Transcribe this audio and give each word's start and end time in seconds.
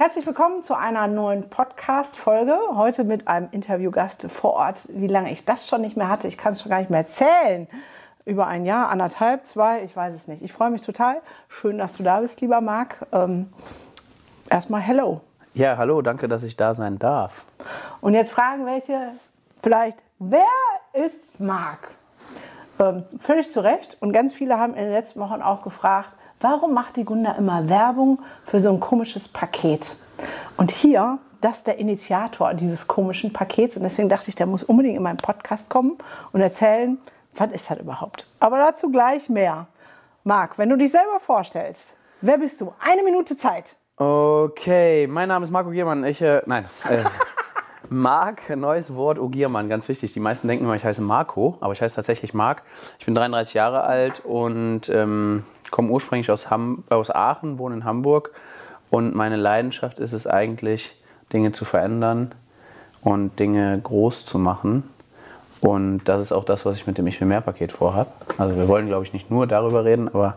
Herzlich 0.00 0.28
willkommen 0.28 0.62
zu 0.62 0.76
einer 0.76 1.08
neuen 1.08 1.50
Podcast-Folge. 1.50 2.56
Heute 2.76 3.02
mit 3.02 3.26
einem 3.26 3.48
Interviewgast 3.50 4.30
vor 4.30 4.52
Ort. 4.52 4.76
Wie 4.90 5.08
lange 5.08 5.32
ich 5.32 5.44
das 5.44 5.66
schon 5.66 5.80
nicht 5.80 5.96
mehr 5.96 6.08
hatte, 6.08 6.28
ich 6.28 6.38
kann 6.38 6.52
es 6.52 6.62
schon 6.62 6.70
gar 6.70 6.78
nicht 6.78 6.88
mehr 6.88 7.00
erzählen 7.00 7.66
über 8.24 8.46
ein 8.46 8.64
Jahr, 8.64 8.90
anderthalb, 8.90 9.44
zwei, 9.44 9.82
ich 9.82 9.96
weiß 9.96 10.14
es 10.14 10.28
nicht. 10.28 10.40
Ich 10.40 10.52
freue 10.52 10.70
mich 10.70 10.82
total. 10.82 11.16
Schön, 11.48 11.78
dass 11.78 11.96
du 11.96 12.04
da 12.04 12.20
bist, 12.20 12.40
lieber 12.40 12.60
Marc. 12.60 13.04
Ähm, 13.10 13.52
erstmal 14.48 14.82
hello. 14.82 15.20
Ja, 15.54 15.76
hallo, 15.76 16.00
danke, 16.00 16.28
dass 16.28 16.44
ich 16.44 16.56
da 16.56 16.74
sein 16.74 17.00
darf. 17.00 17.44
Und 18.00 18.14
jetzt 18.14 18.30
fragen 18.30 18.66
welche 18.66 19.14
vielleicht, 19.64 19.98
wer 20.20 20.44
ist 20.92 21.40
Marc? 21.40 21.88
Ähm, 22.78 23.02
völlig 23.20 23.50
zu 23.50 23.64
Recht. 23.64 23.96
Und 23.98 24.12
ganz 24.12 24.32
viele 24.32 24.60
haben 24.60 24.74
in 24.74 24.84
den 24.84 24.92
letzten 24.92 25.18
Wochen 25.18 25.42
auch 25.42 25.62
gefragt, 25.62 26.10
warum 26.40 26.74
macht 26.74 26.96
die 26.96 27.04
Gunda 27.04 27.32
immer 27.32 27.68
Werbung 27.68 28.20
für 28.46 28.60
so 28.60 28.70
ein 28.70 28.80
komisches 28.80 29.28
Paket? 29.28 29.94
Und 30.56 30.70
hier, 30.70 31.18
das 31.40 31.58
ist 31.58 31.66
der 31.66 31.78
Initiator 31.78 32.54
dieses 32.54 32.86
komischen 32.86 33.32
Pakets. 33.32 33.76
Und 33.76 33.82
deswegen 33.82 34.08
dachte 34.08 34.28
ich, 34.28 34.34
der 34.34 34.46
muss 34.46 34.64
unbedingt 34.64 34.96
in 34.96 35.02
meinen 35.02 35.18
Podcast 35.18 35.68
kommen 35.70 35.98
und 36.32 36.40
erzählen, 36.40 36.98
was 37.34 37.52
ist 37.52 37.70
das 37.70 37.78
überhaupt? 37.78 38.26
Aber 38.40 38.58
dazu 38.58 38.90
gleich 38.90 39.28
mehr. 39.28 39.66
Marc, 40.24 40.58
wenn 40.58 40.68
du 40.68 40.76
dich 40.76 40.90
selber 40.90 41.20
vorstellst, 41.20 41.96
wer 42.20 42.38
bist 42.38 42.60
du? 42.60 42.72
Eine 42.80 43.02
Minute 43.02 43.36
Zeit. 43.36 43.76
Okay, 43.96 45.06
mein 45.06 45.28
Name 45.28 45.44
ist 45.44 45.50
Marco 45.50 45.70
Giermann. 45.70 46.04
Ich, 46.04 46.20
äh, 46.20 46.42
nein, 46.46 46.64
äh, 46.88 47.04
Marc, 47.88 48.54
neues 48.56 48.94
Wort, 48.94 49.18
Ogiermann, 49.18 49.68
ganz 49.68 49.88
wichtig. 49.88 50.12
Die 50.12 50.20
meisten 50.20 50.48
denken 50.48 50.64
immer, 50.64 50.74
ich 50.74 50.84
heiße 50.84 51.02
Marco, 51.02 51.56
aber 51.60 51.72
ich 51.72 51.80
heiße 51.80 51.96
tatsächlich 51.96 52.34
Marc. 52.34 52.62
Ich 52.98 53.06
bin 53.06 53.14
33 53.14 53.54
Jahre 53.54 53.82
alt 53.82 54.20
und 54.24 54.88
ähm, 54.88 55.44
komme 55.70 55.90
ursprünglich 55.90 56.30
aus, 56.30 56.50
Ham 56.50 56.84
aus 56.88 57.10
Aachen, 57.10 57.58
wohne 57.58 57.76
in 57.76 57.84
Hamburg. 57.84 58.32
Und 58.90 59.14
meine 59.14 59.36
Leidenschaft 59.36 59.98
ist 59.98 60.12
es 60.12 60.26
eigentlich, 60.26 60.94
Dinge 61.32 61.52
zu 61.52 61.64
verändern 61.64 62.32
und 63.02 63.38
Dinge 63.38 63.78
groß 63.82 64.24
zu 64.24 64.38
machen. 64.38 64.88
Und 65.60 66.04
das 66.04 66.22
ist 66.22 66.32
auch 66.32 66.44
das, 66.44 66.64
was 66.64 66.76
ich 66.76 66.86
mit 66.86 66.98
dem 66.98 67.06
Ich 67.06 67.20
will 67.20 67.28
mehr 67.28 67.40
Paket 67.40 67.72
vorhabe. 67.72 68.10
Also 68.38 68.56
wir 68.56 68.68
wollen, 68.68 68.86
glaube 68.86 69.04
ich, 69.04 69.12
nicht 69.12 69.30
nur 69.30 69.46
darüber 69.46 69.84
reden, 69.84 70.08
aber 70.08 70.36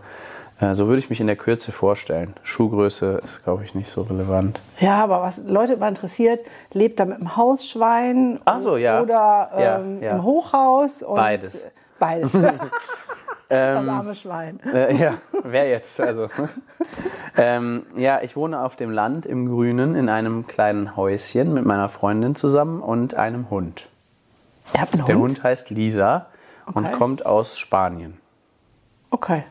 so 0.73 0.87
würde 0.87 0.99
ich 0.99 1.09
mich 1.09 1.19
in 1.19 1.27
der 1.27 1.35
Kürze 1.35 1.71
vorstellen. 1.71 2.35
Schuhgröße 2.43 3.19
ist, 3.23 3.43
glaube 3.43 3.63
ich, 3.63 3.73
nicht 3.73 3.89
so 3.89 4.03
relevant. 4.03 4.59
Ja, 4.79 5.03
aber 5.03 5.21
was 5.21 5.37
Leute 5.47 5.73
immer 5.73 5.87
interessiert, 5.87 6.41
lebt 6.71 6.99
er 6.99 7.07
mit 7.07 7.17
einem 7.19 7.35
Hausschwein 7.35 8.39
so, 8.59 8.77
ja. 8.77 9.01
oder 9.01 9.49
ähm, 9.55 10.01
Ja, 10.01 10.09
ja. 10.09 10.15
im 10.17 10.23
Hochhaus? 10.23 11.01
Und 11.01 11.15
Beides. 11.15 11.63
Beides. 11.99 12.31
das 12.31 12.41
Ähm, 13.49 13.89
arme 13.89 14.15
Schwein. 14.15 14.59
Äh, 14.71 14.95
ja, 14.95 15.15
wer 15.43 15.67
jetzt? 15.69 15.99
Also, 15.99 16.29
ähm, 17.37 17.83
ja, 17.97 18.21
ich 18.21 18.35
wohne 18.35 18.61
auf 18.61 18.75
dem 18.75 18.91
Land 18.91 19.25
im 19.25 19.47
Grünen 19.49 19.95
in 19.95 20.09
einem 20.09 20.47
kleinen 20.47 20.95
Häuschen 20.95 21.53
mit 21.53 21.65
meiner 21.65 21.89
Freundin 21.89 22.35
zusammen 22.35 22.81
und 22.81 23.15
einem 23.15 23.49
Hund. 23.49 23.89
Ihr 24.73 24.81
habt 24.81 24.93
einen 24.93 25.05
Der 25.05 25.15
Hund? 25.17 25.33
Hund 25.37 25.43
heißt 25.43 25.69
Lisa 25.71 26.27
und 26.67 26.87
Okay. 26.87 26.95
kommt 26.97 27.25
aus 27.25 27.57
Spanien. 27.57 28.17
Okay. 29.09 29.43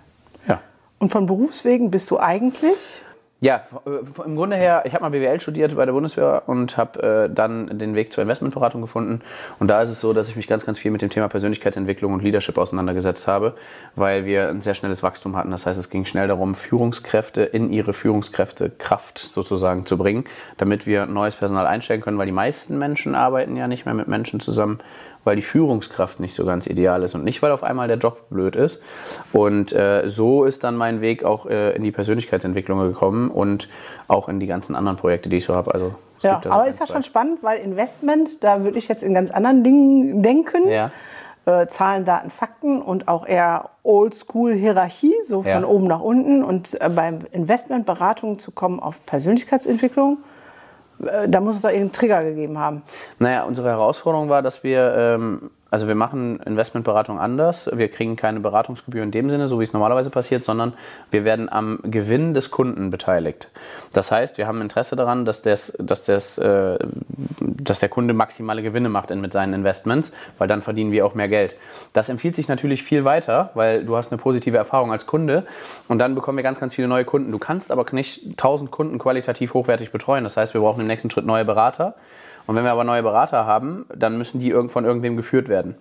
Und 1.01 1.09
von 1.09 1.25
Berufswegen 1.25 1.91
bist 1.91 2.11
du 2.11 2.21
eigentlich? 2.21 3.03
Ja, 3.41 3.63
äh, 3.87 4.23
im 4.27 4.37
Grunde 4.37 4.57
her, 4.57 4.83
ich 4.85 4.93
habe 4.93 5.03
mal 5.03 5.09
BWL 5.09 5.41
studiert 5.41 5.75
bei 5.75 5.87
der 5.87 5.95
Bundeswehr 5.95 6.43
und 6.47 6.77
habe 6.77 7.03
äh, 7.03 7.35
dann 7.35 7.79
den 7.79 7.95
Weg 7.95 8.13
zur 8.13 8.21
Investmentberatung 8.21 8.83
gefunden. 8.83 9.23
Und 9.59 9.69
da 9.69 9.81
ist 9.81 9.89
es 9.89 9.99
so, 9.99 10.13
dass 10.13 10.29
ich 10.29 10.37
mich 10.37 10.47
ganz, 10.47 10.67
ganz 10.67 10.79
viel 10.79 10.91
mit 10.91 11.01
dem 11.01 11.09
Thema 11.09 11.29
Persönlichkeitsentwicklung 11.29 12.13
und 12.13 12.23
Leadership 12.23 12.59
auseinandergesetzt 12.59 13.27
habe, 13.27 13.55
weil 13.97 14.27
wir 14.27 14.51
ein 14.51 14.61
sehr 14.61 14.75
schnelles 14.75 15.03
Wachstum 15.03 15.37
hatten. 15.37 15.51
Das 15.51 15.65
heißt, 15.65 15.81
es 15.81 15.89
ging 15.89 16.05
schnell 16.05 16.29
darum, 16.29 16.55
Führungskräfte 16.55 17.43
in 17.45 17.73
ihre 17.73 17.95
Führungskräftekraft 17.95 19.19
sozusagen 19.19 19.87
zu 19.87 19.97
bringen, 19.97 20.25
damit 20.59 20.87
wir 20.87 21.07
neues 21.07 21.35
Personal 21.35 21.67
einstellen 21.67 22.03
können, 22.03 22.19
weil 22.19 22.27
die 22.27 22.33
meisten 22.33 22.79
Menschen 22.79 23.15
arbeiten 23.15 23.57
ja 23.57 23.69
nicht 23.69 23.87
mehr 23.87 23.95
mit 23.95 24.07
Menschen 24.07 24.41
zusammen, 24.41 24.81
weil 25.25 25.37
die 25.37 25.43
Führungskraft 25.43 26.21
nicht 26.21 26.35
so 26.35 26.47
ganz 26.47 26.67
ideal 26.67 27.03
ist 27.03 27.15
und 27.15 27.25
nicht, 27.25 27.43
weil 27.43 27.53
auf 27.53 27.63
einmal 27.63 27.89
der 27.89 27.99
Job 27.99 28.29
blöd 28.31 28.57
ist. 28.57 28.83
Und 29.33 29.73
äh, 29.73 30.09
so 30.09 30.45
ist 30.45 30.65
dann 30.65 30.77
mein 30.77 31.01
Weg 31.01 31.25
auch 31.25 31.47
äh, 31.47 31.75
in 31.77 31.83
die 31.83 31.93
Persönlichkeitsentwicklung 31.93 32.81
gekommen 32.81 33.31
und 33.31 33.69
auch 34.09 34.29
in 34.29 34.41
die 34.41 34.47
ganzen 34.47 34.75
anderen 34.75 34.97
Projekte, 34.97 35.29
die 35.29 35.37
ich 35.37 35.45
so 35.45 35.55
habe. 35.55 35.75
Also, 35.75 35.95
es 36.19 36.25
Ja, 36.25 36.41
aber 36.49 36.67
ist 36.67 36.81
ja 36.81 36.87
schon 36.87 37.03
spannend, 37.03 37.43
weil 37.43 37.59
Investment, 37.59 38.43
da 38.43 38.65
würde 38.65 38.79
ich 38.79 38.89
jetzt 38.89 39.03
in 39.03 39.15
ganz 39.15 39.31
anderen 39.31 39.63
Dingen 39.63 40.23
denken. 40.23 40.69
Ja. 40.69 40.91
Äh, 41.47 41.67
Zahlen, 41.69 42.05
Daten, 42.05 42.29
Fakten 42.29 42.83
und 42.83 43.09
auch 43.09 43.27
eher 43.27 43.71
Oldschool-Hierarchie, 43.83 45.15
so 45.27 45.43
von 45.43 45.63
Ja. 45.63 45.65
oben 45.65 45.87
nach 45.87 46.01
unten. 46.01 46.45
Und 46.45 46.79
äh, 46.81 46.89
beim 46.91 47.21
Investmentberatung 47.33 48.39
zu 48.39 48.51
kommen 48.51 48.79
auf 48.79 49.05
Persönlichkeitsentwicklung, 49.07 50.19
da 51.29 51.41
muss 51.41 51.57
es 51.57 51.63
doch 51.63 51.69
irgendeinen 51.69 51.93
Trigger 51.93 52.25
gegeben 52.25 52.59
haben. 52.59 52.83
Naja, 53.19 53.45
unsere 53.45 53.69
Herausforderung 53.69 54.29
war, 54.29 54.43
dass 54.43 54.63
wir, 54.63 54.95
ähm, 54.97 55.51
also 55.71 55.87
wir 55.87 55.95
machen 55.95 56.41
Investmentberatung 56.41 57.21
anders. 57.21 57.71
Wir 57.73 57.89
kriegen 57.89 58.17
keine 58.17 58.41
Beratungsgebühr 58.41 59.03
in 59.03 59.11
dem 59.11 59.31
Sinne, 59.31 59.49
so 59.49 59.61
wie 59.61 59.65
es 59.65 59.73
normalerweise 59.73 60.11
passiert, 60.11 60.45
sondern 60.45 60.75
wir 61.11 61.25
werden 61.25 61.49
am 61.51 61.79
Gewinn 61.83 62.35
des 62.35 62.51
Kunden 62.51 62.91
beteiligt. 62.91 63.51
Das 63.93 64.11
heißt, 64.11 64.39
wir 64.39 64.47
haben 64.47 64.61
Interesse 64.61 64.97
daran, 64.97 65.25
dass, 65.25 65.43
des, 65.43 65.77
dass, 65.79 66.05
des, 66.05 66.39
äh, 66.39 66.79
dass 67.39 67.79
der 67.79 67.89
Kunde 67.89 68.15
maximale 68.15 68.63
Gewinne 68.63 68.89
macht 68.89 69.11
in, 69.11 69.21
mit 69.21 69.33
seinen 69.33 69.55
Investments, 69.55 70.13
weil 70.39 70.49
dann 70.49 70.63
verdienen 70.63 70.91
wir 70.91 71.07
auch 71.07 71.15
mehr 71.15 71.29
Geld. 71.29 71.57
Das 71.93 72.09
empfiehlt 72.09 72.35
sich 72.35 72.49
natürlich 72.49 72.83
viel 72.83 73.05
weiter, 73.05 73.51
weil 73.55 73.85
du 73.85 73.97
hast 73.97 74.13
eine 74.13 74.21
positive 74.21 74.57
Erfahrung 74.57 74.91
als 74.91 75.07
Kunde 75.07 75.45
und 75.89 75.99
dann 75.99 76.15
bekommen 76.15 76.39
wir 76.39 76.43
ganz, 76.43 76.59
ganz 76.59 76.75
viele 76.75 76.89
neue 76.89 77.05
Kunden. 77.05 77.31
Du 77.31 77.39
kannst 77.39 77.71
aber 77.71 77.87
nicht 77.93 78.25
1000 78.31 78.71
Kunden 78.71 78.99
qualitativ 78.99 79.55
hochwertig 79.55 79.93
betreuen. 79.93 80.25
Das 80.25 80.37
heißt, 80.37 80.55
wir 80.55 80.61
brauchen 80.61 80.81
im 80.81 80.87
nächsten 80.87 81.11
Schritt 81.11 81.27
neue 81.27 81.45
Berater. 81.45 81.95
Und 82.51 82.57
wenn 82.57 82.65
wir 82.65 82.73
aber 82.73 82.83
neue 82.83 83.05
Berater 83.05 83.47
haben, 83.47 83.87
dann 83.95 84.19
müssen 84.19 84.41
die 84.41 84.51
irgend 84.51 84.73
von 84.73 84.85
irgendwem 84.85 85.17
geführt 85.17 85.49
werden. 85.49 85.77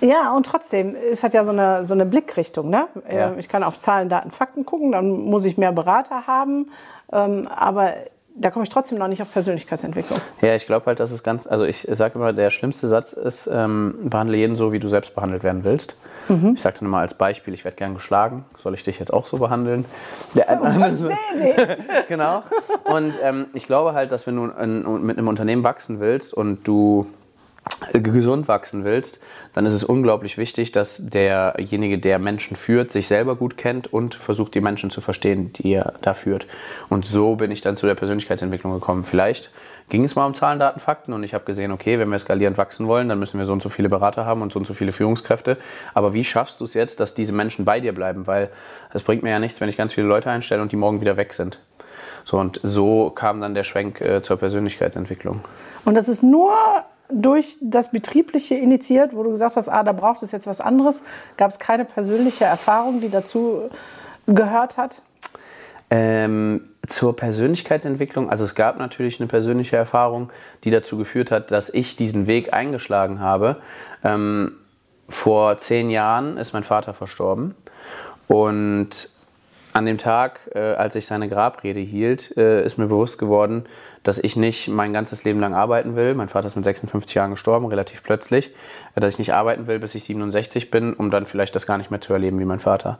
Ja, 0.00 0.32
und 0.32 0.46
trotzdem, 0.46 0.94
es 0.94 1.24
hat 1.24 1.34
ja 1.34 1.44
so 1.44 1.50
eine, 1.50 1.84
so 1.86 1.92
eine 1.92 2.06
Blickrichtung. 2.06 2.70
Ne? 2.70 2.86
Ja. 3.12 3.32
Ich 3.36 3.48
kann 3.48 3.64
auf 3.64 3.78
Zahlen, 3.78 4.08
Daten, 4.08 4.30
Fakten 4.30 4.64
gucken, 4.64 4.92
dann 4.92 5.10
muss 5.10 5.44
ich 5.44 5.58
mehr 5.58 5.72
Berater 5.72 6.28
haben. 6.28 6.70
Ähm, 7.12 7.48
aber 7.48 7.94
da 8.34 8.50
komme 8.50 8.64
ich 8.64 8.68
trotzdem 8.68 8.98
noch 8.98 9.08
nicht 9.08 9.22
auf 9.22 9.32
Persönlichkeitsentwicklung. 9.32 10.20
Ja, 10.40 10.54
ich 10.54 10.66
glaube 10.66 10.86
halt, 10.86 11.00
dass 11.00 11.10
es 11.10 11.22
ganz, 11.22 11.46
also 11.46 11.64
ich 11.64 11.86
sage 11.90 12.14
immer, 12.14 12.32
der 12.32 12.50
schlimmste 12.50 12.88
Satz 12.88 13.12
ist, 13.12 13.46
ähm, 13.52 13.94
behandle 14.04 14.36
jeden 14.36 14.56
so, 14.56 14.72
wie 14.72 14.78
du 14.78 14.88
selbst 14.88 15.14
behandelt 15.14 15.42
werden 15.42 15.64
willst. 15.64 15.96
Ich 16.54 16.62
sage 16.62 16.76
dann 16.78 16.88
immer 16.88 16.98
als 16.98 17.14
Beispiel, 17.14 17.52
ich 17.52 17.64
werde 17.64 17.76
gern 17.76 17.94
geschlagen, 17.94 18.44
soll 18.56 18.74
ich 18.74 18.84
dich 18.84 18.98
jetzt 18.98 19.12
auch 19.12 19.26
so 19.26 19.38
behandeln? 19.38 19.84
Der, 20.34 20.48
genau. 22.08 22.42
Und 22.84 23.14
ähm, 23.22 23.46
ich 23.54 23.66
glaube 23.66 23.92
halt, 23.92 24.12
dass 24.12 24.26
wenn 24.26 24.36
du 24.36 24.46
in, 24.46 25.02
mit 25.04 25.18
einem 25.18 25.28
Unternehmen 25.28 25.64
wachsen 25.64 26.00
willst 26.00 26.32
und 26.32 26.66
du 26.66 27.06
gesund 27.92 28.48
wachsen 28.48 28.84
willst, 28.84 29.20
dann 29.52 29.66
ist 29.66 29.72
es 29.72 29.84
unglaublich 29.84 30.38
wichtig, 30.38 30.72
dass 30.72 31.04
derjenige, 31.06 31.98
der 31.98 32.18
Menschen 32.18 32.56
führt, 32.56 32.90
sich 32.90 33.06
selber 33.06 33.36
gut 33.36 33.56
kennt 33.56 33.92
und 33.92 34.14
versucht, 34.14 34.54
die 34.54 34.60
Menschen 34.60 34.90
zu 34.90 35.00
verstehen, 35.00 35.52
die 35.52 35.74
er 35.74 35.94
da 36.02 36.14
führt. 36.14 36.46
Und 36.88 37.04
so 37.04 37.36
bin 37.36 37.50
ich 37.50 37.60
dann 37.60 37.76
zu 37.76 37.86
der 37.86 37.94
Persönlichkeitsentwicklung 37.94 38.72
gekommen. 38.72 39.04
Vielleicht 39.04 39.50
ging 39.90 40.04
es 40.04 40.14
mal 40.14 40.26
um 40.26 40.34
Zahlen, 40.34 40.58
Daten, 40.58 40.80
Fakten 40.80 41.12
und 41.12 41.22
ich 41.22 41.34
habe 41.34 41.44
gesehen, 41.44 41.70
okay, 41.70 41.98
wenn 41.98 42.08
wir 42.08 42.18
skalierend 42.18 42.56
wachsen 42.56 42.86
wollen, 42.86 43.08
dann 43.08 43.18
müssen 43.18 43.38
wir 43.38 43.44
so 43.44 43.52
und 43.52 43.62
so 43.62 43.68
viele 43.68 43.88
Berater 43.88 44.24
haben 44.24 44.40
und 44.40 44.52
so 44.52 44.58
und 44.58 44.66
so 44.66 44.74
viele 44.74 44.92
Führungskräfte. 44.92 45.58
Aber 45.92 46.14
wie 46.14 46.24
schaffst 46.24 46.60
du 46.60 46.64
es 46.64 46.74
jetzt, 46.74 47.00
dass 47.00 47.14
diese 47.14 47.32
Menschen 47.32 47.64
bei 47.64 47.80
dir 47.80 47.92
bleiben? 47.92 48.26
Weil 48.26 48.48
es 48.94 49.02
bringt 49.02 49.22
mir 49.22 49.30
ja 49.30 49.38
nichts, 49.38 49.60
wenn 49.60 49.68
ich 49.68 49.76
ganz 49.76 49.92
viele 49.92 50.06
Leute 50.06 50.30
einstelle 50.30 50.62
und 50.62 50.72
die 50.72 50.76
morgen 50.76 51.00
wieder 51.00 51.16
weg 51.16 51.34
sind. 51.34 51.58
So 52.24 52.38
und 52.38 52.60
so 52.62 53.10
kam 53.10 53.40
dann 53.40 53.54
der 53.54 53.64
Schwenk 53.64 54.00
äh, 54.00 54.22
zur 54.22 54.36
Persönlichkeitsentwicklung. 54.36 55.40
Und 55.84 55.94
das 55.94 56.08
ist 56.08 56.22
nur 56.22 56.54
durch 57.12 57.58
das 57.60 57.90
Betriebliche 57.90 58.54
initiiert, 58.54 59.14
wo 59.14 59.22
du 59.22 59.30
gesagt 59.30 59.56
hast, 59.56 59.68
ah, 59.68 59.82
da 59.82 59.92
braucht 59.92 60.22
es 60.22 60.32
jetzt 60.32 60.46
was 60.46 60.60
anderes. 60.60 61.02
Gab 61.36 61.50
es 61.50 61.58
keine 61.58 61.84
persönliche 61.84 62.44
Erfahrung, 62.44 63.00
die 63.00 63.10
dazu 63.10 63.70
gehört 64.26 64.76
hat? 64.76 65.02
Ähm, 65.90 66.70
zur 66.86 67.14
Persönlichkeitsentwicklung, 67.14 68.30
also 68.30 68.44
es 68.44 68.54
gab 68.54 68.78
natürlich 68.78 69.20
eine 69.20 69.28
persönliche 69.28 69.76
Erfahrung, 69.76 70.30
die 70.64 70.70
dazu 70.70 70.96
geführt 70.96 71.30
hat, 71.30 71.50
dass 71.50 71.68
ich 71.68 71.96
diesen 71.96 72.26
Weg 72.26 72.54
eingeschlagen 72.54 73.20
habe. 73.20 73.56
Ähm, 74.02 74.52
vor 75.08 75.58
zehn 75.58 75.90
Jahren 75.90 76.38
ist 76.38 76.54
mein 76.54 76.64
Vater 76.64 76.94
verstorben 76.94 77.54
und 78.26 79.10
an 79.74 79.86
dem 79.86 79.98
Tag, 79.98 80.40
äh, 80.54 80.58
als 80.58 80.96
ich 80.96 81.06
seine 81.06 81.28
Grabrede 81.28 81.80
hielt, 81.80 82.36
äh, 82.36 82.64
ist 82.64 82.78
mir 82.78 82.86
bewusst 82.86 83.18
geworden, 83.18 83.64
dass 84.02 84.18
ich 84.18 84.36
nicht 84.36 84.68
mein 84.68 84.92
ganzes 84.92 85.24
Leben 85.24 85.40
lang 85.40 85.54
arbeiten 85.54 85.96
will. 85.96 86.14
Mein 86.14 86.28
Vater 86.28 86.46
ist 86.46 86.56
mit 86.56 86.64
56 86.64 87.14
Jahren 87.14 87.30
gestorben, 87.30 87.66
relativ 87.66 88.02
plötzlich. 88.02 88.54
Äh, 88.94 89.00
dass 89.00 89.14
ich 89.14 89.18
nicht 89.18 89.32
arbeiten 89.32 89.66
will, 89.66 89.78
bis 89.78 89.94
ich 89.94 90.04
67 90.04 90.70
bin, 90.70 90.94
um 90.94 91.10
dann 91.10 91.26
vielleicht 91.26 91.54
das 91.54 91.66
gar 91.66 91.78
nicht 91.78 91.90
mehr 91.90 92.00
zu 92.00 92.12
erleben 92.12 92.38
wie 92.38 92.44
mein 92.44 92.60
Vater. 92.60 92.98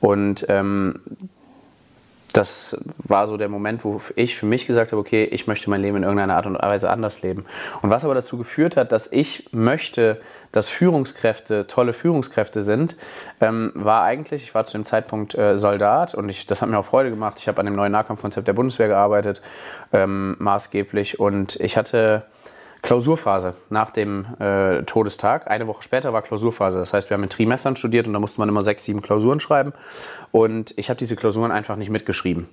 Und 0.00 0.46
ähm, 0.48 1.00
das 2.36 2.76
war 2.98 3.26
so 3.28 3.38
der 3.38 3.48
Moment, 3.48 3.82
wo 3.84 4.00
ich 4.14 4.36
für 4.36 4.44
mich 4.44 4.66
gesagt 4.66 4.92
habe, 4.92 5.00
okay, 5.00 5.24
ich 5.24 5.46
möchte 5.46 5.70
mein 5.70 5.80
Leben 5.80 5.96
in 5.96 6.02
irgendeiner 6.02 6.36
Art 6.36 6.44
und 6.44 6.56
Weise 6.56 6.90
anders 6.90 7.22
leben. 7.22 7.46
Und 7.80 7.88
was 7.88 8.04
aber 8.04 8.14
dazu 8.14 8.36
geführt 8.36 8.76
hat, 8.76 8.92
dass 8.92 9.10
ich 9.10 9.48
möchte, 9.52 10.20
dass 10.52 10.68
Führungskräfte 10.68 11.66
tolle 11.66 11.94
Führungskräfte 11.94 12.62
sind, 12.62 12.96
ähm, 13.40 13.72
war 13.74 14.02
eigentlich, 14.02 14.42
ich 14.42 14.54
war 14.54 14.66
zu 14.66 14.76
dem 14.76 14.84
Zeitpunkt 14.84 15.34
äh, 15.34 15.56
Soldat 15.56 16.14
und 16.14 16.28
ich, 16.28 16.46
das 16.46 16.60
hat 16.60 16.68
mir 16.68 16.78
auch 16.78 16.84
Freude 16.84 17.08
gemacht. 17.08 17.36
Ich 17.38 17.48
habe 17.48 17.58
an 17.58 17.66
dem 17.66 17.74
neuen 17.74 17.92
Nahkampfkonzept 17.92 18.46
der 18.46 18.52
Bundeswehr 18.52 18.88
gearbeitet, 18.88 19.40
ähm, 19.94 20.36
maßgeblich. 20.38 21.18
Und 21.18 21.56
ich 21.56 21.78
hatte 21.78 22.24
Klausurphase 22.86 23.54
nach 23.68 23.90
dem 23.90 24.26
äh, 24.38 24.82
Todestag. 24.84 25.50
Eine 25.50 25.66
Woche 25.66 25.82
später 25.82 26.12
war 26.12 26.22
Klausurphase. 26.22 26.78
Das 26.78 26.92
heißt, 26.92 27.10
wir 27.10 27.16
haben 27.16 27.24
in 27.24 27.28
Trimestern 27.30 27.74
studiert 27.74 28.06
und 28.06 28.12
da 28.12 28.20
musste 28.20 28.40
man 28.40 28.48
immer 28.48 28.62
sechs, 28.62 28.84
sieben 28.84 29.02
Klausuren 29.02 29.40
schreiben. 29.40 29.72
Und 30.36 30.74
ich 30.76 30.90
habe 30.90 30.98
diese 30.98 31.16
Klausuren 31.16 31.50
einfach 31.50 31.76
nicht 31.76 31.88
mitgeschrieben. 31.88 32.46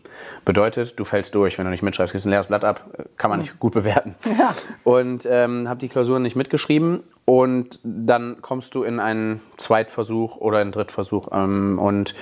Bedeutet, 0.45 0.97
du 0.97 1.03
fällst 1.03 1.35
durch, 1.35 1.57
wenn 1.57 1.65
du 1.65 1.71
nicht 1.71 1.83
mitschreibst, 1.83 2.13
gibst 2.13 2.25
ein 2.25 2.29
leeres 2.29 2.47
Blatt 2.47 2.63
ab, 2.63 2.85
kann 3.17 3.29
man 3.29 3.41
nicht 3.41 3.59
gut 3.59 3.73
bewerten. 3.73 4.15
Ja. 4.39 4.55
Und 4.83 5.27
ähm, 5.29 5.67
habe 5.67 5.79
die 5.79 5.89
Klausuren 5.89 6.23
nicht 6.23 6.35
mitgeschrieben 6.35 7.03
und 7.25 7.79
dann 7.83 8.41
kommst 8.41 8.73
du 8.75 8.83
in 8.83 8.99
einen 8.99 9.41
Zweitversuch 9.57 10.37
oder 10.37 10.57
einen 10.57 10.71
Drittversuch. 10.71 11.27
Ähm, 11.31 11.77
und 11.77 12.15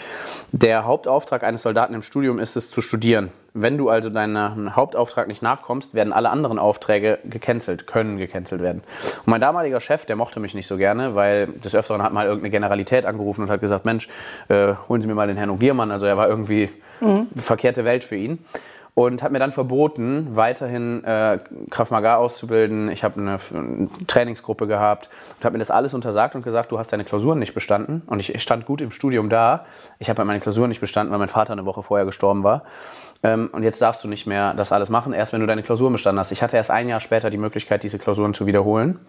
der 0.51 0.85
Hauptauftrag 0.85 1.43
eines 1.43 1.61
Soldaten 1.61 1.93
im 1.93 2.03
Studium 2.03 2.37
ist 2.37 2.55
es 2.55 2.69
zu 2.69 2.81
studieren. 2.81 3.31
Wenn 3.53 3.77
du 3.77 3.89
also 3.89 4.09
deinem 4.09 4.75
Hauptauftrag 4.77 5.27
nicht 5.27 5.41
nachkommst, 5.41 5.93
werden 5.93 6.13
alle 6.13 6.29
anderen 6.29 6.57
Aufträge 6.57 7.19
gecancelt, 7.25 7.85
können 7.85 8.17
gecancelt 8.17 8.61
werden. 8.61 8.81
Und 9.25 9.27
mein 9.27 9.41
damaliger 9.41 9.81
Chef, 9.81 10.05
der 10.05 10.15
mochte 10.15 10.39
mich 10.39 10.53
nicht 10.53 10.67
so 10.67 10.77
gerne, 10.77 11.15
weil 11.15 11.47
des 11.47 11.75
Öfteren 11.75 12.01
hat 12.01 12.13
mal 12.13 12.25
irgendeine 12.25 12.51
Generalität 12.51 13.05
angerufen 13.05 13.41
und 13.41 13.49
hat 13.49 13.59
gesagt, 13.59 13.83
Mensch, 13.83 14.07
äh, 14.47 14.75
holen 14.87 15.01
Sie 15.01 15.07
mir 15.07 15.15
mal 15.15 15.27
den 15.27 15.35
Herrn 15.35 15.49
Ogiermann. 15.51 15.92
Also 15.92 16.06
er 16.06 16.18
war 16.18 16.27
irgendwie 16.27 16.69
mhm. 17.00 17.27
verkehrte 17.36 17.86
Welt 17.86 18.03
für 18.03 18.15
ihn 18.15 18.39
und 18.94 19.24
hat 19.24 19.31
mir 19.31 19.39
dann 19.39 19.51
verboten, 19.51 20.36
weiterhin 20.36 21.03
äh, 21.06 21.39
Krav 21.69 21.92
Maga 21.92 22.18
auszubilden. 22.18 22.89
Ich 22.89 23.03
habe 23.03 23.21
eine, 23.21 23.39
eine, 23.53 23.88
Trainingsgruppe 24.06 24.68
gehabt 24.68 25.09
und 25.38 25.45
habe 25.45 25.53
mir 25.53 25.59
das 25.59 25.71
alles 25.71 25.94
untersagt 25.94 26.36
und 26.36 26.44
gesagt, 26.44 26.71
du 26.71 26.80
hast 26.80 26.92
deine 26.92 27.06
Klausuren 27.06 27.39
nicht 27.39 27.53
bestanden. 27.53 28.01
Und 28.07 28.19
ich, 28.19 28.36
ich 28.36 28.42
stand 28.42 28.65
gut 28.65 28.81
im 28.81 28.92
Studium 28.92 29.30
da. 29.30 29.65
Ich 30.00 30.09
habe 30.09 30.18
halt 30.19 30.27
meine 30.27 30.42
Klausuren 30.42 30.69
nicht 30.69 30.81
bestanden, 30.81 31.12
weil 31.12 31.19
mein 31.19 31.30
Vater 31.30 31.53
eine 31.53 31.65
Woche 31.65 31.83
vorher 31.83 32.06
gestorben 32.06 32.44
war. 32.44 32.63
Ähm, 33.24 33.50
und 33.53 33.63
jetzt 33.63 33.81
darfst 33.81 34.03
du 34.03 34.09
nicht 34.09 34.27
mehr 34.27 34.53
das 34.56 34.74
alles 34.74 34.89
machen, 34.89 35.13
erst 35.13 35.31
wenn 35.31 35.39
du 35.39 35.48
deine 35.48 35.63
Klausuren 35.63 35.94
bestanden 35.94 36.19
hast. 36.19 36.31
Ich 36.31 36.44
hatte 36.44 36.57
erst 36.57 36.71
ein 36.71 36.89
Jahr 36.89 37.00
später 37.00 37.30
die 37.30 37.38
Möglichkeit, 37.38 37.83
diese 37.83 37.98
Klausuren 37.98 38.33
zu 38.33 38.45
wiederholen. 38.45 39.00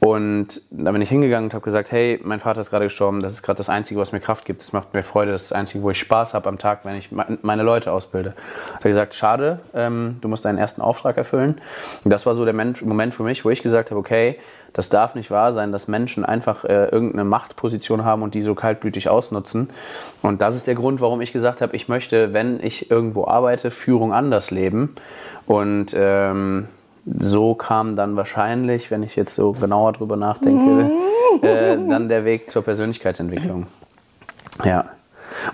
Und 0.00 0.62
da 0.70 0.92
bin 0.92 1.02
ich 1.02 1.10
hingegangen 1.10 1.44
und 1.44 1.54
habe 1.54 1.62
gesagt, 1.62 1.92
hey, 1.92 2.18
mein 2.24 2.40
Vater 2.40 2.60
ist 2.60 2.70
gerade 2.70 2.86
gestorben, 2.86 3.20
das 3.20 3.32
ist 3.32 3.42
gerade 3.42 3.58
das 3.58 3.68
Einzige, 3.68 4.00
was 4.00 4.12
mir 4.12 4.20
Kraft 4.20 4.46
gibt, 4.46 4.62
das 4.62 4.72
macht 4.72 4.94
mir 4.94 5.02
Freude, 5.02 5.32
das 5.32 5.42
ist 5.42 5.50
das 5.50 5.58
Einzige, 5.58 5.84
wo 5.84 5.90
ich 5.90 5.98
Spaß 5.98 6.32
habe 6.32 6.48
am 6.48 6.56
Tag, 6.56 6.86
wenn 6.86 6.96
ich 6.96 7.10
meine 7.12 7.62
Leute 7.62 7.92
ausbilde. 7.92 8.34
Hat 8.74 8.84
er 8.84 8.90
gesagt, 8.90 9.14
schade, 9.14 9.60
ähm, 9.74 10.16
du 10.22 10.28
musst 10.28 10.46
deinen 10.46 10.56
ersten 10.56 10.80
Auftrag 10.80 11.18
erfüllen. 11.18 11.60
Und 12.02 12.10
das 12.10 12.24
war 12.24 12.32
so 12.32 12.46
der 12.46 12.54
Moment 12.54 13.14
für 13.14 13.22
mich, 13.24 13.44
wo 13.44 13.50
ich 13.50 13.62
gesagt 13.62 13.90
habe, 13.90 14.00
okay, 14.00 14.38
das 14.72 14.88
darf 14.88 15.14
nicht 15.14 15.30
wahr 15.30 15.52
sein, 15.52 15.70
dass 15.70 15.86
Menschen 15.86 16.24
einfach 16.24 16.64
äh, 16.64 16.86
irgendeine 16.86 17.24
Machtposition 17.24 18.04
haben 18.04 18.22
und 18.22 18.34
die 18.34 18.40
so 18.40 18.54
kaltblütig 18.54 19.10
ausnutzen. 19.10 19.68
Und 20.22 20.40
das 20.40 20.54
ist 20.54 20.66
der 20.66 20.76
Grund, 20.76 21.02
warum 21.02 21.20
ich 21.20 21.32
gesagt 21.32 21.60
habe, 21.60 21.76
ich 21.76 21.88
möchte, 21.88 22.32
wenn 22.32 22.62
ich 22.62 22.90
irgendwo 22.90 23.26
arbeite, 23.26 23.70
Führung 23.70 24.14
anders 24.14 24.50
leben. 24.50 24.94
Und 25.46 25.88
ähm, 25.94 26.68
so 27.04 27.54
kam 27.54 27.96
dann 27.96 28.16
wahrscheinlich, 28.16 28.90
wenn 28.90 29.02
ich 29.02 29.16
jetzt 29.16 29.34
so 29.34 29.52
genauer 29.52 29.92
drüber 29.92 30.16
nachdenke, 30.16 30.62
mhm. 30.62 30.92
äh, 31.42 31.76
dann 31.88 32.08
der 32.08 32.24
Weg 32.24 32.50
zur 32.50 32.62
Persönlichkeitsentwicklung. 32.62 33.66
Ja. 34.64 34.90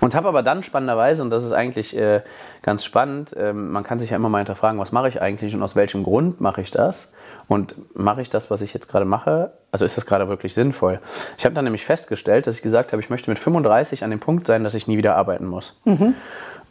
Und 0.01 0.15
habe 0.15 0.27
aber 0.27 0.43
dann 0.43 0.63
spannenderweise, 0.63 1.21
und 1.21 1.29
das 1.29 1.43
ist 1.43 1.51
eigentlich 1.51 1.95
äh, 1.95 2.21
ganz 2.61 2.83
spannend, 2.83 3.33
äh, 3.33 3.53
man 3.53 3.83
kann 3.83 3.99
sich 3.99 4.09
ja 4.09 4.15
immer 4.15 4.29
mal 4.29 4.39
hinterfragen, 4.39 4.79
was 4.79 4.91
mache 4.91 5.07
ich 5.07 5.21
eigentlich 5.21 5.53
und 5.55 5.63
aus 5.63 5.75
welchem 5.75 6.03
Grund 6.03 6.41
mache 6.41 6.61
ich 6.61 6.71
das? 6.71 7.13
Und 7.47 7.75
mache 7.95 8.21
ich 8.21 8.29
das, 8.29 8.51
was 8.51 8.61
ich 8.61 8.73
jetzt 8.73 8.89
gerade 8.89 9.05
mache? 9.05 9.53
Also 9.71 9.85
ist 9.85 9.95
das 9.95 10.05
gerade 10.05 10.27
wirklich 10.27 10.53
sinnvoll? 10.53 10.99
Ich 11.37 11.45
habe 11.45 11.55
dann 11.55 11.63
nämlich 11.63 11.85
festgestellt, 11.85 12.45
dass 12.45 12.55
ich 12.55 12.61
gesagt 12.61 12.91
habe, 12.91 13.01
ich 13.01 13.09
möchte 13.09 13.29
mit 13.29 13.39
35 13.39 14.03
an 14.03 14.09
dem 14.09 14.19
Punkt 14.19 14.47
sein, 14.47 14.65
dass 14.65 14.73
ich 14.73 14.87
nie 14.87 14.97
wieder 14.97 15.15
arbeiten 15.15 15.45
muss. 15.45 15.79
Mhm. 15.85 16.15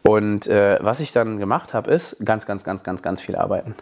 Und 0.02 0.46
äh, 0.46 0.78
was 0.82 1.00
ich 1.00 1.12
dann 1.12 1.38
gemacht 1.38 1.72
habe, 1.72 1.90
ist 1.90 2.24
ganz, 2.24 2.44
ganz, 2.46 2.62
ganz, 2.62 2.84
ganz, 2.84 3.02
ganz 3.02 3.22
viel 3.22 3.36
arbeiten. 3.36 3.74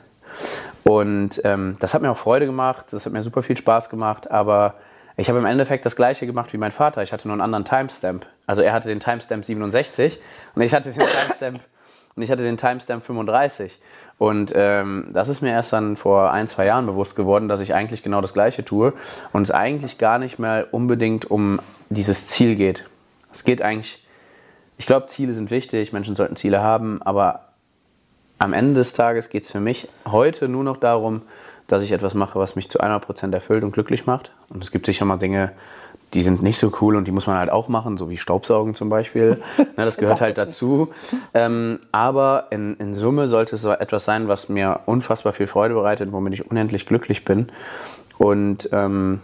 Und 0.85 1.41
ähm, 1.45 1.77
das 1.81 1.95
hat 1.95 2.03
mir 2.03 2.11
auch 2.11 2.17
Freude 2.17 2.47
gemacht, 2.47 2.87
das 2.91 3.07
hat 3.07 3.13
mir 3.13 3.23
super 3.23 3.43
viel 3.43 3.57
Spaß 3.57 3.89
gemacht, 3.89 4.31
aber 4.31 4.75
ich 5.17 5.29
habe 5.29 5.39
im 5.39 5.47
Endeffekt 5.47 5.87
das 5.87 5.97
gleiche 5.97 6.27
gemacht 6.27 6.53
wie 6.53 6.59
mein 6.59 6.73
Vater. 6.73 7.03
Ich 7.03 7.13
hatte 7.13 7.29
nur 7.29 7.35
einen 7.35 7.41
anderen 7.41 7.65
Timestamp. 7.65 8.27
Also 8.47 8.63
er 8.63 8.73
hatte 8.73 8.89
den 8.89 9.01
Timestamp 9.01 9.45
67 9.45 10.21
und 10.55 10.63
ich 10.63 10.75
hatte 10.75 10.91
den 10.91 11.01
Timestamp 11.01 11.61
und 12.17 12.23
ich 12.23 12.31
hatte 12.31 12.43
den 12.43 12.57
Timestamp 12.57 13.05
35. 13.05 13.81
Und 14.19 14.53
ähm, 14.55 15.09
das 15.13 15.29
ist 15.29 15.41
mir 15.41 15.51
erst 15.51 15.73
dann 15.73 15.97
vor 15.97 16.33
ein, 16.33 16.49
zwei 16.49 16.67
Jahren 16.67 16.87
bewusst 16.87 17.17
geworden, 17.17 17.49
dass 17.49 17.61
ich 17.61 17.75
eigentlich 17.75 18.03
genau 18.03 18.21
das 18.21 18.33
Gleiche 18.33 18.65
tue 18.65 18.93
und 19.33 19.43
es 19.43 19.51
eigentlich 19.51 19.99
gar 19.99 20.19
nicht 20.19 20.39
mehr 20.39 20.69
unbedingt 20.73 21.31
um 21.31 21.61
dieses 21.91 22.27
Ziel 22.27 22.57
geht. 22.57 22.85
Es 23.33 23.45
geht 23.45 23.63
eigentlich, 23.63 24.07
ich 24.79 24.87
glaube, 24.87 25.07
Ziele 25.07 25.33
sind 25.33 25.51
wichtig, 25.51 25.93
Menschen 25.93 26.15
sollten 26.15 26.37
Ziele 26.37 26.61
haben, 26.61 27.03
aber 27.03 27.44
am 28.45 28.53
Ende 28.53 28.75
des 28.75 28.93
Tages 28.93 29.31
geht 29.31 29.45
es 29.45 29.53
für 29.53 29.61
mich 29.61 29.89
heute 30.07 30.49
nur 30.49 30.65
noch 30.65 30.77
darum, 30.77 31.23
dass 31.67 31.83
ich 31.83 31.93
etwas 31.93 32.15
mache, 32.15 32.39
was 32.39 32.57
mich 32.57 32.71
zu 32.71 32.81
100% 32.81 33.33
erfüllt 33.33 33.65
und 33.65 33.73
glücklich 33.73 34.07
macht. 34.07 34.33
Und 34.51 34.63
es 34.63 34.71
gibt 34.71 34.87
sicher 34.87 35.05
mal 35.05 35.17
Dinge, 35.17 35.53
die 36.13 36.23
sind 36.23 36.43
nicht 36.43 36.59
so 36.59 36.73
cool 36.81 36.95
und 36.95 37.07
die 37.07 37.11
muss 37.11 37.27
man 37.27 37.37
halt 37.37 37.51
auch 37.51 37.69
machen, 37.69 37.97
so 37.97 38.09
wie 38.11 38.19
Staubsaugen 38.19 38.75
zum 38.75 38.89
Beispiel. 38.89 39.43
Ne, 39.77 39.85
das 39.85 39.97
gehört 39.97 40.21
halt 40.21 40.39
dazu. 40.39 40.93
Ähm, 41.33 41.81
aber 41.91 42.47
in, 42.51 42.77
in, 42.77 42.95
Summe 42.95 43.27
sollte 43.27 43.57
es 43.57 43.65
etwas 43.65 44.05
sein, 44.05 44.29
was 44.29 44.49
mir 44.49 44.81
unfassbar 44.87 45.33
viel 45.33 45.49
Freude 45.49 45.75
bereitet, 45.75 46.13
womit 46.13 46.35
ich 46.35 46.49
unendlich 46.49 46.87
glücklich 46.87 47.25
bin. 47.25 47.49
Und 48.19 48.69
ähm, 48.71 49.21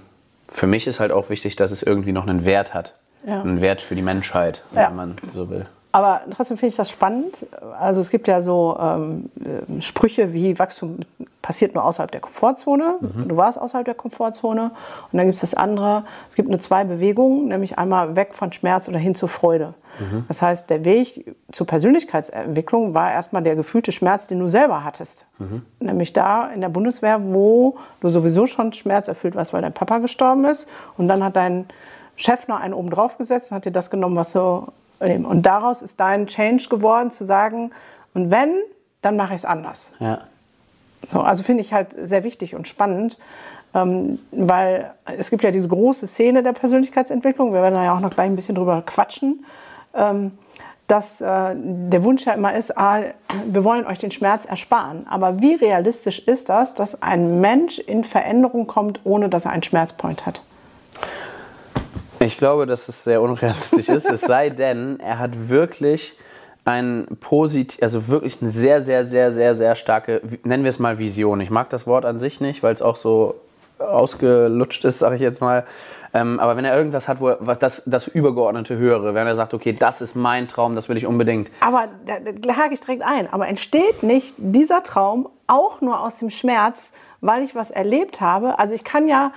für 0.49 0.67
mich 0.67 0.89
ist 0.89 0.99
halt 0.99 1.13
auch 1.13 1.31
wichtig, 1.31 1.55
dass 1.55 1.71
es 1.71 1.85
irgendwie 1.85 2.11
noch 2.11 2.27
einen 2.27 2.45
Wert 2.45 2.75
hat. 2.75 2.95
Ja. 3.25 3.43
Einen 3.43 3.61
Wert 3.61 3.81
für 3.81 3.95
die 3.95 4.03
Menschheit, 4.03 4.65
ja. 4.75 4.89
wenn 4.89 4.97
man 4.97 5.17
so 5.35 5.51
will. 5.51 5.67
Aber 5.93 6.21
trotzdem 6.35 6.57
finde 6.57 6.69
ich 6.69 6.77
das 6.77 6.89
spannend. 6.89 7.47
Also 7.79 8.01
es 8.01 8.11
gibt 8.11 8.29
ja 8.29 8.41
so 8.41 8.79
ähm, 8.81 9.31
äh, 9.45 9.81
Sprüche 9.81 10.33
wie 10.33 10.59
Wachstum 10.59 10.99
passiert 11.43 11.75
nur 11.75 11.85
außerhalb 11.85 12.11
der 12.11 12.21
Komfortzone. 12.21 12.95
Mhm. 13.01 13.29
Du 13.29 13.37
warst 13.37 13.61
außerhalb 13.61 13.85
der 13.85 13.95
Komfortzone. 13.95 14.71
Und 15.11 15.17
dann 15.17 15.27
gibt 15.27 15.35
es 15.35 15.41
das 15.41 15.55
andere. 15.55 16.05
Es 16.29 16.37
gibt 16.37 16.49
nur 16.49 16.61
zwei 16.61 16.85
Bewegungen, 16.85 17.49
nämlich 17.49 17.77
einmal 17.79 18.15
weg 18.15 18.35
von 18.35 18.53
Schmerz 18.53 18.89
oder 18.89 18.99
hin 18.99 19.17
zur 19.17 19.29
Freude. 19.29 19.75
Mhm. 19.99 20.27
Das 20.29 20.43
heißt, 20.43 20.71
der 20.71 20.85
Weg 20.85 21.35
zur 21.51 21.67
Persönlichkeitsentwicklung 21.67 22.95
war 22.95 23.11
erstmal 23.13 23.43
der 23.43 23.57
gefühlte 23.57 23.91
Schmerz, 23.91 24.29
den 24.29 24.39
du 24.39 24.47
selber 24.47 24.85
hattest. 24.85 25.27
Mhm. 25.39 25.63
Nämlich 25.81 26.13
da 26.13 26.49
in 26.49 26.61
der 26.61 26.69
Bundeswehr, 26.69 27.21
wo 27.21 27.77
du 28.01 28.11
sowieso 28.11 28.47
schon 28.47 28.73
schmerzerfüllt 28.73 29.35
warst, 29.35 29.53
weil 29.53 29.63
dein 29.63 29.73
Papa 29.73 29.99
gestorben 29.99 30.45
ist. 30.45 30.69
Und 30.97 31.09
dann 31.09 31.25
hat 31.25 31.35
dein 31.35 31.67
Chef 32.15 32.47
noch 32.47 32.61
einen 32.61 32.75
oben 32.75 32.91
drauf 32.91 33.19
gesetzt 33.19 33.51
und 33.51 33.57
hat 33.57 33.65
dir 33.65 33.73
das 33.73 33.91
genommen, 33.91 34.15
was 34.15 34.33
du 34.33 34.69
und 35.01 35.43
daraus 35.43 35.83
ist 35.83 35.99
dein 35.99 36.27
Change 36.27 36.69
geworden, 36.69 37.11
zu 37.11 37.25
sagen, 37.25 37.73
und 38.15 38.31
wenn, 38.31 38.55
dann 39.03 39.17
mache 39.17 39.35
ich 39.35 39.41
es 39.41 39.45
anders. 39.45 39.93
Ja. 39.99 40.23
So, 41.11 41.21
also 41.21 41.43
finde 41.43 41.63
ich 41.63 41.73
halt 41.73 41.89
sehr 42.03 42.25
wichtig 42.25 42.55
und 42.55 42.69
spannend, 42.69 43.19
ähm, 43.75 44.19
weil 44.31 44.91
es 45.17 45.31
gibt 45.31 45.43
ja 45.43 45.51
diese 45.51 45.69
große 45.69 46.07
Szene 46.07 46.43
der 46.43 46.53
Persönlichkeitsentwicklung, 46.53 47.53
wir 47.53 47.63
werden 47.63 47.75
da 47.75 47.85
ja 47.85 47.95
auch 47.95 48.01
noch 48.01 48.11
gleich 48.11 48.27
ein 48.27 48.37
bisschen 48.37 48.55
drüber 48.55 48.83
quatschen, 48.85 49.45
ähm, 49.95 50.33
dass 50.87 51.21
äh, 51.21 51.55
der 51.55 52.03
Wunsch 52.03 52.27
ja 52.27 52.33
immer 52.33 52.53
ist, 52.55 52.77
ah, 52.77 53.01
wir 53.47 53.63
wollen 53.63 53.87
euch 53.87 53.99
den 53.99 54.11
Schmerz 54.11 54.45
ersparen. 54.45 55.07
Aber 55.09 55.41
wie 55.41 55.55
realistisch 55.55 56.19
ist 56.19 56.49
das, 56.49 56.75
dass 56.75 57.01
ein 57.01 57.41
Mensch 57.41 57.79
in 57.79 58.03
Veränderung 58.03 58.67
kommt, 58.67 59.01
ohne 59.05 59.29
dass 59.29 59.45
er 59.45 59.53
einen 59.53 59.63
Schmerzpoint 59.63 60.27
hat? 60.27 60.43
Ich 62.23 62.37
glaube, 62.37 62.67
dass 62.67 62.89
es 62.89 63.03
sehr 63.03 63.23
unrealistisch 63.23 63.89
ist, 63.89 64.11
es 64.11 64.21
sei 64.21 64.51
denn, 64.51 65.01
er 65.01 65.19
hat 65.19 65.49
wirklich 65.49 66.19
ein 66.67 67.07
positiv, 67.21 67.83
also 67.83 68.09
wirklich 68.09 68.43
eine 68.43 68.51
sehr, 68.51 68.83
sehr, 68.83 69.07
sehr, 69.07 69.33
sehr, 69.33 69.55
sehr 69.55 69.75
starke, 69.75 70.21
nennen 70.45 70.63
wir 70.63 70.69
es 70.69 70.79
mal 70.79 70.99
Vision. 70.99 71.41
Ich 71.41 71.51
mag 71.51 71.71
das 71.71 71.87
Wort 71.87 72.05
an 72.05 72.21
sich 72.21 72.41
nicht, 72.43 72.63
weil 72.63 72.75
es 72.75 72.83
auch 72.83 72.97
so 72.97 73.37
ausgelutscht 73.79 74.85
ist, 74.85 74.99
sage 74.99 75.15
ich 75.15 75.23
jetzt 75.23 75.41
mal. 75.41 75.65
Ähm, 76.13 76.41
aber 76.41 76.57
wenn 76.57 76.67
er 76.67 76.77
irgendwas 76.77 77.09
hat, 77.09 77.21
wo 77.21 77.29
er, 77.29 77.39
was 77.41 77.59
das, 77.59 77.83
das 77.87 78.07
übergeordnete 78.09 78.77
Höhere, 78.77 79.15
wenn 79.15 79.27
er 79.27 79.35
sagt, 79.35 79.55
okay, 79.55 79.73
das 79.73 80.03
ist 80.03 80.15
mein 80.15 80.49
Traum, 80.49 80.75
das 80.75 80.91
will 80.91 80.99
ich 80.99 81.07
unbedingt. 81.07 81.51
Aber 81.61 81.89
da, 82.05 82.17
da 82.19 82.57
hake 82.57 82.75
ich 82.75 82.81
direkt 82.81 83.03
ein. 83.03 83.33
Aber 83.33 83.49
entsteht 83.49 84.03
nicht 84.03 84.35
dieser 84.37 84.83
Traum 84.83 85.31
auch 85.47 85.81
nur 85.81 86.01
aus 86.01 86.19
dem 86.19 86.29
Schmerz, 86.29 86.91
weil 87.23 87.43
ich 87.43 87.55
was 87.55 87.71
erlebt 87.71 88.21
habe? 88.21 88.59
Also 88.59 88.75
ich 88.75 88.85
kann 88.85 89.09
ja 89.09 89.33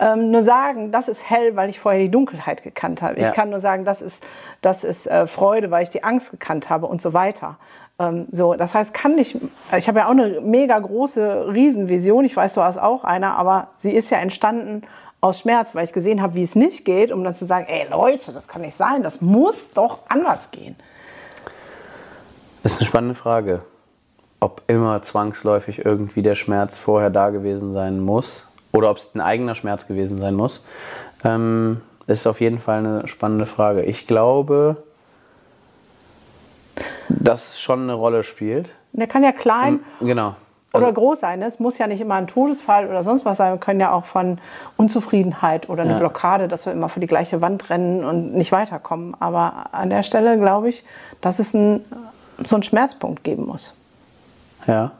ähm, 0.00 0.30
nur 0.30 0.42
sagen, 0.42 0.92
das 0.92 1.08
ist 1.08 1.28
hell, 1.28 1.56
weil 1.56 1.68
ich 1.68 1.80
vorher 1.80 2.00
die 2.00 2.10
Dunkelheit 2.10 2.62
gekannt 2.62 3.02
habe. 3.02 3.20
Ja. 3.20 3.28
Ich 3.28 3.34
kann 3.34 3.50
nur 3.50 3.60
sagen, 3.60 3.84
das 3.84 4.00
ist, 4.00 4.22
das 4.60 4.84
ist 4.84 5.06
äh, 5.06 5.26
Freude, 5.26 5.70
weil 5.70 5.82
ich 5.82 5.90
die 5.90 6.04
Angst 6.04 6.30
gekannt 6.30 6.70
habe 6.70 6.86
und 6.86 7.02
so 7.02 7.12
weiter. 7.12 7.56
Ähm, 7.98 8.26
so, 8.30 8.54
das 8.54 8.74
heißt, 8.74 8.94
kann 8.94 9.14
nicht, 9.14 9.38
ich 9.76 9.88
habe 9.88 9.98
ja 9.98 10.06
auch 10.06 10.12
eine 10.12 10.40
mega 10.40 10.78
große 10.78 11.48
Riesenvision, 11.52 12.24
ich 12.24 12.36
weiß, 12.36 12.54
du 12.54 12.62
hast 12.62 12.78
auch 12.78 13.04
eine, 13.04 13.36
aber 13.36 13.68
sie 13.78 13.90
ist 13.90 14.10
ja 14.10 14.18
entstanden 14.18 14.82
aus 15.20 15.40
Schmerz, 15.40 15.74
weil 15.74 15.84
ich 15.84 15.92
gesehen 15.92 16.22
habe, 16.22 16.34
wie 16.34 16.42
es 16.42 16.54
nicht 16.54 16.84
geht, 16.84 17.10
um 17.10 17.24
dann 17.24 17.34
zu 17.34 17.44
sagen, 17.44 17.66
ey 17.68 17.88
Leute, 17.90 18.32
das 18.32 18.46
kann 18.46 18.62
nicht 18.62 18.76
sein, 18.76 19.02
das 19.02 19.20
muss 19.20 19.72
doch 19.72 19.98
anders 20.08 20.52
gehen. 20.52 20.76
Das 22.62 22.72
ist 22.72 22.80
eine 22.80 22.86
spannende 22.86 23.14
Frage. 23.14 23.62
Ob 24.40 24.62
immer 24.68 25.02
zwangsläufig 25.02 25.84
irgendwie 25.84 26.22
der 26.22 26.36
Schmerz 26.36 26.78
vorher 26.78 27.10
da 27.10 27.30
gewesen 27.30 27.72
sein 27.72 27.98
muss 27.98 28.47
oder 28.72 28.90
ob 28.90 28.98
es 28.98 29.14
ein 29.14 29.20
eigener 29.20 29.54
Schmerz 29.54 29.86
gewesen 29.86 30.18
sein 30.18 30.34
muss, 30.34 30.66
ähm, 31.24 31.80
ist 32.06 32.26
auf 32.26 32.40
jeden 32.40 32.58
Fall 32.60 32.78
eine 32.78 33.08
spannende 33.08 33.46
Frage. 33.46 33.82
Ich 33.82 34.06
glaube, 34.06 34.76
dass 37.08 37.52
es 37.52 37.60
schon 37.60 37.82
eine 37.82 37.94
Rolle 37.94 38.24
spielt. 38.24 38.68
Der 38.92 39.06
kann 39.06 39.22
ja 39.22 39.32
klein 39.32 39.80
Genau. 40.00 40.34
oder 40.72 40.92
groß 40.92 41.20
sein. 41.20 41.42
Es 41.42 41.58
muss 41.60 41.78
ja 41.78 41.86
nicht 41.86 42.00
immer 42.00 42.14
ein 42.14 42.26
Todesfall 42.26 42.88
oder 42.88 43.02
sonst 43.02 43.24
was 43.24 43.36
sein. 43.36 43.52
Wir 43.52 43.58
können 43.58 43.80
ja 43.80 43.92
auch 43.92 44.04
von 44.04 44.38
Unzufriedenheit 44.76 45.68
oder 45.68 45.82
eine 45.82 45.92
Ja. 45.92 45.98
Blockade, 45.98 46.48
dass 46.48 46.66
wir 46.66 46.72
immer 46.72 46.88
vor 46.88 47.00
die 47.00 47.06
gleiche 47.06 47.40
Wand 47.40 47.70
rennen 47.70 48.04
und 48.04 48.34
nicht 48.34 48.52
weiterkommen. 48.52 49.14
Aber 49.20 49.66
an 49.72 49.90
der 49.90 50.02
Stelle 50.02 50.38
glaube 50.38 50.68
ich, 50.68 50.84
dass 51.20 51.38
es 51.38 51.54
ein, 51.54 51.84
so 52.44 52.56
einen 52.56 52.62
Schmerzpunkt 52.62 53.24
geben 53.24 53.46
muss. 53.46 53.74
Ja. 54.66 54.92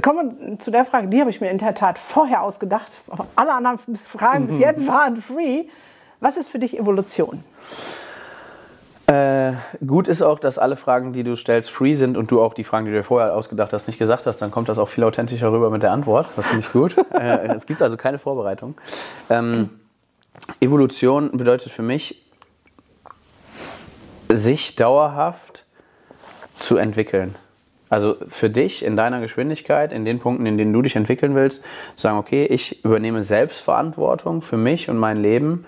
Kommen 0.00 0.36
wir 0.40 0.58
zu 0.58 0.70
der 0.70 0.84
Frage, 0.84 1.08
die 1.08 1.20
habe 1.20 1.30
ich 1.30 1.40
mir 1.40 1.50
in 1.50 1.58
der 1.58 1.74
Tat 1.74 1.98
vorher 1.98 2.42
ausgedacht. 2.42 2.90
Alle 3.36 3.52
anderen 3.52 3.78
Fragen 3.96 4.46
bis 4.46 4.58
jetzt 4.60 4.86
waren 4.86 5.20
free. 5.20 5.64
Was 6.20 6.36
ist 6.36 6.48
für 6.48 6.58
dich 6.58 6.78
Evolution? 6.78 7.42
Äh, 9.06 9.52
gut 9.84 10.08
ist 10.08 10.22
auch, 10.22 10.38
dass 10.38 10.58
alle 10.58 10.76
Fragen, 10.76 11.12
die 11.12 11.24
du 11.24 11.34
stellst, 11.34 11.70
free 11.70 11.94
sind 11.94 12.16
und 12.16 12.30
du 12.30 12.40
auch 12.40 12.54
die 12.54 12.64
Fragen, 12.64 12.86
die 12.86 12.92
du 12.92 12.98
dir 12.98 13.04
vorher 13.04 13.34
ausgedacht 13.34 13.72
hast, 13.72 13.86
nicht 13.88 13.98
gesagt 13.98 14.26
hast. 14.26 14.38
Dann 14.38 14.50
kommt 14.50 14.68
das 14.68 14.78
auch 14.78 14.88
viel 14.88 15.04
authentischer 15.04 15.52
rüber 15.52 15.68
mit 15.70 15.82
der 15.82 15.90
Antwort. 15.90 16.28
Das 16.36 16.46
finde 16.46 16.60
ich 16.64 16.72
gut. 16.72 16.96
äh, 17.12 17.48
es 17.48 17.66
gibt 17.66 17.82
also 17.82 17.96
keine 17.96 18.18
Vorbereitung. 18.18 18.76
Ähm, 19.28 19.70
Evolution 20.60 21.36
bedeutet 21.36 21.72
für 21.72 21.82
mich, 21.82 22.24
sich 24.28 24.76
dauerhaft 24.76 25.66
zu 26.58 26.76
entwickeln. 26.76 27.34
Also 27.92 28.16
für 28.26 28.48
dich 28.48 28.82
in 28.82 28.96
deiner 28.96 29.20
Geschwindigkeit, 29.20 29.92
in 29.92 30.06
den 30.06 30.18
Punkten, 30.18 30.46
in 30.46 30.56
denen 30.56 30.72
du 30.72 30.80
dich 30.80 30.96
entwickeln 30.96 31.34
willst, 31.34 31.62
zu 31.94 32.02
sagen, 32.02 32.16
okay, 32.16 32.46
ich 32.46 32.82
übernehme 32.86 33.22
Selbstverantwortung 33.22 34.40
für 34.40 34.56
mich 34.56 34.88
und 34.88 34.96
mein 34.96 35.18
Leben 35.20 35.66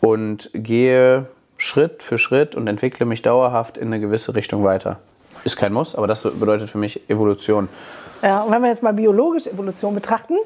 und 0.00 0.50
gehe 0.54 1.26
Schritt 1.56 2.04
für 2.04 2.16
Schritt 2.16 2.54
und 2.54 2.68
entwickle 2.68 3.06
mich 3.06 3.22
dauerhaft 3.22 3.76
in 3.76 3.88
eine 3.88 3.98
gewisse 3.98 4.36
Richtung 4.36 4.62
weiter. 4.62 5.00
Ist 5.42 5.56
kein 5.56 5.72
Muss, 5.72 5.96
aber 5.96 6.06
das 6.06 6.22
bedeutet 6.22 6.70
für 6.70 6.78
mich 6.78 7.10
Evolution. 7.10 7.68
Ja, 8.22 8.42
und 8.42 8.52
wenn 8.52 8.62
wir 8.62 8.68
jetzt 8.68 8.84
mal 8.84 8.92
biologische 8.94 9.50
Evolution 9.50 9.96
betrachten, 9.96 10.36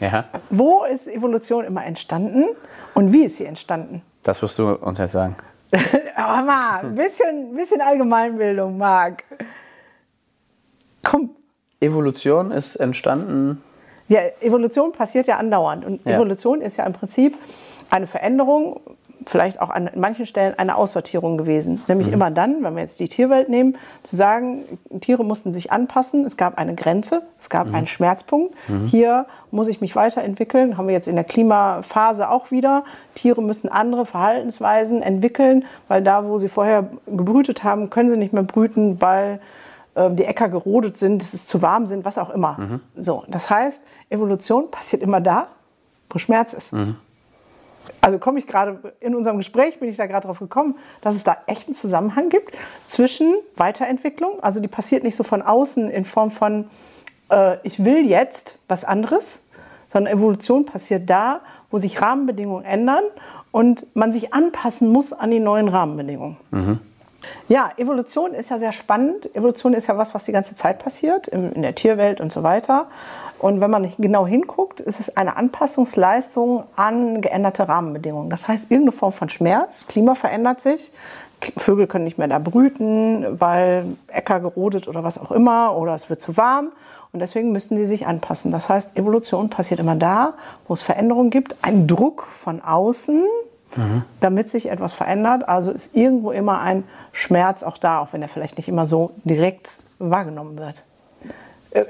Ja, 0.00 0.26
wo 0.50 0.84
ist 0.84 1.08
Evolution 1.08 1.64
immer 1.64 1.86
entstanden 1.86 2.44
und 2.92 3.10
wie 3.10 3.24
ist 3.24 3.38
sie 3.38 3.46
entstanden? 3.46 4.02
das 4.22 4.42
wirst 4.42 4.58
du 4.58 4.68
uns 4.74 4.98
jetzt 4.98 5.12
sagen. 5.12 5.34
Aber 6.14 6.42
mal, 6.42 6.80
ein 6.80 6.94
bisschen, 6.94 7.56
bisschen 7.56 7.80
Allgemeinbildung, 7.80 8.76
Marc. 8.76 9.24
Komm. 11.04 11.30
Evolution 11.80 12.50
ist 12.50 12.76
entstanden. 12.76 13.62
Ja, 14.08 14.20
Evolution 14.40 14.92
passiert 14.92 15.26
ja 15.26 15.38
andauernd. 15.38 15.84
Und 15.84 16.04
Ja. 16.04 16.16
Evolution 16.16 16.60
ist 16.60 16.76
ja 16.76 16.84
im 16.84 16.92
Prinzip 16.92 17.36
eine 17.90 18.06
Veränderung, 18.06 18.80
vielleicht 19.26 19.60
auch 19.62 19.70
an 19.70 19.88
manchen 19.94 20.26
Stellen 20.26 20.58
eine 20.58 20.76
Aussortierung 20.76 21.38
gewesen. 21.38 21.82
Nämlich 21.88 22.12
immer 22.12 22.30
dann, 22.30 22.62
wenn 22.62 22.74
wir 22.74 22.82
jetzt 22.82 23.00
die 23.00 23.08
Tierwelt 23.08 23.48
nehmen, 23.48 23.78
zu 24.02 24.16
sagen, 24.16 24.64
Tiere 25.00 25.24
mussten 25.24 25.54
sich 25.54 25.72
anpassen, 25.72 26.26
es 26.26 26.36
gab 26.36 26.58
eine 26.58 26.74
Grenze, 26.74 27.22
es 27.38 27.48
gab 27.48 27.72
einen 27.72 27.86
Schmerzpunkt. 27.86 28.54
Hier 28.86 29.24
muss 29.50 29.68
ich 29.68 29.80
mich 29.80 29.96
weiterentwickeln, 29.96 30.76
haben 30.76 30.88
wir 30.88 30.94
jetzt 30.94 31.08
in 31.08 31.14
der 31.14 31.24
Klimaphase 31.24 32.28
auch 32.28 32.50
wieder. 32.50 32.84
Tiere 33.14 33.42
müssen 33.42 33.70
andere 33.70 34.04
Verhaltensweisen 34.04 35.02
entwickeln, 35.02 35.64
weil 35.88 36.02
da, 36.02 36.26
wo 36.26 36.36
sie 36.36 36.48
vorher 36.48 36.84
gebrütet 37.06 37.64
haben, 37.64 37.88
können 37.88 38.10
sie 38.10 38.18
nicht 38.18 38.34
mehr 38.34 38.42
brüten, 38.42 39.00
weil 39.00 39.40
die 39.96 40.24
Äcker 40.24 40.48
gerodet 40.48 40.96
sind, 40.96 41.22
es 41.22 41.34
ist 41.34 41.48
zu 41.48 41.62
warm 41.62 41.86
sind, 41.86 42.04
was 42.04 42.18
auch 42.18 42.30
immer. 42.30 42.80
So, 42.96 43.24
das 43.28 43.48
heißt, 43.48 43.80
Evolution 44.10 44.70
passiert 44.70 45.02
immer 45.02 45.20
da, 45.20 45.46
wo 46.10 46.18
Schmerz 46.18 46.52
ist. 46.52 46.72
Also 48.00 48.18
komme 48.18 48.38
ich 48.38 48.46
gerade 48.46 48.94
in 49.00 49.14
unserem 49.14 49.36
Gespräch 49.36 49.78
bin 49.78 49.88
ich 49.88 49.96
da 49.96 50.06
gerade 50.06 50.26
drauf 50.26 50.38
gekommen, 50.38 50.76
dass 51.00 51.14
es 51.14 51.22
da 51.22 51.36
echt 51.46 51.68
einen 51.68 51.76
Zusammenhang 51.76 52.28
gibt 52.28 52.54
zwischen 52.86 53.34
Weiterentwicklung, 53.56 54.42
also 54.42 54.60
die 54.60 54.68
passiert 54.68 55.04
nicht 55.04 55.16
so 55.16 55.22
von 55.22 55.42
außen 55.42 55.90
in 55.90 56.04
Form 56.04 56.30
von 56.30 56.66
äh, 57.30 57.56
ich 57.62 57.84
will 57.84 58.06
jetzt 58.06 58.58
was 58.68 58.84
anderes, 58.84 59.44
sondern 59.88 60.12
Evolution 60.12 60.64
passiert 60.66 61.08
da, 61.08 61.40
wo 61.70 61.78
sich 61.78 62.00
Rahmenbedingungen 62.00 62.64
ändern 62.64 63.04
und 63.52 63.86
man 63.94 64.12
sich 64.12 64.34
anpassen 64.34 64.90
muss 64.90 65.12
an 65.12 65.30
die 65.30 65.40
neuen 65.40 65.68
Rahmenbedingungen. 65.68 66.36
Ja, 67.48 67.72
Evolution 67.76 68.34
ist 68.34 68.50
ja 68.50 68.58
sehr 68.58 68.72
spannend. 68.72 69.34
Evolution 69.34 69.74
ist 69.74 69.86
ja 69.86 69.98
was, 69.98 70.14
was 70.14 70.24
die 70.24 70.32
ganze 70.32 70.54
Zeit 70.54 70.78
passiert, 70.78 71.28
in, 71.28 71.62
der 71.62 71.74
Tierwelt 71.74 72.20
und 72.20 72.32
so 72.32 72.42
weiter. 72.42 72.86
Und 73.38 73.60
wenn 73.60 73.70
man 73.70 73.92
genau 73.98 74.26
hinguckt, 74.26 74.80
ist 74.80 75.00
es 75.00 75.16
eine 75.16 75.36
Anpassungsleistung 75.36 76.64
an 76.76 77.20
geänderte 77.20 77.68
Rahmenbedingungen. 77.68 78.30
Das 78.30 78.48
heißt, 78.48 78.70
irgendeine 78.70 78.92
Form 78.92 79.12
von 79.12 79.28
Schmerz, 79.28 79.86
Klima 79.86 80.14
verändert 80.14 80.60
sich, 80.60 80.92
Vögel 81.56 81.86
können 81.86 82.04
nicht 82.04 82.16
mehr 82.16 82.28
da 82.28 82.38
brüten, 82.38 83.38
weil 83.38 83.96
Äcker 84.08 84.40
gerodet 84.40 84.88
oder 84.88 85.04
was 85.04 85.18
auch 85.18 85.30
immer, 85.30 85.76
oder 85.76 85.94
es 85.94 86.08
wird 86.08 86.20
zu 86.20 86.36
warm. 86.36 86.72
Und 87.12 87.20
deswegen 87.20 87.52
müssen 87.52 87.76
sie 87.76 87.84
sich 87.84 88.06
anpassen. 88.06 88.50
Das 88.50 88.68
heißt, 88.68 88.96
Evolution 88.96 89.48
passiert 89.48 89.78
immer 89.78 89.94
da, 89.94 90.34
wo 90.66 90.74
es 90.74 90.82
Veränderungen 90.82 91.30
gibt, 91.30 91.56
ein 91.62 91.86
Druck 91.86 92.24
von 92.24 92.60
außen, 92.60 93.24
damit 94.20 94.48
sich 94.48 94.70
etwas 94.70 94.94
verändert. 94.94 95.48
Also 95.48 95.70
ist 95.70 95.94
irgendwo 95.96 96.30
immer 96.30 96.60
ein 96.60 96.84
Schmerz 97.12 97.62
auch 97.62 97.78
da, 97.78 97.98
auch 98.00 98.12
wenn 98.12 98.22
er 98.22 98.28
vielleicht 98.28 98.56
nicht 98.56 98.68
immer 98.68 98.86
so 98.86 99.12
direkt 99.24 99.78
wahrgenommen 99.98 100.58
wird. 100.58 100.84
Äh, 101.70 101.84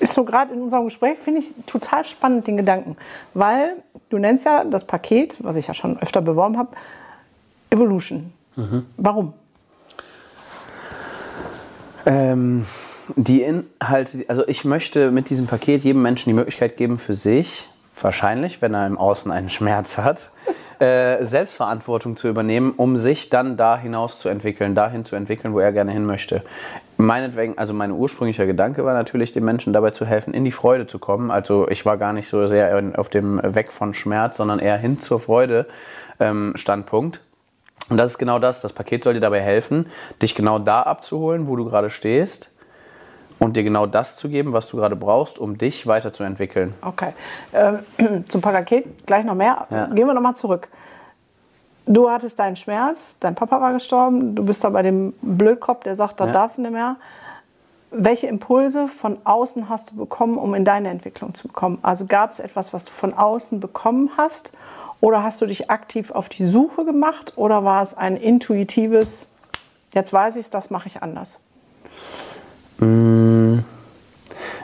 Ist 0.00 0.14
so 0.14 0.24
gerade 0.24 0.54
in 0.54 0.62
unserem 0.62 0.84
Gespräch, 0.84 1.18
finde 1.24 1.40
ich 1.40 1.48
total 1.66 2.04
spannend, 2.04 2.46
den 2.46 2.56
Gedanken. 2.56 2.96
Weil 3.34 3.72
du 4.10 4.18
nennst 4.18 4.44
ja 4.44 4.64
das 4.64 4.84
Paket, 4.86 5.36
was 5.40 5.56
ich 5.56 5.66
ja 5.66 5.74
schon 5.74 6.00
öfter 6.00 6.20
beworben 6.22 6.56
habe, 6.56 6.70
Evolution. 7.70 8.32
Warum? 8.96 9.34
Ähm, 12.06 12.64
die 13.16 13.42
Inhalte, 13.42 14.24
also 14.28 14.46
ich 14.46 14.64
möchte 14.64 15.10
mit 15.10 15.30
diesem 15.30 15.46
Paket 15.46 15.84
jedem 15.84 16.02
Menschen 16.02 16.30
die 16.30 16.34
Möglichkeit 16.34 16.76
geben, 16.76 16.98
für 16.98 17.14
sich, 17.14 17.68
wahrscheinlich, 18.00 18.62
wenn 18.62 18.74
er 18.74 18.86
im 18.86 18.98
Außen 18.98 19.30
einen 19.30 19.48
Schmerz 19.48 19.98
hat, 19.98 20.30
äh, 20.80 21.24
Selbstverantwortung 21.24 22.16
zu 22.16 22.28
übernehmen, 22.28 22.72
um 22.76 22.96
sich 22.96 23.30
dann 23.30 23.56
da 23.56 23.78
hinaus 23.78 24.18
zu 24.20 24.28
entwickeln, 24.28 24.74
dahin 24.74 25.04
zu 25.04 25.16
entwickeln, 25.16 25.52
wo 25.54 25.60
er 25.60 25.72
gerne 25.72 25.92
hin 25.92 26.06
möchte. 26.06 26.42
Meinetwegen, 26.96 27.56
also 27.58 27.74
mein 27.74 27.92
ursprünglicher 27.92 28.46
Gedanke 28.46 28.84
war 28.84 28.94
natürlich, 28.94 29.32
den 29.32 29.44
Menschen 29.44 29.72
dabei 29.72 29.90
zu 29.90 30.04
helfen, 30.04 30.34
in 30.34 30.44
die 30.44 30.52
Freude 30.52 30.86
zu 30.86 30.98
kommen. 30.98 31.30
Also 31.30 31.68
ich 31.68 31.86
war 31.86 31.96
gar 31.96 32.12
nicht 32.12 32.28
so 32.28 32.46
sehr 32.46 32.82
auf 32.96 33.08
dem 33.08 33.40
Weg 33.42 33.72
von 33.72 33.94
Schmerz, 33.94 34.36
sondern 34.36 34.58
eher 34.58 34.76
hin 34.76 34.98
zur 34.98 35.20
Freude 35.20 35.66
ähm, 36.20 36.52
Standpunkt. 36.56 37.20
Und 37.88 37.96
das 37.96 38.12
ist 38.12 38.18
genau 38.18 38.38
das. 38.38 38.60
Das 38.60 38.72
Paket 38.72 39.04
soll 39.04 39.14
dir 39.14 39.20
dabei 39.20 39.40
helfen, 39.40 39.86
dich 40.20 40.34
genau 40.34 40.58
da 40.58 40.82
abzuholen, 40.82 41.46
wo 41.46 41.56
du 41.56 41.64
gerade 41.64 41.90
stehst 41.90 42.50
und 43.38 43.56
dir 43.56 43.62
genau 43.62 43.86
das 43.86 44.16
zu 44.16 44.28
geben, 44.28 44.52
was 44.52 44.68
du 44.68 44.76
gerade 44.76 44.96
brauchst, 44.96 45.38
um 45.38 45.58
dich 45.58 45.86
weiterzuentwickeln. 45.86 46.74
Okay. 46.82 47.12
Ähm, 47.52 48.24
zum 48.28 48.40
Paket 48.40 49.06
gleich 49.06 49.24
noch 49.24 49.34
mehr. 49.34 49.66
Ja. 49.70 49.86
Gehen 49.86 50.06
wir 50.06 50.14
noch 50.14 50.20
mal 50.20 50.34
zurück. 50.34 50.68
Du 51.86 52.10
hattest 52.10 52.38
deinen 52.38 52.56
Schmerz, 52.56 53.16
dein 53.18 53.34
Papa 53.34 53.60
war 53.62 53.72
gestorben, 53.72 54.34
du 54.34 54.44
bist 54.44 54.62
da 54.62 54.68
bei 54.68 54.82
dem 54.82 55.14
Blödkopf, 55.22 55.84
der 55.84 55.94
sagt, 55.96 56.20
da 56.20 56.26
Ja. 56.26 56.32
darfst 56.32 56.58
du 56.58 56.62
nicht 56.62 56.72
mehr. 56.72 56.96
Welche 57.90 58.26
Impulse 58.26 58.88
von 58.88 59.16
außen 59.24 59.70
hast 59.70 59.92
du 59.92 59.96
bekommen, 59.96 60.36
um 60.36 60.54
in 60.54 60.66
deine 60.66 60.90
Entwicklung 60.90 61.32
zu 61.32 61.48
kommen? 61.48 61.78
Also 61.80 62.04
gab 62.04 62.30
es 62.30 62.40
etwas, 62.40 62.74
was 62.74 62.84
du 62.84 62.92
von 62.92 63.14
außen 63.14 63.60
bekommen 63.60 64.10
hast? 64.18 64.52
Oder 65.00 65.22
hast 65.22 65.40
du 65.40 65.46
dich 65.46 65.70
aktiv 65.70 66.10
auf 66.10 66.28
die 66.28 66.44
Suche 66.44 66.84
gemacht? 66.84 67.32
Oder 67.36 67.64
war 67.64 67.80
es 67.80 67.96
ein 67.96 68.16
intuitives, 68.18 69.26
jetzt 69.94 70.12
weiß 70.12 70.36
ich 70.36 70.46
es, 70.46 70.50
das 70.50 70.68
mache 70.68 70.88
ich 70.88 71.02
anders? 71.02 71.40
Im 72.80 73.64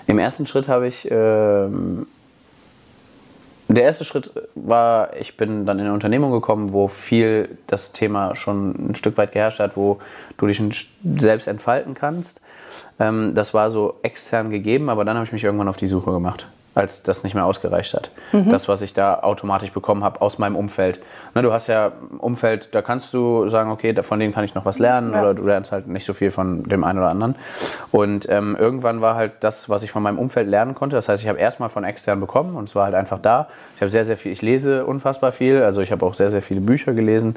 ersten 0.06 0.46
Schritt 0.46 0.68
habe 0.68 0.86
ich. 0.86 1.08
Ähm, 1.10 2.06
der 3.68 3.84
erste 3.84 4.04
Schritt 4.04 4.30
war, 4.54 5.16
ich 5.16 5.36
bin 5.36 5.64
dann 5.66 5.78
in 5.78 5.86
eine 5.86 5.94
Unternehmung 5.94 6.30
gekommen, 6.30 6.72
wo 6.72 6.86
viel 6.86 7.56
das 7.66 7.92
Thema 7.92 8.36
schon 8.36 8.90
ein 8.90 8.94
Stück 8.94 9.16
weit 9.16 9.32
geherrscht 9.32 9.58
hat, 9.58 9.76
wo 9.76 9.98
du 10.36 10.46
dich 10.46 10.62
selbst 11.18 11.48
entfalten 11.48 11.94
kannst. 11.94 12.40
Ähm, 13.00 13.34
das 13.34 13.54
war 13.54 13.70
so 13.70 13.98
extern 14.02 14.50
gegeben, 14.50 14.90
aber 14.90 15.04
dann 15.04 15.16
habe 15.16 15.26
ich 15.26 15.32
mich 15.32 15.42
irgendwann 15.42 15.68
auf 15.68 15.78
die 15.78 15.88
Suche 15.88 16.12
gemacht. 16.12 16.46
Als 16.74 17.02
das 17.02 17.22
nicht 17.22 17.34
mehr 17.34 17.44
ausgereicht 17.44 17.94
hat. 17.94 18.10
Mhm. 18.32 18.50
Das, 18.50 18.68
was 18.68 18.82
ich 18.82 18.94
da 18.94 19.20
automatisch 19.20 19.72
bekommen 19.72 20.02
habe 20.02 20.20
aus 20.20 20.38
meinem 20.38 20.56
Umfeld. 20.56 21.00
Na, 21.34 21.42
du 21.42 21.52
hast 21.52 21.68
ja 21.68 21.92
Umfeld, 22.18 22.68
da 22.72 22.82
kannst 22.82 23.14
du 23.14 23.48
sagen, 23.48 23.70
okay, 23.70 23.94
von 24.02 24.18
denen 24.18 24.34
kann 24.34 24.44
ich 24.44 24.54
noch 24.54 24.64
was 24.64 24.78
lernen 24.78 25.12
ja. 25.12 25.22
oder 25.22 25.34
du 25.34 25.44
lernst 25.44 25.72
halt 25.72 25.86
nicht 25.86 26.04
so 26.04 26.12
viel 26.12 26.30
von 26.30 26.64
dem 26.64 26.84
einen 26.84 26.98
oder 26.98 27.08
anderen. 27.08 27.36
Und 27.92 28.28
ähm, 28.28 28.56
irgendwann 28.58 29.00
war 29.00 29.14
halt 29.14 29.32
das, 29.40 29.68
was 29.68 29.82
ich 29.82 29.90
von 29.90 30.02
meinem 30.02 30.18
Umfeld 30.18 30.48
lernen 30.48 30.74
konnte. 30.74 30.96
Das 30.96 31.08
heißt, 31.08 31.22
ich 31.22 31.28
habe 31.28 31.38
erstmal 31.38 31.68
von 31.68 31.84
extern 31.84 32.20
bekommen 32.20 32.56
und 32.56 32.68
es 32.68 32.74
war 32.74 32.84
halt 32.84 32.94
einfach 32.94 33.20
da. 33.20 33.48
Ich 33.76 33.80
habe 33.80 33.90
sehr, 33.90 34.04
sehr 34.04 34.16
viel, 34.16 34.32
ich 34.32 34.42
lese 34.42 34.84
unfassbar 34.84 35.32
viel, 35.32 35.62
also 35.62 35.80
ich 35.80 35.92
habe 35.92 36.04
auch 36.04 36.14
sehr, 36.14 36.30
sehr 36.30 36.42
viele 36.42 36.60
Bücher 36.60 36.92
gelesen 36.92 37.36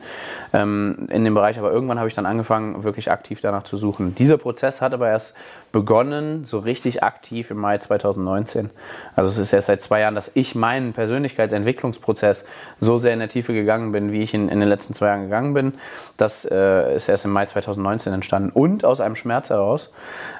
ähm, 0.54 1.08
in 1.10 1.24
dem 1.24 1.34
Bereich, 1.34 1.60
aber 1.60 1.72
irgendwann 1.72 2.00
habe 2.00 2.08
ich 2.08 2.16
dann 2.16 2.26
angefangen, 2.26 2.84
wirklich 2.84 3.12
aktiv 3.12 3.40
danach 3.42 3.64
zu 3.64 3.78
suchen. 3.78 4.16
Dieser 4.16 4.38
Prozess 4.38 4.82
hat 4.82 4.94
aber 4.94 5.10
erst 5.10 5.36
begonnen, 5.72 6.46
so 6.46 6.60
richtig 6.60 7.04
aktiv 7.04 7.52
im 7.52 7.58
Mai 7.58 7.78
2019. 7.78 8.70
Also 9.16 9.30
es 9.30 9.38
ist 9.38 9.54
erst 9.54 9.68
seit 9.68 9.82
zwei 9.82 10.02
Jahren, 10.02 10.16
dass 10.16 10.32
ich 10.34 10.56
meinen 10.56 10.94
Persönlichkeitsentwicklungsprozess 10.94 12.46
so 12.80 12.98
sehr 12.98 13.14
in 13.14 13.20
der 13.20 13.30
Tiefe 13.30 13.54
gegangen 13.54 13.92
bin, 13.92 14.12
wie 14.12 14.22
ich 14.22 14.34
in, 14.34 14.50
in 14.50 14.60
den 14.60 14.70
letzten 14.70 14.94
zwei 14.94 15.08
Jahren 15.08 15.24
gegangen 15.24 15.54
bin. 15.54 15.74
Das 16.18 16.46
äh, 16.46 16.96
ist 16.96 17.10
erst 17.10 17.26
im 17.26 17.32
Mai 17.32 17.46
2019 17.46 18.14
entstanden 18.14 18.50
und 18.50 18.86
aus 18.86 19.00
einem 19.00 19.16
Schmerz 19.16 19.50
heraus. 19.50 19.92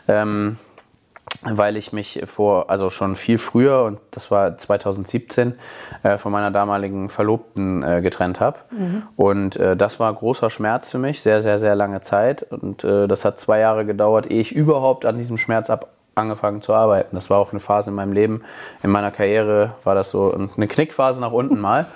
Ähm, 0.08 0.58
weil 1.44 1.78
ich 1.78 1.94
mich 1.94 2.22
vor, 2.26 2.70
also 2.70 2.90
schon 2.90 3.16
viel 3.16 3.38
früher, 3.38 3.84
und 3.84 4.00
das 4.12 4.32
war 4.32 4.58
2017, 4.58 5.54
äh, 6.04 6.18
von 6.18 6.32
meiner 6.32 6.52
damaligen 6.52 7.10
Verlobten 7.10 7.84
äh, 7.84 8.02
getrennt 8.02 8.40
habe. 8.40 8.58
Mhm. 8.72 9.04
Und 9.16 9.56
äh, 9.58 9.76
das 9.76 10.00
war 10.00 10.14
großer 10.14 10.50
Schmerz 10.50 10.92
für 10.92 11.00
mich, 11.00 11.22
sehr, 11.22 11.42
sehr, 11.42 11.60
sehr 11.60 11.76
lange 11.76 12.02
Zeit. 12.02 12.44
Und 12.44 12.84
äh, 12.84 13.08
das 13.08 13.26
hat 13.26 13.40
zwei 13.40 13.60
Jahre 13.60 13.86
gedauert, 13.86 14.30
ehe 14.30 14.42
ich 14.42 14.54
überhaupt 14.54 15.06
an 15.06 15.18
diesem 15.18 15.38
Schmerz 15.38 15.70
ab 15.70 15.90
angefangen 16.16 16.62
zu 16.62 16.74
arbeiten. 16.74 17.16
Das 17.16 17.30
war 17.30 17.38
auch 17.38 17.52
eine 17.52 17.60
Phase 17.60 17.92
in 17.92 17.96
meinem 17.96 18.14
Leben, 18.14 18.44
in 18.82 18.90
meiner 18.90 19.12
Karriere 19.12 19.74
war 19.84 19.94
das 19.94 20.10
so 20.10 20.34
eine 20.34 20.68
Knickphase 20.68 21.22
nach 21.22 21.32
unten 21.32 21.60
mal. 21.60 21.86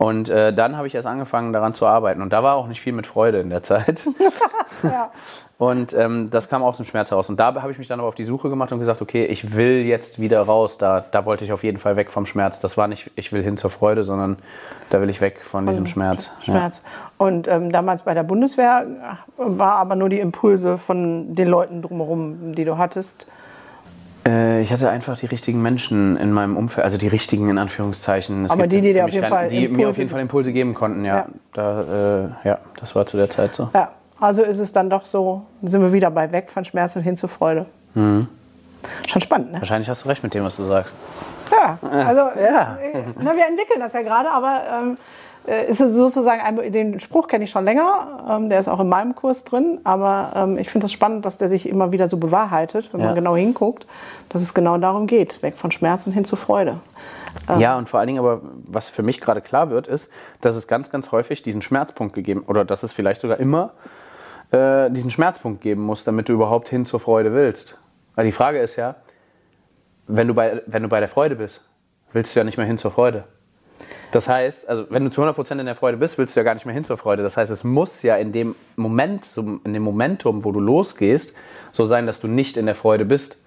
Und 0.00 0.30
äh, 0.30 0.54
dann 0.54 0.78
habe 0.78 0.86
ich 0.86 0.94
erst 0.94 1.06
angefangen, 1.06 1.52
daran 1.52 1.74
zu 1.74 1.86
arbeiten. 1.86 2.22
Und 2.22 2.32
da 2.32 2.42
war 2.42 2.54
auch 2.54 2.68
nicht 2.68 2.80
viel 2.80 2.94
mit 2.94 3.06
Freude 3.06 3.40
in 3.40 3.50
der 3.50 3.62
Zeit. 3.62 4.00
ja. 4.82 5.10
Und 5.58 5.92
ähm, 5.92 6.30
das 6.30 6.48
kam 6.48 6.62
aus 6.62 6.78
dem 6.78 6.86
Schmerz 6.86 7.10
heraus. 7.10 7.28
Und 7.28 7.38
da 7.38 7.54
habe 7.60 7.70
ich 7.70 7.76
mich 7.76 7.86
dann 7.86 8.00
aber 8.00 8.08
auf 8.08 8.14
die 8.14 8.24
Suche 8.24 8.48
gemacht 8.48 8.72
und 8.72 8.78
gesagt, 8.78 9.02
okay, 9.02 9.26
ich 9.26 9.54
will 9.54 9.84
jetzt 9.84 10.18
wieder 10.18 10.40
raus. 10.40 10.78
Da, 10.78 11.04
da 11.10 11.26
wollte 11.26 11.44
ich 11.44 11.52
auf 11.52 11.62
jeden 11.64 11.76
Fall 11.76 11.96
weg 11.96 12.10
vom 12.10 12.24
Schmerz. 12.24 12.60
Das 12.60 12.78
war 12.78 12.88
nicht, 12.88 13.10
ich 13.14 13.30
will 13.30 13.42
hin 13.42 13.58
zur 13.58 13.68
Freude, 13.68 14.02
sondern 14.02 14.38
da 14.88 15.02
will 15.02 15.10
ich 15.10 15.20
weg 15.20 15.36
von, 15.42 15.64
von 15.64 15.66
diesem 15.66 15.86
Schmerz. 15.86 16.30
Schmerz. 16.44 16.82
Ja. 16.82 17.26
Und 17.26 17.46
ähm, 17.46 17.70
damals 17.70 18.00
bei 18.00 18.14
der 18.14 18.22
Bundeswehr 18.22 18.86
war 19.36 19.74
aber 19.74 19.96
nur 19.96 20.08
die 20.08 20.20
Impulse 20.20 20.78
von 20.78 21.34
den 21.34 21.48
Leuten 21.48 21.82
drumherum, 21.82 22.54
die 22.54 22.64
du 22.64 22.78
hattest. 22.78 23.26
Äh, 24.26 24.62
ich 24.62 24.72
hatte 24.72 24.90
einfach 24.90 25.18
die 25.18 25.26
richtigen 25.26 25.62
Menschen 25.62 26.16
in 26.16 26.32
meinem 26.32 26.56
Umfeld, 26.56 26.84
also 26.84 26.98
die 26.98 27.08
richtigen 27.08 27.48
in 27.48 27.58
Anführungszeichen. 27.58 28.44
Es 28.44 28.50
Aber 28.50 28.66
die, 28.66 28.80
die 28.80 28.92
dir 28.92 29.04
auf 29.04 29.10
jeden 29.10 29.26
Fall 29.26 29.48
die 29.48 29.68
mir 29.68 29.88
auf 29.88 29.98
jeden 29.98 30.10
Fall 30.10 30.20
Impulse 30.20 30.52
geben 30.52 30.74
konnten, 30.74 31.04
ja. 31.04 31.16
Ja. 31.16 31.26
Da, 31.52 32.34
äh, 32.44 32.48
ja, 32.48 32.58
das 32.78 32.94
war 32.94 33.06
zu 33.06 33.16
der 33.16 33.30
Zeit 33.30 33.54
so. 33.54 33.70
Ja, 33.74 33.92
also 34.18 34.42
ist 34.42 34.58
es 34.58 34.72
dann 34.72 34.90
doch 34.90 35.06
so, 35.06 35.42
sind 35.62 35.80
wir 35.80 35.92
wieder 35.92 36.10
bei 36.10 36.30
weg 36.32 36.50
von 36.50 36.64
Schmerz 36.64 36.96
und 36.96 37.02
hin 37.02 37.16
zu 37.16 37.28
Freude. 37.28 37.66
Mhm. 37.94 38.28
Schon 39.06 39.20
spannend, 39.20 39.52
ne? 39.52 39.58
Wahrscheinlich 39.60 39.88
hast 39.88 40.04
du 40.04 40.08
recht 40.08 40.22
mit 40.22 40.34
dem, 40.34 40.44
was 40.44 40.56
du 40.56 40.64
sagst. 40.64 40.94
Ja, 41.50 41.78
also 41.82 42.20
ja. 42.40 42.78
Äh, 42.80 43.02
na, 43.18 43.34
wir 43.34 43.46
entwickeln 43.46 43.80
das 43.80 43.92
ja 43.92 44.02
gerade, 44.02 44.30
aber 44.30 44.62
ähm, 44.72 44.92
äh, 44.92 44.96
ist 45.46 45.80
es 45.80 45.94
sozusagen, 45.94 46.40
ein, 46.40 46.72
den 46.72 47.00
Spruch 47.00 47.26
kenne 47.26 47.44
ich 47.44 47.50
schon 47.50 47.64
länger, 47.64 48.24
ähm, 48.28 48.48
der 48.48 48.60
ist 48.60 48.68
auch 48.68 48.80
in 48.80 48.88
meinem 48.88 49.14
Kurs 49.14 49.44
drin, 49.44 49.80
aber 49.84 50.32
ähm, 50.34 50.58
ich 50.58 50.70
finde 50.70 50.84
es 50.84 50.90
das 50.90 50.92
spannend, 50.92 51.24
dass 51.24 51.38
der 51.38 51.48
sich 51.48 51.68
immer 51.68 51.92
wieder 51.92 52.08
so 52.08 52.18
bewahrheitet, 52.18 52.92
wenn 52.92 53.00
ja. 53.00 53.06
man 53.06 53.14
genau 53.14 53.36
hinguckt, 53.36 53.86
dass 54.28 54.42
es 54.42 54.54
genau 54.54 54.78
darum 54.78 55.06
geht, 55.06 55.42
weg 55.42 55.56
von 55.56 55.70
Schmerz 55.70 56.06
und 56.06 56.12
hin 56.12 56.24
zu 56.24 56.36
Freude. 56.36 56.80
Ähm, 57.48 57.58
ja, 57.58 57.78
und 57.78 57.88
vor 57.88 58.00
allen 58.00 58.08
Dingen 58.08 58.18
aber, 58.18 58.42
was 58.64 58.90
für 58.90 59.02
mich 59.02 59.20
gerade 59.20 59.40
klar 59.40 59.70
wird, 59.70 59.88
ist, 59.88 60.10
dass 60.40 60.56
es 60.56 60.68
ganz, 60.68 60.90
ganz 60.90 61.12
häufig 61.12 61.42
diesen 61.42 61.62
Schmerzpunkt 61.62 62.14
gegeben, 62.14 62.44
oder 62.46 62.64
dass 62.64 62.82
es 62.82 62.92
vielleicht 62.92 63.20
sogar 63.20 63.38
immer 63.38 63.72
äh, 64.50 64.90
diesen 64.90 65.10
Schmerzpunkt 65.10 65.60
geben 65.60 65.82
muss, 65.82 66.04
damit 66.04 66.28
du 66.28 66.32
überhaupt 66.32 66.68
hin 66.68 66.86
zur 66.86 67.00
Freude 67.00 67.32
willst. 67.32 67.80
Weil 68.14 68.26
die 68.26 68.32
Frage 68.32 68.58
ist 68.58 68.76
ja, 68.76 68.96
wenn 70.06 70.28
du 70.28 70.34
bei, 70.34 70.62
wenn 70.66 70.82
du 70.82 70.88
bei 70.88 71.00
der 71.00 71.08
Freude 71.08 71.36
bist, 71.36 71.62
willst 72.12 72.34
du 72.34 72.40
ja 72.40 72.44
nicht 72.44 72.56
mehr 72.56 72.66
hin 72.66 72.78
zur 72.78 72.90
Freude. 72.90 73.24
Das 74.12 74.28
heißt, 74.28 74.68
also 74.68 74.86
wenn 74.90 75.04
du 75.04 75.10
zu 75.10 75.22
100% 75.22 75.58
in 75.58 75.66
der 75.66 75.74
Freude 75.74 75.96
bist, 75.96 76.18
willst 76.18 76.34
du 76.34 76.40
ja 76.40 76.44
gar 76.44 76.54
nicht 76.54 76.66
mehr 76.66 76.74
hin 76.74 76.84
zur 76.84 76.96
Freude. 76.96 77.22
Das 77.22 77.36
heißt, 77.36 77.50
es 77.50 77.62
muss 77.62 78.02
ja 78.02 78.16
in 78.16 78.32
dem 78.32 78.56
Moment, 78.76 79.26
in 79.36 79.72
dem 79.72 79.82
Momentum, 79.82 80.44
wo 80.44 80.52
du 80.52 80.60
losgehst, 80.60 81.34
so 81.72 81.84
sein, 81.84 82.06
dass 82.06 82.20
du 82.20 82.26
nicht 82.26 82.56
in 82.56 82.66
der 82.66 82.74
Freude 82.74 83.04
bist. 83.04 83.42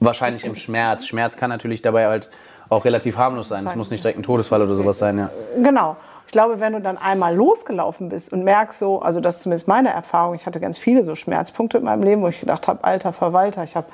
Wahrscheinlich 0.00 0.44
im 0.44 0.54
Schmerz. 0.54 1.06
Schmerz 1.06 1.36
kann 1.36 1.50
natürlich 1.50 1.82
dabei 1.82 2.06
halt 2.06 2.28
auch 2.68 2.84
relativ 2.84 3.16
harmlos 3.16 3.48
sein. 3.48 3.66
Es 3.66 3.76
muss 3.76 3.90
nicht 3.90 4.02
direkt 4.02 4.18
ein 4.18 4.24
Todesfall 4.24 4.62
oder 4.62 4.74
sowas 4.74 4.98
sein, 4.98 5.18
ja. 5.18 5.30
Genau. 5.62 5.96
Ich 6.26 6.32
glaube, 6.32 6.58
wenn 6.58 6.72
du 6.72 6.80
dann 6.80 6.98
einmal 6.98 7.36
losgelaufen 7.36 8.08
bist 8.08 8.32
und 8.32 8.42
merkst 8.42 8.80
so, 8.80 9.00
also 9.00 9.20
das 9.20 9.36
ist 9.36 9.42
zumindest 9.44 9.68
meine 9.68 9.90
Erfahrung, 9.90 10.34
ich 10.34 10.44
hatte 10.44 10.58
ganz 10.58 10.76
viele 10.76 11.04
so 11.04 11.14
Schmerzpunkte 11.14 11.78
in 11.78 11.84
meinem 11.84 12.02
Leben, 12.02 12.22
wo 12.22 12.28
ich 12.28 12.40
gedacht 12.40 12.66
habe, 12.66 12.82
alter 12.82 13.12
Verwalter, 13.12 13.62
ich 13.62 13.76
habe 13.76 13.86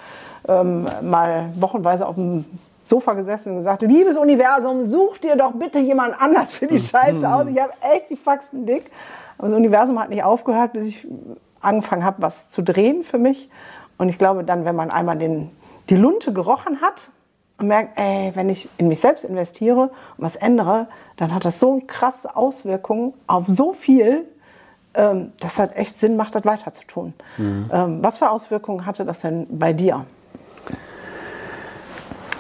ähm, 0.49 0.87
mal 1.03 1.51
wochenweise 1.57 2.07
auf 2.07 2.15
dem 2.15 2.47
Sofa 2.85 3.15
gesessen 3.15 3.51
und 3.51 3.59
gesagt, 3.59 3.83
liebes 3.83 4.17
Universum, 4.17 4.85
such 4.85 5.19
dir 5.19 5.37
doch 5.37 5.53
bitte 5.53 5.79
jemand 5.79 6.21
anders 6.21 6.53
für 6.53 6.67
die 6.67 6.81
Scheiße 6.81 7.33
aus. 7.33 7.47
Ich 7.49 7.61
habe 7.61 7.73
echt 7.81 8.11
die 8.11 8.17
Faxen 8.17 8.67
dick. 8.67 8.91
Aber 9.39 9.49
das 9.49 9.57
Universum 9.57 9.99
hat 10.01 10.11
nicht 10.11 10.25
aufgehört, 10.25 10.73
bis 10.73 10.87
ich 10.87 11.07
angefangen 11.61 12.05
habe, 12.05 12.21
was 12.21 12.49
zu 12.49 12.63
drehen 12.63 13.03
für 13.03 13.19
mich. 13.19 13.49
Und 13.99 14.09
ich 14.09 14.19
glaube 14.19 14.45
dann, 14.45 14.65
wenn 14.65 14.77
man 14.77 14.91
einmal 14.91 15.17
den, 15.17 15.51
die 15.89 15.97
Lunte 15.97 16.33
gerochen 16.33 16.81
hat 16.81 17.11
und 17.59 17.69
merkt, 17.69 17.99
ey, 17.99 18.33
wenn 18.35 18.49
ich 18.49 18.69
in 18.79 18.89
mich 18.89 19.01
selbst 19.01 19.25
investiere 19.25 19.83
und 19.83 19.91
was 20.19 20.37
ändere, 20.37 20.89
dann 21.17 21.33
hat 21.35 21.45
das 21.45 21.61
so 21.61 21.81
krasse 21.87 22.35
Auswirkungen 22.37 23.15
auf 23.27 23.45
so 23.47 23.73
viel, 23.73 24.25
ähm, 24.95 25.33
das 25.41 25.59
hat 25.59 25.77
echt 25.77 25.99
Sinn 25.99 26.17
macht, 26.17 26.35
das 26.35 26.45
weiter 26.45 26.73
zu 26.73 26.85
tun. 26.87 27.15
Mhm. 27.39 27.71
Ähm, 27.73 27.99
was 28.03 28.19
für 28.19 28.31
Auswirkungen 28.31 28.87
hatte 28.87 29.05
das 29.05 29.21
denn 29.21 29.47
bei 29.51 29.73
dir? 29.73 30.05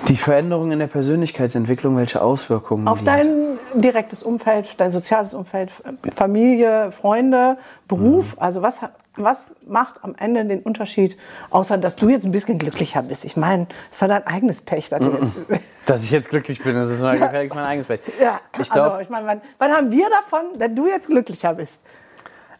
Die 0.09 0.17
Veränderung 0.17 0.73
in 0.73 0.79
der 0.79 0.88
Persönlichkeitsentwicklung, 0.88 1.97
welche 1.97 2.23
Auswirkungen? 2.23 2.88
Auf 2.88 3.05
dein 3.05 3.59
direktes 3.75 4.23
Umfeld, 4.23 4.75
dein 4.79 4.91
soziales 4.91 5.33
Umfeld, 5.33 5.71
Familie, 6.15 6.91
Freunde, 6.93 7.57
Beruf. 7.87 8.35
Mhm. 8.35 8.43
Also 8.43 8.62
was, 8.62 8.81
was 9.17 9.55
macht 9.67 10.03
am 10.03 10.15
Ende 10.19 10.45
den 10.45 10.61
Unterschied, 10.61 11.17
außer 11.51 11.79
dass 11.79 11.97
du 11.97 12.09
jetzt 12.09 12.25
ein 12.25 12.33
bisschen 12.33 12.59
glücklicher 12.59 13.03
bist? 13.03 13.25
Ich 13.25 13.37
meine, 13.37 13.67
es 13.91 14.03
ist 14.03 14.03
dein 14.03 14.27
eigenes 14.27 14.61
Pech. 14.61 14.88
Dass, 14.88 15.05
mhm. 15.05 15.33
dass 15.87 16.03
ich 16.03 16.11
jetzt 16.11 16.31
glücklich 16.31 16.62
bin, 16.62 16.75
das 16.75 16.91
ist 16.91 17.01
mein, 17.01 17.21
mein 17.21 17.59
eigenes 17.59 17.87
Pech. 17.87 18.01
Ja, 18.21 18.41
ich 18.61 18.71
glaub, 18.71 18.87
also 18.87 19.01
ich 19.01 19.09
meine, 19.09 19.27
wann, 19.27 19.41
wann 19.59 19.73
haben 19.73 19.91
wir 19.91 20.09
davon, 20.11 20.59
dass 20.59 20.75
du 20.75 20.88
jetzt 20.88 21.07
glücklicher 21.07 21.55
bist? 21.55 21.79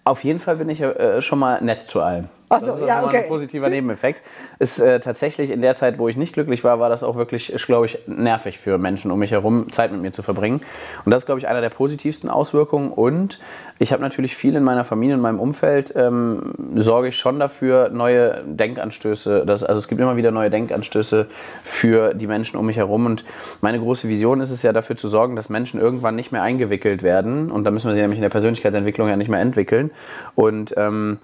Auf 0.05 0.25
jeden 0.25 0.39
Fall 0.39 0.57
bin 0.57 0.69
ich 0.69 0.81
äh, 0.81 1.23
schon 1.23 1.39
mal 1.39 1.61
nett 1.63 1.83
zu 1.83 2.01
allem. 2.03 2.29
So, 2.61 2.67
das 2.67 2.81
ist 2.81 2.89
ja, 2.89 3.05
okay. 3.05 3.19
ein 3.19 3.29
positiver 3.29 3.69
Nebeneffekt. 3.69 4.23
Ist 4.59 4.79
äh, 4.79 5.01
tatsächlich 5.01 5.51
in 5.51 5.63
der 5.63 5.75
Zeit, 5.75 5.99
wo 5.99 6.09
ich 6.09 6.17
nicht 6.17 6.35
glücklich 6.35 6.65
war, 6.65 6.81
war 6.81 6.89
das 6.89 7.03
auch 7.03 7.17
wirklich, 7.17 7.53
glaube 7.67 7.87
ich, 7.87 7.99
nervig 8.07 8.59
für 8.59 8.79
Menschen 8.79 9.11
um 9.11 9.19
mich 9.19 9.31
herum, 9.31 9.73
Zeit 9.73 9.93
mit 9.93 10.01
mir 10.01 10.13
zu 10.13 10.23
verbringen. 10.23 10.63
Und 11.05 11.13
das 11.13 11.23
ist, 11.23 11.27
glaube 11.27 11.39
ich, 11.39 11.49
einer 11.49 11.61
der 11.61 11.71
positivsten 11.71 12.29
Auswirkungen. 12.31 12.91
Und 12.91 13.39
ich 13.79 13.93
habe 13.93 14.03
natürlich 14.03 14.37
viel 14.37 14.55
in 14.55 14.63
meiner 14.63 14.85
Familie, 14.85 15.15
in 15.15 15.21
meinem 15.21 15.41
Umfeld, 15.41 15.93
ähm, 15.97 16.53
sorge 16.77 17.09
ich 17.09 17.17
schon 17.17 17.39
dafür, 17.39 17.89
neue 17.89 18.43
Denkanstöße, 18.47 19.45
das, 19.47 19.63
also 19.63 19.81
es 19.81 19.89
gibt 19.89 20.01
immer 20.01 20.17
wieder 20.17 20.31
neue 20.31 20.51
Denkanstöße 20.51 21.27
für 21.65 22.15
die 22.15 22.27
Menschen 22.27 22.57
um 22.59 22.67
mich 22.67 22.77
herum. 22.77 23.07
Und 23.07 23.25
meine 23.61 23.79
große 23.79 24.09
Vision 24.09 24.41
ist 24.41 24.51
es 24.51 24.63
ja, 24.63 24.73
dafür 24.73 24.97
zu 24.97 25.09
sorgen, 25.09 25.37
dass 25.37 25.49
Menschen 25.49 25.81
irgendwann 25.81 26.17
nicht 26.17 26.33
mehr 26.33 26.43
eingewickelt 26.43 27.03
werden. 27.03 27.51
Und 27.51 27.65
da 27.65 27.71
müssen 27.71 27.89
wir 27.89 27.95
sie 27.95 28.01
nämlich 28.01 28.19
in 28.19 28.23
der 28.23 28.31
Persönlichkeitsentwicklung 28.31 29.09
ja 29.09 29.17
nicht 29.17 29.29
mehr 29.29 29.41
entwickeln. 29.41 29.91
Und 30.35 30.75
ähm, 30.77 31.19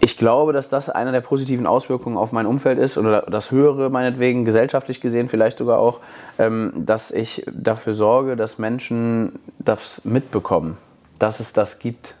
ich 0.00 0.18
glaube, 0.18 0.52
dass 0.52 0.68
das 0.68 0.90
eine 0.90 1.12
der 1.12 1.22
positiven 1.22 1.66
Auswirkungen 1.66 2.16
auf 2.16 2.30
mein 2.30 2.46
Umfeld 2.46 2.78
ist 2.78 2.98
oder 2.98 3.22
das 3.22 3.50
höhere 3.50 3.88
meinetwegen, 3.88 4.44
gesellschaftlich 4.44 5.00
gesehen 5.00 5.28
vielleicht 5.28 5.58
sogar 5.58 5.78
auch, 5.78 6.00
ähm, 6.38 6.72
dass 6.76 7.10
ich 7.10 7.44
dafür 7.50 7.94
sorge, 7.94 8.36
dass 8.36 8.58
Menschen 8.58 9.38
das 9.58 10.04
mitbekommen, 10.04 10.76
dass 11.18 11.40
es 11.40 11.52
das 11.52 11.78
gibt. 11.78 12.16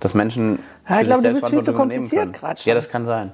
Dass 0.00 0.14
Menschen 0.14 0.60
ja, 0.88 1.00
ich 1.00 1.06
glaube, 1.06 1.22
du 1.22 1.34
bist 1.34 1.48
viel 1.48 1.62
zu 1.62 1.72
kompliziert 1.72 2.32
gerade 2.32 2.60
Ja, 2.62 2.74
das 2.74 2.88
kann 2.88 3.04
sein. 3.04 3.32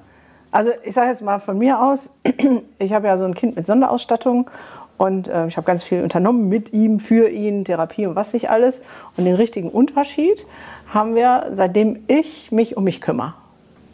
Also 0.51 0.71
ich 0.83 0.93
sage 0.93 1.09
jetzt 1.09 1.21
mal 1.21 1.39
von 1.39 1.57
mir 1.57 1.81
aus, 1.81 2.09
ich 2.79 2.93
habe 2.93 3.07
ja 3.07 3.17
so 3.17 3.25
ein 3.25 3.35
Kind 3.35 3.55
mit 3.55 3.67
Sonderausstattung 3.67 4.49
und 4.97 5.27
äh, 5.27 5.47
ich 5.47 5.57
habe 5.57 5.65
ganz 5.65 5.83
viel 5.83 6.01
unternommen 6.01 6.49
mit 6.49 6.73
ihm, 6.73 6.99
für 6.99 7.29
ihn, 7.29 7.63
Therapie 7.63 8.05
und 8.05 8.15
was 8.15 8.33
nicht 8.33 8.49
alles. 8.49 8.81
Und 9.15 9.25
den 9.25 9.35
richtigen 9.35 9.69
Unterschied 9.69 10.45
haben 10.93 11.15
wir, 11.15 11.47
seitdem 11.51 12.03
ich 12.07 12.51
mich 12.51 12.75
um 12.77 12.83
mich 12.83 13.01
kümmere. 13.01 13.33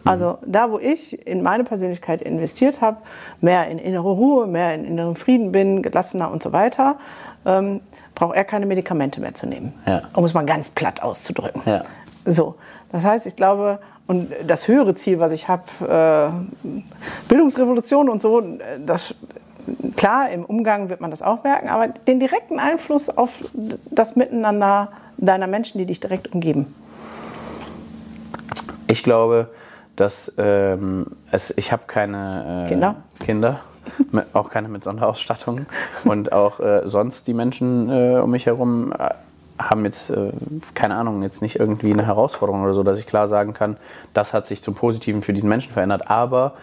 Also 0.05 0.37
da, 0.45 0.71
wo 0.71 0.79
ich 0.79 1.25
in 1.27 1.43
meine 1.43 1.63
Persönlichkeit 1.63 2.21
investiert 2.21 2.81
habe, 2.81 2.97
mehr 3.39 3.67
in 3.67 3.77
innere 3.77 4.09
Ruhe, 4.09 4.47
mehr 4.47 4.73
in 4.73 4.85
inneren 4.85 5.15
Frieden 5.15 5.51
bin, 5.51 5.81
gelassener 5.81 6.31
und 6.31 6.41
so 6.41 6.51
weiter, 6.51 6.95
ähm, 7.45 7.81
braucht 8.15 8.35
er 8.35 8.43
keine 8.43 8.65
Medikamente 8.65 9.21
mehr 9.21 9.33
zu 9.33 9.47
nehmen, 9.47 9.73
ja. 9.85 10.03
um 10.13 10.25
es 10.25 10.33
mal 10.33 10.45
ganz 10.45 10.69
platt 10.69 11.01
auszudrücken. 11.01 11.61
Ja. 11.65 11.83
So, 12.25 12.55
das 12.91 13.03
heißt, 13.03 13.25
ich 13.25 13.35
glaube, 13.35 13.79
und 14.07 14.31
das 14.45 14.67
höhere 14.67 14.95
Ziel, 14.95 15.19
was 15.19 15.31
ich 15.31 15.47
habe, 15.47 15.63
äh, 15.81 16.69
Bildungsrevolution 17.27 18.09
und 18.09 18.21
so, 18.21 18.43
das 18.85 19.15
Klar, 19.95 20.31
im 20.31 20.43
Umgang 20.45 20.89
wird 20.89 21.01
man 21.01 21.11
das 21.11 21.21
auch 21.21 21.43
merken, 21.43 21.69
aber 21.69 21.87
den 21.89 22.19
direkten 22.19 22.59
Einfluss 22.59 23.09
auf 23.09 23.31
das 23.89 24.15
Miteinander 24.15 24.89
deiner 25.17 25.47
Menschen, 25.47 25.77
die 25.77 25.85
dich 25.85 25.99
direkt 25.99 26.33
umgeben. 26.33 26.73
Ich 28.87 29.03
glaube, 29.03 29.49
dass 30.01 30.33
ähm, 30.37 31.05
es, 31.31 31.55
ich 31.57 31.71
habe 31.71 31.83
keine 31.85 32.63
äh, 32.65 32.69
Kinder. 32.69 32.95
Kinder 33.19 33.59
auch 34.33 34.49
keine 34.49 34.67
mit 34.67 34.83
Sonderausstattung 34.83 35.67
und 36.05 36.31
auch 36.31 36.59
äh, 36.59 36.81
sonst 36.85 37.27
die 37.27 37.33
Menschen 37.33 37.89
äh, 37.89 38.19
um 38.19 38.31
mich 38.31 38.47
herum 38.47 38.93
äh, 38.97 39.09
haben 39.59 39.85
jetzt, 39.85 40.09
äh, 40.09 40.31
keine 40.73 40.95
Ahnung, 40.95 41.21
jetzt 41.21 41.43
nicht 41.43 41.59
irgendwie 41.59 41.91
eine 41.93 42.05
Herausforderung 42.05 42.63
oder 42.63 42.73
so, 42.73 42.81
dass 42.81 42.97
ich 42.97 43.05
klar 43.05 43.27
sagen 43.27 43.53
kann, 43.53 43.77
das 44.13 44.33
hat 44.33 44.47
sich 44.47 44.63
zum 44.63 44.73
Positiven 44.73 45.21
für 45.21 45.33
diesen 45.33 45.49
Menschen 45.49 45.71
verändert. 45.71 46.09
Aber 46.09 46.53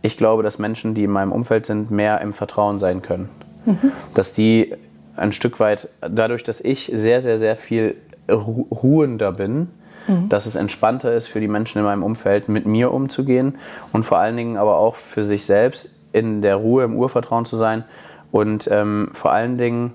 ich 0.00 0.16
glaube, 0.16 0.42
dass 0.42 0.58
Menschen, 0.58 0.94
die 0.94 1.04
in 1.04 1.10
meinem 1.10 1.32
Umfeld 1.32 1.66
sind, 1.66 1.90
mehr 1.90 2.22
im 2.22 2.32
Vertrauen 2.32 2.78
sein 2.78 3.02
können. 3.02 3.28
Mhm. 3.66 3.92
Dass 4.14 4.32
die 4.32 4.74
ein 5.16 5.32
Stück 5.32 5.60
weit, 5.60 5.88
dadurch, 6.00 6.44
dass 6.44 6.62
ich 6.62 6.90
sehr, 6.94 7.20
sehr, 7.20 7.38
sehr 7.38 7.56
viel 7.56 7.96
ruhender 8.30 9.32
bin, 9.32 9.68
mhm. 10.06 10.28
dass 10.28 10.46
es 10.46 10.56
entspannter 10.56 11.12
ist 11.12 11.26
für 11.26 11.40
die 11.40 11.48
Menschen 11.48 11.78
in 11.78 11.84
meinem 11.84 12.02
Umfeld, 12.02 12.48
mit 12.48 12.66
mir 12.66 12.92
umzugehen 12.92 13.56
und 13.92 14.04
vor 14.04 14.18
allen 14.18 14.36
Dingen 14.36 14.56
aber 14.56 14.78
auch 14.78 14.94
für 14.94 15.24
sich 15.24 15.44
selbst 15.44 15.90
in 16.12 16.42
der 16.42 16.56
Ruhe, 16.56 16.84
im 16.84 16.96
Urvertrauen 16.96 17.44
zu 17.44 17.56
sein 17.56 17.84
und 18.32 18.68
ähm, 18.70 19.10
vor 19.12 19.32
allen 19.32 19.58
Dingen 19.58 19.94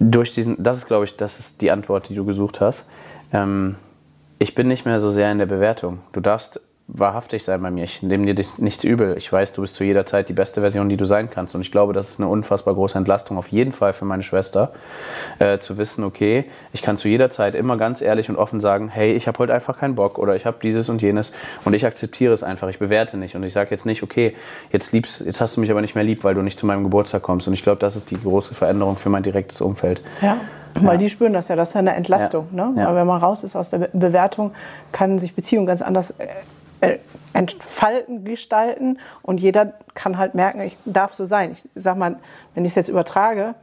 durch 0.00 0.32
diesen, 0.32 0.62
das 0.62 0.78
ist 0.78 0.86
glaube 0.86 1.04
ich, 1.04 1.16
das 1.16 1.38
ist 1.38 1.60
die 1.60 1.70
Antwort, 1.70 2.08
die 2.08 2.14
du 2.14 2.24
gesucht 2.24 2.60
hast. 2.60 2.88
Ähm, 3.32 3.76
ich 4.38 4.54
bin 4.54 4.68
nicht 4.68 4.84
mehr 4.84 5.00
so 5.00 5.10
sehr 5.10 5.32
in 5.32 5.38
der 5.38 5.46
Bewertung. 5.46 5.98
Du 6.12 6.20
darfst 6.20 6.60
wahrhaftig 6.88 7.44
sein 7.44 7.60
bei 7.60 7.70
mir. 7.70 7.84
Ich 7.84 8.02
nehme 8.02 8.32
dir 8.32 8.44
nichts 8.56 8.82
übel. 8.82 9.14
Ich 9.18 9.30
weiß, 9.30 9.52
du 9.52 9.60
bist 9.60 9.76
zu 9.76 9.84
jeder 9.84 10.06
Zeit 10.06 10.30
die 10.30 10.32
beste 10.32 10.62
Version, 10.62 10.88
die 10.88 10.96
du 10.96 11.04
sein 11.04 11.28
kannst. 11.30 11.54
Und 11.54 11.60
ich 11.60 11.70
glaube, 11.70 11.92
das 11.92 12.08
ist 12.08 12.20
eine 12.20 12.28
unfassbar 12.28 12.74
große 12.74 12.96
Entlastung, 12.96 13.36
auf 13.36 13.48
jeden 13.48 13.72
Fall 13.72 13.92
für 13.92 14.06
meine 14.06 14.22
Schwester, 14.22 14.72
äh, 15.38 15.58
zu 15.58 15.76
wissen, 15.76 16.02
okay, 16.02 16.46
ich 16.72 16.80
kann 16.80 16.96
zu 16.96 17.08
jeder 17.08 17.28
Zeit 17.28 17.54
immer 17.54 17.76
ganz 17.76 18.00
ehrlich 18.00 18.30
und 18.30 18.36
offen 18.36 18.60
sagen, 18.60 18.88
hey, 18.88 19.12
ich 19.12 19.28
habe 19.28 19.38
heute 19.38 19.52
einfach 19.52 19.78
keinen 19.78 19.96
Bock 19.96 20.18
oder 20.18 20.34
ich 20.34 20.46
habe 20.46 20.56
dieses 20.62 20.88
und 20.88 21.02
jenes 21.02 21.32
und 21.66 21.74
ich 21.74 21.84
akzeptiere 21.84 22.32
es 22.32 22.42
einfach. 22.42 22.68
Ich 22.68 22.78
bewerte 22.78 23.18
nicht 23.18 23.36
und 23.36 23.42
ich 23.42 23.52
sage 23.52 23.70
jetzt 23.70 23.84
nicht, 23.84 24.02
okay, 24.02 24.34
jetzt 24.72 24.92
liebst, 24.92 25.20
jetzt 25.20 25.42
hast 25.42 25.58
du 25.58 25.60
mich 25.60 25.70
aber 25.70 25.82
nicht 25.82 25.94
mehr 25.94 26.04
lieb, 26.04 26.24
weil 26.24 26.34
du 26.34 26.40
nicht 26.40 26.58
zu 26.58 26.64
meinem 26.64 26.84
Geburtstag 26.84 27.22
kommst. 27.22 27.46
Und 27.46 27.52
ich 27.52 27.62
glaube, 27.62 27.80
das 27.80 27.96
ist 27.96 28.10
die 28.10 28.20
große 28.20 28.54
Veränderung 28.54 28.96
für 28.96 29.10
mein 29.10 29.22
direktes 29.22 29.60
Umfeld. 29.60 30.00
Ja. 30.22 30.38
Weil 30.74 30.92
ja. 30.92 30.96
die 30.98 31.10
spüren 31.10 31.32
das 31.32 31.48
ja, 31.48 31.56
das 31.56 31.68
ist 31.68 31.74
ja 31.74 31.80
eine 31.80 31.94
Entlastung. 31.94 32.46
Ja. 32.54 32.70
Ne? 32.70 32.80
Ja. 32.82 32.94
wenn 32.94 33.06
man 33.06 33.20
raus 33.20 33.44
ist 33.44 33.56
aus 33.56 33.70
der 33.70 33.88
Bewertung, 33.92 34.52
kann 34.92 35.18
sich 35.18 35.34
Beziehung 35.34 35.66
ganz 35.66 35.82
anders 35.82 36.12
äh, 36.12 36.26
entfalten, 37.32 38.24
gestalten 38.24 38.98
und 39.22 39.40
jeder 39.40 39.74
kann 39.94 40.18
halt 40.18 40.34
merken, 40.34 40.60
ich 40.60 40.76
darf 40.84 41.14
so 41.14 41.24
sein. 41.24 41.52
Ich 41.52 41.64
sag 41.74 41.96
mal, 41.96 42.16
wenn 42.54 42.64
ich 42.64 42.72
es 42.72 42.74
jetzt 42.76 42.88
übertrage, 42.88 43.54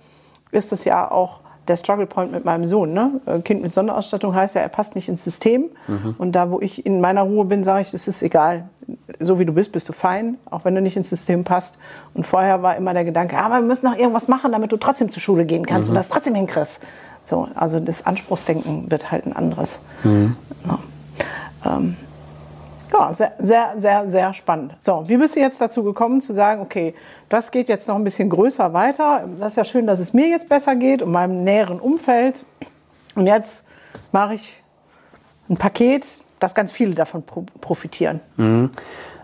ist 0.51 0.71
das 0.71 0.85
ja 0.85 1.09
auch 1.09 1.39
der 1.67 1.77
Struggle 1.77 2.05
Point 2.05 2.31
mit 2.31 2.45
meinem 2.45 2.67
Sohn. 2.67 2.93
Ne? 2.93 3.19
Kind 3.43 3.61
mit 3.61 3.73
Sonderausstattung 3.73 4.35
heißt 4.35 4.55
ja, 4.55 4.61
er 4.61 4.69
passt 4.69 4.95
nicht 4.95 5.09
ins 5.09 5.23
System. 5.23 5.69
Mhm. 5.87 6.15
Und 6.17 6.33
da, 6.33 6.51
wo 6.51 6.59
ich 6.61 6.85
in 6.85 7.01
meiner 7.01 7.23
Ruhe 7.23 7.45
bin, 7.45 7.63
sage 7.63 7.81
ich, 7.81 7.93
es 7.93 8.07
ist 8.07 8.21
egal. 8.21 8.69
So 9.19 9.39
wie 9.39 9.45
du 9.45 9.53
bist, 9.53 9.71
bist 9.71 9.89
du 9.89 9.93
fein, 9.93 10.37
auch 10.49 10.63
wenn 10.63 10.75
du 10.75 10.81
nicht 10.81 10.95
ins 10.95 11.09
System 11.09 11.43
passt. 11.43 11.79
Und 12.13 12.25
vorher 12.25 12.61
war 12.61 12.75
immer 12.75 12.93
der 12.93 13.03
Gedanke, 13.03 13.37
aber 13.37 13.55
wir 13.55 13.61
müssen 13.63 13.87
noch 13.87 13.97
irgendwas 13.97 14.27
machen, 14.27 14.51
damit 14.51 14.71
du 14.71 14.77
trotzdem 14.77 15.09
zur 15.09 15.21
Schule 15.21 15.45
gehen 15.45 15.65
kannst 15.65 15.89
mhm. 15.89 15.93
und 15.93 15.97
das 15.97 16.09
trotzdem 16.09 16.35
hinkriegst. 16.35 16.81
So, 17.23 17.47
also 17.55 17.79
das 17.79 18.05
Anspruchsdenken 18.05 18.91
wird 18.91 19.11
halt 19.11 19.25
ein 19.25 19.35
anderes. 19.35 19.79
Mhm. 20.03 20.35
Ja. 20.67 20.79
Ähm, 21.77 21.97
ja, 22.95 23.13
sehr, 23.13 23.33
sehr, 23.39 23.73
sehr, 23.77 24.07
sehr 24.07 24.33
spannend. 24.33 24.75
So, 24.79 25.03
wie 25.07 25.17
bist 25.17 25.35
du 25.35 25.39
jetzt 25.39 25.59
dazu 25.59 25.83
gekommen 25.83 26.21
zu 26.21 26.33
sagen, 26.33 26.61
okay, 26.61 26.95
das 27.29 27.51
geht 27.51 27.69
jetzt 27.69 27.87
noch 27.87 27.95
ein 27.95 28.03
bisschen 28.03 28.29
größer 28.29 28.73
weiter. 28.73 29.27
Das 29.37 29.53
ist 29.53 29.57
ja 29.57 29.63
schön, 29.63 29.87
dass 29.87 29.99
es 29.99 30.13
mir 30.13 30.27
jetzt 30.27 30.47
besser 30.49 30.75
geht 30.75 31.01
und 31.01 31.11
meinem 31.11 31.43
näheren 31.43 31.79
Umfeld. 31.79 32.45
Und 33.15 33.27
jetzt 33.27 33.65
mache 34.11 34.35
ich 34.35 34.61
ein 35.49 35.57
Paket, 35.57 36.19
dass 36.39 36.55
ganz 36.55 36.71
viele 36.71 36.95
davon 36.95 37.23
profitieren. 37.61 38.19
Mhm. 38.37 38.69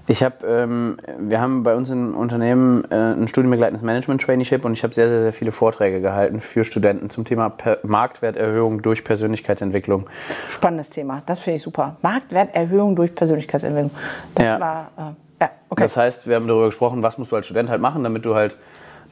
Ich 0.08 0.24
habe, 0.24 0.46
ähm, 0.46 0.98
wir 1.20 1.40
haben 1.40 1.64
bei 1.64 1.76
uns 1.76 1.90
im 1.90 2.18
Unternehmen 2.18 2.84
äh, 2.92 2.96
ein 2.96 3.28
studienbegleitendes 3.28 3.84
Management-Traineeship 3.84 4.66
und 4.66 4.74
ich 4.74 4.84
habe 4.84 4.94
sehr, 4.94 5.08
sehr, 5.08 5.22
sehr 5.22 5.32
viele 5.32 5.52
Vorträge 5.52 6.02
gehalten 6.02 6.42
für 6.42 6.64
Studenten 6.64 7.10
zum 7.10 7.24
Thema 7.24 7.50
per 7.50 7.78
Marktwerterhöhung 7.84 8.82
durch 8.82 9.04
Persönlichkeitsentwicklung. 9.04 10.10
Spannendes 10.50 10.90
Thema, 10.90 11.22
das 11.28 11.42
finde 11.42 11.58
ich 11.58 11.62
super. 11.62 11.98
Marktwerterhöhung 12.02 12.96
durch 12.96 13.14
Persönlichkeitsentwicklung. 13.14 13.92
Das 14.36 14.46
ja. 14.46 14.60
war, 14.60 14.92
äh, 14.98 15.44
ja, 15.44 15.50
okay. 15.70 15.84
Das 15.84 15.96
heißt, 15.96 16.28
wir 16.28 16.36
haben 16.36 16.48
darüber 16.48 16.66
gesprochen, 16.66 17.04
was 17.04 17.18
musst 17.18 17.32
du 17.32 17.36
als 17.36 17.46
Student 17.46 17.70
halt 17.70 17.82
machen, 17.82 18.04
damit 18.04 18.26
du 18.26 18.36
halt 18.36 18.58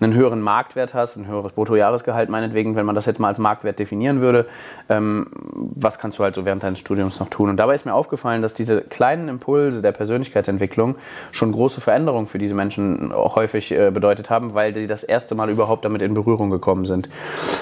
einen 0.02 0.14
höheren 0.14 0.42
Marktwert 0.42 0.94
hast, 0.94 1.18
ein 1.18 1.28
höheres 1.28 1.52
Bruttojahresgehalt 1.52 2.30
meinetwegen, 2.30 2.76
wenn 2.76 2.86
man 2.86 2.96
das 2.96 3.06
jetzt 3.06 3.20
mal 3.20 3.30
als 3.30 3.38
Marktwert 3.38 3.80
definieren 3.80 4.22
würde, 4.22 4.46
ähm, 4.90 5.28
was 5.54 6.00
kannst 6.00 6.20
du 6.20 6.24
halt 6.24 6.36
so 6.36 6.46
während 6.46 6.64
deines 6.64 6.80
Studiums 6.80 7.20
noch 7.20 7.30
tun? 7.30 7.50
Und 7.50 7.58
dabei 7.58 7.76
ist 7.76 7.86
mir 7.86 7.94
aufgefallen, 7.94 8.42
dass 8.42 8.54
diese 8.54 8.82
kleinen 8.82 9.28
Impulse 9.28 9.82
der 9.82 9.92
Persönlichkeitsentwicklung 9.92 10.96
schon 11.32 11.52
große 11.52 11.82
Veränderungen 11.82 12.28
für 12.28 12.38
diese 12.38 12.54
Menschen 12.54 13.14
häufig 13.14 13.72
äh, 13.72 13.92
bedeutet 13.92 14.30
haben, 14.30 14.54
weil 14.54 14.74
die 14.74 14.88
das 14.88 15.04
erste 15.04 15.36
Mal 15.36 15.50
überhaupt 15.50 15.86
damit 15.86 16.02
in 16.02 16.14
Berührung 16.14 16.50
gekommen 16.50 16.86
sind. 16.86 17.10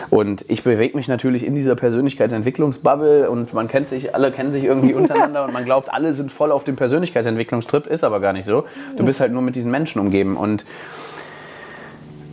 Und 0.09 0.45
ich 0.47 0.63
bewege 0.63 0.95
mich 0.95 1.07
natürlich 1.07 1.45
in 1.45 1.55
dieser 1.55 1.75
Persönlichkeitsentwicklungsbubble 1.75 3.29
und 3.29 3.53
man 3.53 3.67
kennt 3.67 3.89
sich, 3.89 4.13
alle 4.13 4.31
kennen 4.31 4.53
sich 4.53 4.63
irgendwie 4.63 4.93
untereinander 4.95 5.45
und 5.45 5.53
man 5.53 5.65
glaubt, 5.65 5.91
alle 5.93 6.13
sind 6.13 6.31
voll 6.31 6.51
auf 6.51 6.63
dem 6.63 6.75
Persönlichkeitsentwicklungstrip, 6.75 7.87
ist 7.87 8.03
aber 8.03 8.19
gar 8.19 8.33
nicht 8.33 8.45
so. 8.45 8.65
Du 8.95 9.05
bist 9.05 9.19
halt 9.19 9.31
nur 9.31 9.41
mit 9.41 9.55
diesen 9.55 9.71
Menschen 9.71 9.99
umgeben 9.99 10.37
und 10.37 10.65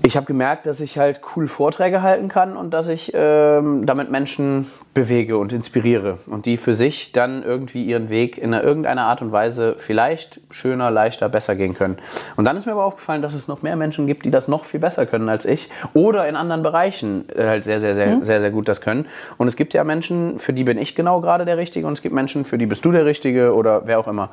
ich 0.06 0.16
habe 0.16 0.26
gemerkt, 0.26 0.66
dass 0.66 0.80
ich 0.80 0.98
halt 0.98 1.22
cool 1.34 1.48
Vorträge 1.48 2.02
halten 2.02 2.28
kann 2.28 2.58
und 2.58 2.72
dass 2.72 2.88
ich 2.88 3.12
ähm, 3.14 3.86
damit 3.86 4.10
Menschen 4.10 4.70
bewege 4.92 5.38
und 5.38 5.52
inspiriere 5.54 6.18
und 6.26 6.44
die 6.44 6.58
für 6.58 6.74
sich 6.74 7.12
dann 7.12 7.42
irgendwie 7.42 7.84
ihren 7.84 8.10
Weg 8.10 8.36
in 8.36 8.52
irgendeiner 8.52 9.04
Art 9.04 9.22
und 9.22 9.32
Weise 9.32 9.76
vielleicht 9.78 10.40
schöner, 10.50 10.90
leichter, 10.90 11.30
besser 11.30 11.56
gehen 11.56 11.72
können. 11.72 11.96
Und 12.36 12.44
dann 12.44 12.56
ist 12.58 12.66
mir 12.66 12.72
aber 12.72 12.84
aufgefallen, 12.84 13.22
dass 13.22 13.32
es 13.32 13.48
noch 13.48 13.62
mehr 13.62 13.76
Menschen 13.76 14.06
gibt, 14.06 14.26
die 14.26 14.30
das 14.30 14.46
noch 14.46 14.66
viel 14.66 14.78
besser 14.78 15.06
können 15.06 15.30
als 15.30 15.46
ich 15.46 15.70
oder 15.94 16.28
in 16.28 16.36
anderen 16.36 16.62
Bereichen 16.62 17.24
äh, 17.34 17.46
halt 17.46 17.64
sehr, 17.64 17.80
sehr, 17.80 17.94
sehr, 17.94 18.16
mhm. 18.16 18.24
sehr, 18.24 18.40
sehr 18.40 18.50
gut 18.50 18.68
das 18.68 18.82
können. 18.82 19.06
Und 19.38 19.48
es 19.48 19.56
gibt 19.56 19.72
ja 19.72 19.84
Menschen, 19.84 20.38
für 20.38 20.52
die 20.52 20.64
bin 20.64 20.76
ich 20.76 20.94
genau 20.94 21.22
gerade 21.22 21.46
der 21.46 21.56
Richtige 21.56 21.86
und 21.86 21.94
es 21.94 22.02
gibt 22.02 22.14
Menschen, 22.14 22.44
für 22.44 22.58
die 22.58 22.66
bist 22.66 22.84
du 22.84 22.92
der 22.92 23.06
Richtige 23.06 23.54
oder 23.54 23.86
wer 23.86 23.98
auch 23.98 24.08
immer. 24.08 24.28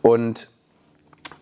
Und 0.00 0.48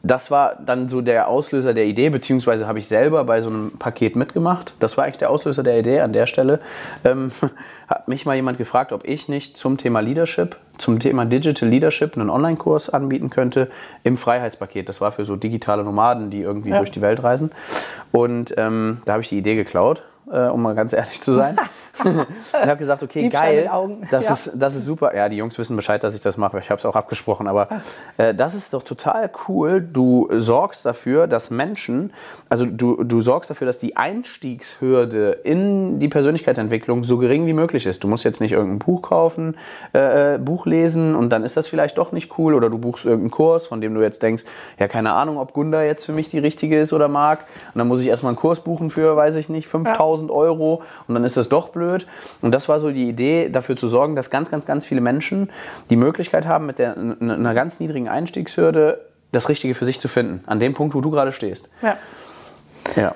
das 0.03 0.31
war 0.31 0.57
dann 0.65 0.89
so 0.89 1.01
der 1.01 1.29
Auslöser 1.29 1.75
der 1.75 1.87
Idee, 1.87 2.09
beziehungsweise 2.11 2.67
habe 2.69 2.79
ich 2.79 2.87
selber 2.87 3.25
bei 3.25 3.41
so 3.41 3.49
einem 3.49 3.73
Paket 3.79 4.15
mitgemacht. 4.15 4.75
Das 4.79 4.97
war 4.97 5.05
eigentlich 5.05 5.19
der 5.19 5.31
Auslöser 5.31 5.63
der 5.63 5.79
Idee 5.79 6.01
an 6.01 6.13
der 6.13 6.27
Stelle. 6.27 6.61
Ähm, 7.05 7.31
hat 7.89 8.07
mich 8.07 8.25
mal 8.25 8.37
jemand 8.37 8.59
gefragt, 8.59 8.93
ob 8.93 9.05
ich 9.05 9.29
nicht 9.29 9.57
zum 9.57 9.77
Thema 9.77 10.01
Leadership, 10.01 10.57
zum 10.79 11.01
Thema 11.01 11.25
Digital 11.25 11.69
Leadership 11.69 12.17
einen 12.17 12.31
Online-Kurs 12.31 12.91
anbieten 12.91 13.31
könnte 13.31 13.71
im 14.05 14.17
Freiheitspaket. 14.17 14.89
Das 14.89 15.01
war 15.01 15.11
für 15.11 15.25
so 15.25 15.37
digitale 15.37 15.83
Nomaden, 15.83 16.31
die 16.31 16.43
irgendwie 16.43 16.71
ja. 16.71 16.79
durch 16.79 16.91
die 16.91 17.01
Welt 17.01 17.23
reisen. 17.23 17.51
Und 18.13 18.55
ähm, 18.57 18.99
da 19.05 19.13
habe 19.13 19.23
ich 19.23 19.29
die 19.29 19.39
Idee 19.39 19.57
geklaut 19.57 20.03
äh, 20.31 20.49
um 20.49 20.63
mal 20.63 20.75
ganz 20.75 20.93
ehrlich 20.93 21.21
zu 21.21 21.35
sein. 21.35 21.57
und 22.05 22.27
habe 22.53 22.77
gesagt, 22.77 23.03
okay, 23.03 23.29
geil, 23.29 23.71
das, 24.11 24.25
ja. 24.25 24.33
ist, 24.33 24.53
das 24.55 24.75
ist 24.75 24.85
super. 24.85 25.15
Ja, 25.15 25.29
die 25.29 25.37
Jungs 25.37 25.59
wissen 25.59 25.77
Bescheid, 25.77 26.03
dass 26.03 26.15
ich 26.15 26.21
das 26.21 26.37
mache. 26.37 26.59
Ich 26.59 26.71
habe 26.71 26.79
es 26.79 26.87
auch 26.87 26.97
abgesprochen, 26.97 27.49
aber 27.49 27.69
äh, 28.17 28.35
das 28.35 28.55
ist 28.55 28.75
doch 28.75 28.83
total 28.83 29.31
cool. 29.49 29.81
Du 29.81 30.29
sorgst 30.33 30.85
dafür, 30.87 31.27
dass 31.27 31.51
Menschen, 31.51 32.13
also 32.49 32.67
du, 32.67 33.03
du 33.03 33.21
sorgst 33.21 33.51
dafür, 33.51 33.67
dass 33.67 33.79
die 33.79 33.97
Einstiegshürde 33.97 35.33
in 35.45 35.99
die 35.99 36.09
Persönlichkeitsentwicklung 36.09 37.05
so 37.05 37.19
gering 37.19 37.47
wie 37.47 37.53
möglich 37.53 37.87
ist. 37.87 38.05
Du 38.05 38.09
musst 38.09 38.25
jetzt 38.25 38.41
nicht 38.41 38.53
irgendein 38.53 38.79
Buch 38.79 39.03
kaufen, 39.03 39.57
äh, 39.95 40.35
äh 40.35 40.39
Buch 40.39 40.67
lesen 40.67 41.15
und 41.15 41.31
dann 41.31 41.45
ist 41.45 41.57
das 41.57 41.69
vielleicht 41.69 41.99
doch 41.99 42.13
nicht 42.13 42.39
cool 42.39 42.55
oder 42.55 42.71
du 42.71 42.79
buchst 42.79 43.05
irgendeinen 43.05 43.31
Kurs, 43.31 43.67
von 43.67 43.81
dem 43.81 43.95
du 43.95 44.03
jetzt 44.03 44.23
denkst, 44.23 44.45
ja, 44.79 44.89
keine 44.89 45.13
Ahnung, 45.13 45.39
ob 45.39 45.53
Gunda 45.53 45.83
jetzt 45.83 46.07
für 46.07 46.13
mich 46.13 46.31
die 46.31 46.39
richtige 46.39 46.79
ist 46.79 46.93
oder 46.93 47.09
mag. 47.09 47.41
Und 47.75 47.79
dann 47.79 47.89
muss 47.89 48.01
ich 48.01 48.07
erstmal 48.07 48.31
einen 48.31 48.39
Kurs 48.39 48.61
buchen 48.61 48.91
für, 48.91 49.17
weiß 49.17 49.37
ich 49.37 49.49
nicht, 49.49 49.69
5000 49.69 50.09
1000 50.29 50.31
Euro 50.31 50.83
und 51.07 51.15
dann 51.15 51.25
ist 51.25 51.37
das 51.37 51.49
doch 51.49 51.69
blöd. 51.69 51.88
Und 52.43 52.53
das 52.53 52.69
war 52.69 52.81
so 52.81 52.91
die 52.91 53.09
Idee, 53.09 53.49
dafür 53.49 53.77
zu 53.77 53.89
sorgen, 53.89 54.15
dass 54.17 54.31
ganz, 54.31 54.51
ganz, 54.51 54.67
ganz 54.67 54.87
viele 54.87 55.01
Menschen 55.01 55.51
die 55.91 55.97
Möglichkeit 55.97 56.47
haben, 56.47 56.67
mit 56.67 56.79
der, 56.79 56.97
einer 56.97 57.55
ganz 57.55 57.81
niedrigen 57.81 58.09
Einstiegshürde 58.09 59.01
das 59.33 59.49
Richtige 59.49 59.75
für 59.75 59.85
sich 59.85 60.01
zu 60.01 60.09
finden. 60.09 60.43
An 60.47 60.61
dem 60.61 60.75
Punkt, 60.75 60.95
wo 60.95 61.01
du 61.01 61.11
gerade 61.11 61.33
stehst. 61.33 61.71
Ja. 61.83 61.97
Ja. 62.97 63.15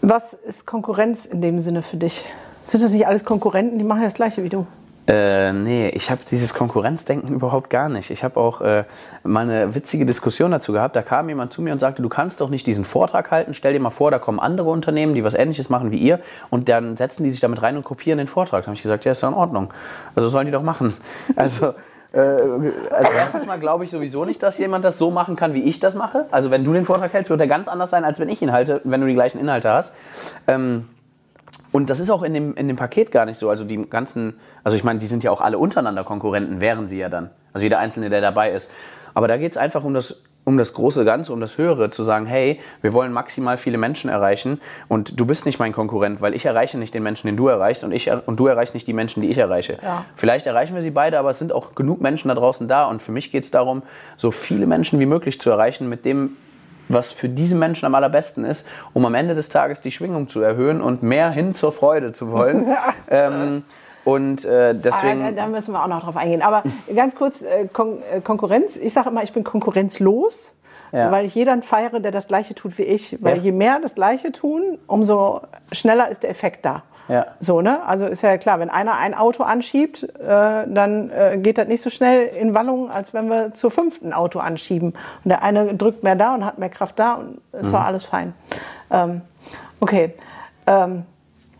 Was 0.00 0.32
ist 0.32 0.66
Konkurrenz 0.66 1.26
in 1.26 1.40
dem 1.40 1.60
Sinne 1.60 1.82
für 1.82 1.96
dich? 1.96 2.24
Sind 2.64 2.82
das 2.82 2.92
nicht 2.92 3.06
alles 3.06 3.24
Konkurrenten, 3.24 3.78
die 3.78 3.84
machen 3.84 4.02
das 4.02 4.14
Gleiche 4.14 4.42
wie 4.42 4.48
du? 4.48 4.66
Äh, 5.06 5.52
nee, 5.52 5.88
ich 5.88 6.10
habe 6.10 6.22
dieses 6.30 6.54
Konkurrenzdenken 6.54 7.34
überhaupt 7.34 7.68
gar 7.68 7.90
nicht. 7.90 8.10
Ich 8.10 8.24
habe 8.24 8.40
auch 8.40 8.62
äh, 8.62 8.84
mal 9.22 9.40
eine 9.40 9.74
witzige 9.74 10.06
Diskussion 10.06 10.50
dazu 10.50 10.72
gehabt. 10.72 10.96
Da 10.96 11.02
kam 11.02 11.28
jemand 11.28 11.52
zu 11.52 11.60
mir 11.60 11.72
und 11.72 11.78
sagte, 11.78 12.00
du 12.00 12.08
kannst 12.08 12.40
doch 12.40 12.48
nicht 12.48 12.66
diesen 12.66 12.86
Vortrag 12.86 13.30
halten. 13.30 13.52
Stell 13.52 13.74
dir 13.74 13.80
mal 13.80 13.90
vor, 13.90 14.10
da 14.10 14.18
kommen 14.18 14.40
andere 14.40 14.70
Unternehmen, 14.70 15.14
die 15.14 15.22
was 15.22 15.34
Ähnliches 15.34 15.68
machen 15.68 15.90
wie 15.90 15.98
ihr 15.98 16.20
und 16.48 16.70
dann 16.70 16.96
setzen 16.96 17.22
die 17.24 17.30
sich 17.30 17.40
damit 17.40 17.60
rein 17.60 17.76
und 17.76 17.84
kopieren 17.84 18.16
den 18.16 18.28
Vortrag. 18.28 18.62
Da 18.62 18.68
habe 18.68 18.76
ich 18.76 18.82
gesagt, 18.82 19.04
ja, 19.04 19.12
ist 19.12 19.22
doch 19.22 19.28
in 19.28 19.34
Ordnung. 19.34 19.74
Also 20.14 20.30
sollen 20.30 20.46
die 20.46 20.52
doch 20.52 20.62
machen. 20.62 20.94
Also 21.36 21.74
Äh, 22.14 22.18
also 22.18 23.10
erstens 23.16 23.44
mal 23.44 23.58
glaube 23.58 23.82
ich 23.84 23.90
sowieso 23.90 24.24
nicht, 24.24 24.42
dass 24.42 24.56
jemand 24.58 24.84
das 24.84 24.98
so 24.98 25.10
machen 25.10 25.34
kann, 25.34 25.52
wie 25.52 25.64
ich 25.64 25.80
das 25.80 25.94
mache. 25.94 26.26
Also 26.30 26.50
wenn 26.50 26.64
du 26.64 26.72
den 26.72 26.84
Vortrag 26.84 27.12
hältst, 27.12 27.28
wird 27.28 27.40
er 27.40 27.48
ganz 27.48 27.66
anders 27.66 27.90
sein, 27.90 28.04
als 28.04 28.20
wenn 28.20 28.28
ich 28.28 28.40
ihn 28.40 28.52
halte, 28.52 28.80
wenn 28.84 29.00
du 29.00 29.08
die 29.08 29.14
gleichen 29.14 29.40
Inhalte 29.40 29.70
hast. 29.70 29.92
Ähm, 30.46 30.88
und 31.74 31.90
das 31.90 31.98
ist 31.98 32.08
auch 32.08 32.22
in 32.22 32.34
dem, 32.34 32.54
in 32.54 32.68
dem 32.68 32.76
Paket 32.76 33.10
gar 33.10 33.26
nicht 33.26 33.36
so. 33.36 33.50
Also 33.50 33.64
die 33.64 33.84
ganzen, 33.90 34.34
also 34.62 34.76
ich 34.76 34.84
meine, 34.84 35.00
die 35.00 35.08
sind 35.08 35.24
ja 35.24 35.32
auch 35.32 35.40
alle 35.40 35.58
untereinander 35.58 36.04
Konkurrenten, 36.04 36.60
wären 36.60 36.86
sie 36.86 36.98
ja 36.98 37.08
dann. 37.08 37.30
Also 37.52 37.64
jeder 37.64 37.80
Einzelne, 37.80 38.10
der 38.10 38.20
dabei 38.20 38.52
ist. 38.52 38.70
Aber 39.12 39.26
da 39.26 39.36
geht 39.38 39.50
es 39.50 39.56
einfach 39.56 39.82
um 39.82 39.92
das 39.92 40.22
um 40.44 40.56
das 40.58 40.74
große 40.74 41.04
Ganze, 41.04 41.32
um 41.32 41.40
das 41.40 41.58
Höhere, 41.58 41.90
zu 41.90 42.04
sagen, 42.04 42.26
hey, 42.26 42.60
wir 42.82 42.92
wollen 42.92 43.12
maximal 43.12 43.56
viele 43.56 43.78
Menschen 43.78 44.10
erreichen 44.10 44.60
und 44.88 45.18
du 45.18 45.26
bist 45.26 45.46
nicht 45.46 45.58
mein 45.58 45.72
Konkurrent, 45.72 46.20
weil 46.20 46.34
ich 46.34 46.44
erreiche 46.44 46.78
nicht 46.78 46.94
den 46.94 47.02
Menschen, 47.02 47.26
den 47.26 47.36
du 47.36 47.48
erreichst 47.48 47.82
und, 47.82 47.92
ich, 47.92 48.10
und 48.26 48.38
du 48.38 48.46
erreichst 48.46 48.74
nicht 48.74 48.86
die 48.86 48.92
Menschen, 48.92 49.22
die 49.22 49.30
ich 49.30 49.38
erreiche. 49.38 49.78
Ja. 49.82 50.04
Vielleicht 50.16 50.46
erreichen 50.46 50.74
wir 50.74 50.82
sie 50.82 50.90
beide, 50.90 51.18
aber 51.18 51.30
es 51.30 51.38
sind 51.38 51.50
auch 51.50 51.74
genug 51.74 52.02
Menschen 52.02 52.28
da 52.28 52.34
draußen 52.34 52.68
da 52.68 52.84
und 52.84 53.00
für 53.00 53.10
mich 53.10 53.32
geht 53.32 53.44
es 53.44 53.50
darum, 53.50 53.82
so 54.16 54.30
viele 54.30 54.66
Menschen 54.66 55.00
wie 55.00 55.06
möglich 55.06 55.40
zu 55.40 55.48
erreichen 55.48 55.88
mit 55.88 56.04
dem, 56.04 56.36
was 56.88 57.12
für 57.12 57.28
diese 57.28 57.54
Menschen 57.54 57.86
am 57.86 57.94
allerbesten 57.94 58.44
ist, 58.44 58.66
um 58.92 59.04
am 59.06 59.14
Ende 59.14 59.34
des 59.34 59.48
Tages 59.48 59.80
die 59.80 59.90
Schwingung 59.90 60.28
zu 60.28 60.40
erhöhen 60.40 60.80
und 60.80 61.02
mehr 61.02 61.30
hin 61.30 61.54
zur 61.54 61.72
Freude 61.72 62.12
zu 62.12 62.30
wollen. 62.30 62.66
ähm, 63.10 63.64
und 64.04 64.44
äh, 64.44 64.74
deswegen. 64.74 65.22
Ah, 65.22 65.32
da 65.32 65.46
müssen 65.46 65.72
wir 65.72 65.82
auch 65.82 65.88
noch 65.88 66.02
drauf 66.02 66.16
eingehen. 66.16 66.42
Aber 66.42 66.62
ganz 66.94 67.14
kurz, 67.14 67.42
äh, 67.42 67.66
Kon 67.72 67.98
äh, 68.12 68.20
Konkurrenz. 68.20 68.76
Ich 68.76 68.92
sage 68.92 69.08
immer, 69.08 69.22
ich 69.22 69.32
bin 69.32 69.44
konkurrenzlos. 69.44 70.56
Ja. 70.92 71.10
Weil 71.10 71.24
ich 71.24 71.34
jeden 71.34 71.62
feiere, 71.62 71.98
der 71.98 72.12
das 72.12 72.28
Gleiche 72.28 72.54
tut 72.54 72.78
wie 72.78 72.82
ich. 72.82 73.20
Weil 73.20 73.38
ja. 73.38 73.44
je 73.44 73.52
mehr 73.52 73.80
das 73.80 73.96
Gleiche 73.96 74.30
tun, 74.30 74.78
umso 74.86 75.40
schneller 75.72 76.08
ist 76.08 76.22
der 76.22 76.30
Effekt 76.30 76.64
da. 76.64 76.84
Ja. 77.08 77.26
So, 77.40 77.60
ne? 77.60 77.84
Also 77.84 78.06
ist 78.06 78.22
ja 78.22 78.36
klar, 78.38 78.60
wenn 78.60 78.70
einer 78.70 78.94
ein 78.94 79.14
Auto 79.14 79.42
anschiebt, 79.42 80.02
äh, 80.02 80.06
dann 80.66 81.10
äh, 81.10 81.38
geht 81.38 81.58
das 81.58 81.68
nicht 81.68 81.82
so 81.82 81.90
schnell 81.90 82.26
in 82.26 82.54
Wallung, 82.54 82.90
als 82.90 83.12
wenn 83.12 83.28
wir 83.28 83.52
zur 83.54 83.70
fünften 83.70 84.12
Auto 84.12 84.38
anschieben. 84.38 84.94
Und 85.24 85.28
der 85.28 85.42
eine 85.42 85.74
drückt 85.74 86.02
mehr 86.02 86.16
da 86.16 86.34
und 86.34 86.44
hat 86.44 86.58
mehr 86.58 86.70
Kraft 86.70 86.98
da 86.98 87.14
und 87.14 87.40
ist 87.52 87.68
mhm. 87.68 87.72
doch 87.72 87.84
alles 87.84 88.04
fein. 88.04 88.34
Ähm, 88.90 89.20
okay. 89.80 90.14
Ähm, 90.66 91.04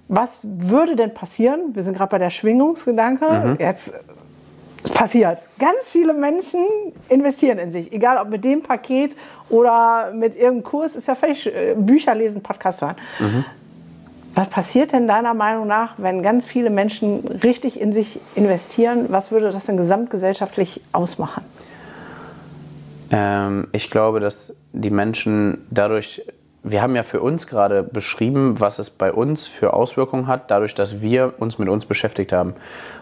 was 0.08 0.40
würde 0.42 0.96
denn 0.96 1.14
passieren? 1.14 1.74
Wir 1.74 1.82
sind 1.82 1.96
gerade 1.96 2.10
bei 2.10 2.18
der 2.18 2.30
Schwingungsgedanke. 2.30 3.30
Mhm. 3.30 3.56
Jetzt 3.58 3.94
es 4.84 4.90
passiert. 4.90 5.38
Ganz 5.58 5.84
viele 5.84 6.12
Menschen 6.12 6.60
investieren 7.08 7.58
in 7.58 7.72
sich, 7.72 7.90
egal 7.92 8.18
ob 8.18 8.28
mit 8.28 8.44
dem 8.44 8.62
Paket 8.62 9.16
oder 9.48 10.12
mit 10.12 10.34
irgendeinem 10.34 10.62
Kurs, 10.64 10.94
ist 10.94 11.08
ja 11.08 11.14
völlig 11.14 11.46
äh, 11.46 11.74
Bücher 11.76 12.14
lesen, 12.14 12.42
Podcast 12.42 12.82
hören. 12.82 12.96
Mhm. 13.18 13.44
Was 14.34 14.48
passiert 14.48 14.92
denn 14.92 15.06
deiner 15.06 15.32
Meinung 15.32 15.66
nach, 15.66 15.94
wenn 15.98 16.22
ganz 16.22 16.44
viele 16.44 16.70
Menschen 16.70 17.20
richtig 17.26 17.80
in 17.80 17.92
sich 17.92 18.18
investieren? 18.34 19.06
Was 19.10 19.30
würde 19.30 19.50
das 19.52 19.66
denn 19.66 19.76
gesamtgesellschaftlich 19.76 20.80
ausmachen? 20.92 21.44
Ähm, 23.10 23.68
ich 23.72 23.90
glaube, 23.90 24.18
dass 24.18 24.52
die 24.72 24.90
Menschen 24.90 25.66
dadurch 25.70 26.22
wir 26.66 26.80
haben 26.80 26.96
ja 26.96 27.02
für 27.02 27.20
uns 27.20 27.46
gerade 27.46 27.82
beschrieben, 27.82 28.58
was 28.58 28.78
es 28.78 28.88
bei 28.88 29.12
uns 29.12 29.46
für 29.46 29.74
Auswirkungen 29.74 30.26
hat, 30.26 30.50
dadurch, 30.50 30.74
dass 30.74 31.02
wir 31.02 31.34
uns 31.38 31.58
mit 31.58 31.68
uns 31.68 31.84
beschäftigt 31.84 32.32
haben. 32.32 32.54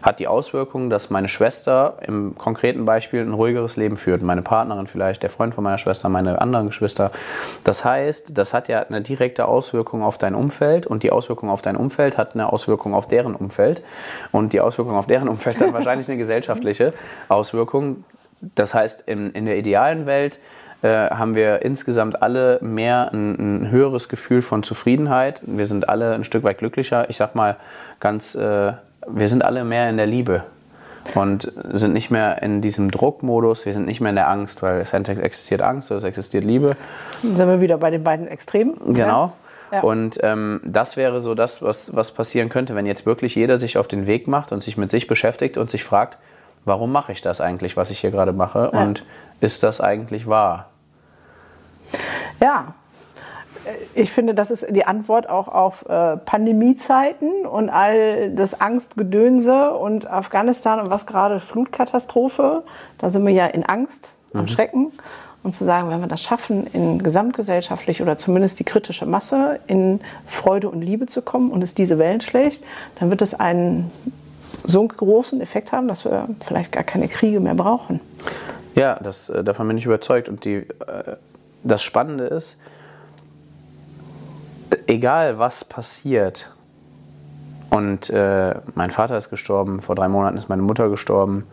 Hat 0.02 0.18
die 0.18 0.26
Auswirkungen, 0.26 0.90
dass 0.90 1.10
meine 1.10 1.28
Schwester 1.28 1.98
im 2.04 2.36
konkreten 2.36 2.84
Beispiel 2.84 3.20
ein 3.20 3.32
ruhigeres 3.32 3.76
Leben 3.76 3.96
führt, 3.96 4.20
meine 4.20 4.42
Partnerin 4.42 4.88
vielleicht, 4.88 5.22
der 5.22 5.30
Freund 5.30 5.54
von 5.54 5.62
meiner 5.62 5.78
Schwester, 5.78 6.08
meine 6.08 6.40
anderen 6.40 6.66
Geschwister. 6.66 7.12
Das 7.62 7.84
heißt, 7.84 8.36
das 8.36 8.52
hat 8.52 8.66
ja 8.66 8.80
eine 8.80 9.00
direkte 9.00 9.46
Auswirkung 9.46 10.02
auf 10.02 10.18
dein 10.18 10.34
Umfeld 10.34 10.84
und 10.84 11.04
die 11.04 11.12
Auswirkung 11.12 11.48
auf 11.48 11.62
dein 11.62 11.76
Umfeld 11.76 12.18
hat 12.18 12.34
eine 12.34 12.52
Auswirkung 12.52 12.94
auf 12.94 13.06
deren 13.06 13.36
Umfeld 13.36 13.84
und 14.32 14.52
die 14.52 14.60
Auswirkung 14.60 14.96
auf 14.96 15.06
deren 15.06 15.28
Umfeld 15.28 15.60
hat 15.60 15.72
wahrscheinlich 15.72 16.08
eine 16.08 16.18
gesellschaftliche 16.22 16.94
Auswirkung. 17.28 18.02
Das 18.56 18.74
heißt, 18.74 19.02
in, 19.02 19.30
in 19.30 19.46
der 19.46 19.56
idealen 19.56 20.04
Welt 20.04 20.40
äh, 20.82 21.10
haben 21.10 21.34
wir 21.34 21.62
insgesamt 21.62 22.22
alle 22.22 22.58
mehr 22.60 23.10
ein, 23.12 23.62
ein, 23.62 23.70
höheres 23.70 24.08
Gefühl 24.08 24.42
von 24.42 24.62
Zufriedenheit. 24.62 25.40
Wir 25.46 25.66
sind 25.66 25.88
alle 25.88 26.14
ein 26.14 26.24
Stück 26.24 26.42
weit 26.42 26.58
glücklicher. 26.58 27.08
Ich 27.08 27.16
sag 27.16 27.34
mal 27.34 27.56
ganz, 28.00 28.34
äh, 28.34 28.72
wir 29.06 29.28
sind 29.28 29.44
alle 29.44 29.64
mehr 29.64 29.88
in 29.88 29.96
der 29.96 30.06
Liebe 30.06 30.42
und 31.14 31.52
sind 31.72 31.92
nicht 31.92 32.10
mehr 32.10 32.42
in 32.42 32.60
diesem 32.60 32.90
Druckmodus. 32.90 33.64
Wir 33.66 33.74
sind 33.74 33.86
nicht 33.86 34.00
mehr 34.00 34.10
in 34.10 34.16
der 34.16 34.28
Angst, 34.28 34.62
weil 34.62 34.80
es 34.80 34.92
existiert 34.92 35.62
Angst 35.62 35.90
oder 35.90 35.98
es 35.98 36.04
existiert 36.04 36.44
Liebe. 36.44 36.76
Dann 37.22 37.36
sind 37.36 37.48
wir 37.48 37.60
wieder 37.60 37.78
bei 37.78 37.90
den 37.90 38.02
beiden 38.02 38.26
Extremen. 38.26 38.74
Genau. 38.94 39.32
Ja. 39.70 39.80
Und 39.80 40.18
ähm, 40.22 40.60
das 40.64 40.96
wäre 40.96 41.20
so 41.20 41.34
das, 41.34 41.62
was, 41.62 41.96
was 41.96 42.10
passieren 42.10 42.48
könnte, 42.50 42.74
wenn 42.74 42.86
jetzt 42.86 43.06
wirklich 43.06 43.34
jeder 43.34 43.56
sich 43.56 43.78
auf 43.78 43.88
den 43.88 44.06
Weg 44.06 44.28
macht 44.28 44.52
und 44.52 44.62
sich 44.62 44.76
mit 44.76 44.90
sich 44.90 45.06
beschäftigt 45.06 45.56
und 45.56 45.70
sich 45.70 45.82
fragt, 45.82 46.18
warum 46.64 46.92
mache 46.92 47.12
ich 47.12 47.22
das 47.22 47.40
eigentlich, 47.40 47.76
was 47.76 47.90
ich 47.90 48.00
hier 48.00 48.10
gerade 48.10 48.32
mache? 48.32 48.70
Ja. 48.72 48.82
Und 48.82 49.04
ist 49.40 49.62
das 49.62 49.80
eigentlich 49.80 50.26
wahr? 50.26 50.68
Ja, 52.42 52.74
ich 53.94 54.10
finde, 54.10 54.34
das 54.34 54.50
ist 54.50 54.66
die 54.70 54.84
Antwort 54.84 55.28
auch 55.28 55.46
auf 55.46 55.88
äh, 55.88 56.16
Pandemiezeiten 56.16 57.46
und 57.46 57.70
all 57.70 58.30
das 58.30 58.60
Angstgedönse 58.60 59.70
und 59.70 60.10
Afghanistan 60.10 60.80
und 60.80 60.90
was 60.90 61.06
gerade 61.06 61.38
Flutkatastrophe. 61.38 62.64
Da 62.98 63.10
sind 63.10 63.24
wir 63.24 63.32
ja 63.32 63.46
in 63.46 63.64
Angst 63.64 64.16
und 64.32 64.42
mhm. 64.42 64.48
Schrecken. 64.48 64.92
Und 65.44 65.54
zu 65.54 65.64
sagen, 65.64 65.90
wenn 65.90 66.00
wir 66.00 66.06
das 66.06 66.22
schaffen, 66.22 66.68
in 66.72 67.02
gesamtgesellschaftlich 67.02 68.00
oder 68.00 68.16
zumindest 68.16 68.60
die 68.60 68.64
kritische 68.64 69.06
Masse 69.06 69.58
in 69.66 70.00
Freude 70.24 70.68
und 70.68 70.82
Liebe 70.82 71.06
zu 71.06 71.20
kommen 71.20 71.50
und 71.50 71.62
es 71.62 71.74
diese 71.74 71.98
Wellen 71.98 72.20
schlägt, 72.20 72.62
dann 73.00 73.10
wird 73.10 73.22
es 73.22 73.34
einen 73.34 73.90
so 74.64 74.86
großen 74.86 75.40
Effekt 75.40 75.72
haben, 75.72 75.88
dass 75.88 76.04
wir 76.04 76.28
vielleicht 76.44 76.70
gar 76.70 76.84
keine 76.84 77.08
Kriege 77.08 77.40
mehr 77.40 77.56
brauchen. 77.56 77.98
Ja, 78.76 79.00
das, 79.02 79.30
äh, 79.30 79.42
davon 79.42 79.66
bin 79.66 79.78
ich 79.78 79.84
überzeugt. 79.84 80.28
Und 80.28 80.44
die, 80.44 80.58
äh, 80.58 81.16
das 81.64 81.82
Spannende 81.82 82.24
ist, 82.24 82.56
egal 84.86 85.38
was 85.38 85.64
passiert, 85.64 86.50
und 87.72 88.10
äh, 88.10 88.54
mein 88.74 88.90
Vater 88.90 89.16
ist 89.16 89.30
gestorben, 89.30 89.80
vor 89.80 89.94
drei 89.94 90.06
Monaten 90.06 90.36
ist 90.36 90.50
meine 90.50 90.60
Mutter 90.60 90.90
gestorben. 90.90 91.46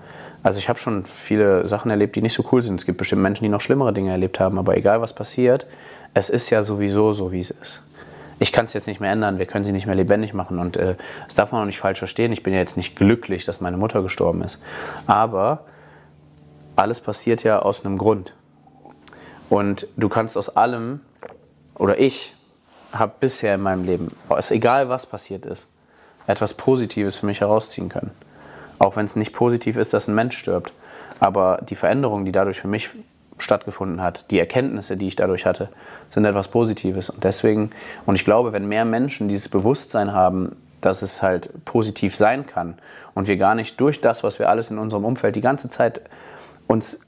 Also 0.43 0.60
ich 0.60 0.67
habe 0.67 0.78
schon 0.78 1.06
viele 1.06 1.65
Sachen 1.65 1.89
erlebt, 1.89 2.13
die 2.17 2.22
nicht 2.22 2.34
so 2.34 2.43
cool 2.52 2.62
sind. 2.62 2.78
Es 2.78 2.86
gibt 2.86 2.98
bestimmt 2.98 3.22
Menschen, 3.22 3.45
die 3.45 3.50
noch 3.50 3.62
schlimmere 3.62 3.93
Dinge 3.93 4.12
erlebt 4.12 4.38
haben, 4.38 4.60
aber 4.60 4.76
egal 4.76 5.00
was 5.00 5.13
passiert, 5.13 5.65
es 6.13 6.30
ist 6.30 6.50
ja 6.50 6.62
sowieso 6.62 7.13
so, 7.13 7.32
wie 7.32 7.39
es 7.39 7.52
ist. 7.52 7.88
Ich 8.39 8.52
kann 8.52 8.65
es 8.65 8.74
jetzt 8.74 8.86
nicht 8.86 9.00
mehr 9.00 9.13
ändern, 9.13 9.39
wir 9.39 9.45
können 9.45 9.63
sie 9.63 9.72
nicht 9.72 9.86
mehr 9.86 9.95
lebendig 9.95 10.34
machen 10.34 10.60
und 10.60 10.76
äh, 10.76 10.95
das 11.24 11.36
darf 11.36 11.54
man 11.54 11.62
auch 11.62 11.65
nicht 11.65 11.80
falsch 11.80 12.00
verstehen. 12.00 12.34
Ich 12.34 12.43
bin 12.43 12.54
ja 12.54 12.60
jetzt 12.60 12.76
nicht 12.76 12.98
glücklich, 12.98 13.45
dass 13.45 13.62
meine 13.62 13.78
Mutter 13.78 14.02
gestorben 14.04 14.41
ist. 14.41 14.60
Aber 15.08 15.63
alles 16.76 17.00
passiert 17.00 17.43
ja 17.43 17.60
aus 17.60 17.86
einem 17.86 17.98
Grund. 17.98 18.34
Und 19.49 19.88
du 19.97 20.09
kannst 20.09 20.38
aus 20.38 20.55
allem, 20.55 21.01
oder 21.75 21.99
ich 21.99 22.35
habe 22.91 23.13
bisher 23.19 23.55
in 23.55 23.62
meinem 23.62 23.83
Leben, 23.85 24.15
es 24.38 24.51
egal 24.51 24.89
was 24.89 25.05
passiert 25.05 25.45
ist, 25.45 25.67
etwas 26.27 26.53
Positives 26.53 27.17
für 27.17 27.25
mich 27.25 27.41
herausziehen 27.41 27.89
können. 27.89 28.12
Auch 28.77 28.95
wenn 28.95 29.05
es 29.05 29.15
nicht 29.15 29.33
positiv 29.33 29.75
ist, 29.77 29.93
dass 29.93 30.07
ein 30.07 30.15
Mensch 30.15 30.38
stirbt. 30.38 30.71
Aber 31.19 31.59
die 31.67 31.75
Veränderung, 31.75 32.25
die 32.25 32.31
dadurch 32.31 32.62
für 32.62 32.67
mich 32.67 32.89
stattgefunden 33.38 34.01
hat, 34.01 34.29
die 34.31 34.39
Erkenntnisse, 34.39 34.97
die 34.97 35.07
ich 35.07 35.15
dadurch 35.15 35.45
hatte, 35.45 35.69
sind 36.09 36.25
etwas 36.25 36.49
Positives. 36.49 37.09
Und 37.09 37.23
deswegen, 37.23 37.71
und 38.05 38.15
ich 38.15 38.25
glaube, 38.25 38.53
wenn 38.53 38.67
mehr 38.67 38.85
Menschen 38.85 39.27
dieses 39.27 39.49
Bewusstsein 39.49 40.13
haben, 40.13 40.55
dass 40.81 41.01
es 41.01 41.21
halt 41.21 41.65
positiv 41.65 42.15
sein 42.15 42.45
kann 42.45 42.77
und 43.15 43.27
wir 43.27 43.38
gar 43.38 43.55
nicht 43.55 43.79
durch 43.81 44.01
das, 44.01 44.23
was 44.23 44.39
wir 44.39 44.49
alles 44.49 44.71
in 44.71 44.77
unserem 44.77 45.05
Umfeld 45.05 45.35
die 45.35 45.41
ganze 45.41 45.69
Zeit 45.69 46.01
uns 46.67 47.01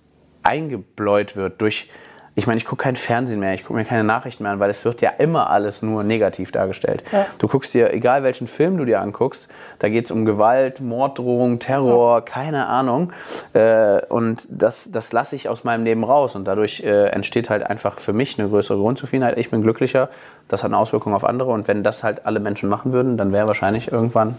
eingebläut 0.43 1.35
wird, 1.35 1.61
durch 1.61 1.89
ich 2.35 2.47
meine, 2.47 2.57
ich 2.57 2.65
gucke 2.65 2.83
kein 2.83 2.95
Fernsehen 2.95 3.39
mehr, 3.39 3.53
ich 3.53 3.63
gucke 3.63 3.73
mir 3.73 3.83
keine 3.83 4.05
Nachrichten 4.05 4.43
mehr 4.43 4.53
an, 4.53 4.59
weil 4.59 4.69
es 4.69 4.85
wird 4.85 5.01
ja 5.01 5.09
immer 5.09 5.49
alles 5.49 5.81
nur 5.81 6.03
negativ 6.03 6.51
dargestellt. 6.51 7.03
Ja. 7.11 7.25
Du 7.39 7.47
guckst 7.47 7.73
dir, 7.73 7.93
egal 7.93 8.23
welchen 8.23 8.47
Film 8.47 8.77
du 8.77 8.85
dir 8.85 9.01
anguckst, 9.01 9.49
da 9.79 9.89
geht 9.89 10.05
es 10.05 10.11
um 10.11 10.23
Gewalt, 10.23 10.79
Morddrohung, 10.79 11.59
Terror, 11.59 12.19
ja. 12.19 12.21
keine 12.21 12.67
Ahnung. 12.67 13.11
Äh, 13.53 14.05
und 14.05 14.47
das, 14.49 14.91
das 14.91 15.11
lasse 15.11 15.35
ich 15.35 15.49
aus 15.49 15.65
meinem 15.65 15.83
Leben 15.83 16.05
raus 16.05 16.35
und 16.35 16.45
dadurch 16.45 16.81
äh, 16.81 17.07
entsteht 17.07 17.49
halt 17.49 17.63
einfach 17.63 17.99
für 17.99 18.13
mich 18.13 18.39
eine 18.39 18.47
größere 18.47 18.77
Grundzufriedenheit. 18.77 19.37
Ich 19.37 19.49
bin 19.49 19.61
glücklicher, 19.61 20.09
das 20.47 20.63
hat 20.63 20.69
eine 20.69 20.77
Auswirkung 20.77 21.13
auf 21.13 21.25
andere 21.25 21.51
und 21.51 21.67
wenn 21.67 21.83
das 21.83 22.03
halt 22.03 22.25
alle 22.25 22.39
Menschen 22.39 22.69
machen 22.69 22.93
würden, 22.93 23.17
dann 23.17 23.33
wäre 23.33 23.47
wahrscheinlich 23.47 23.91
irgendwann 23.91 24.35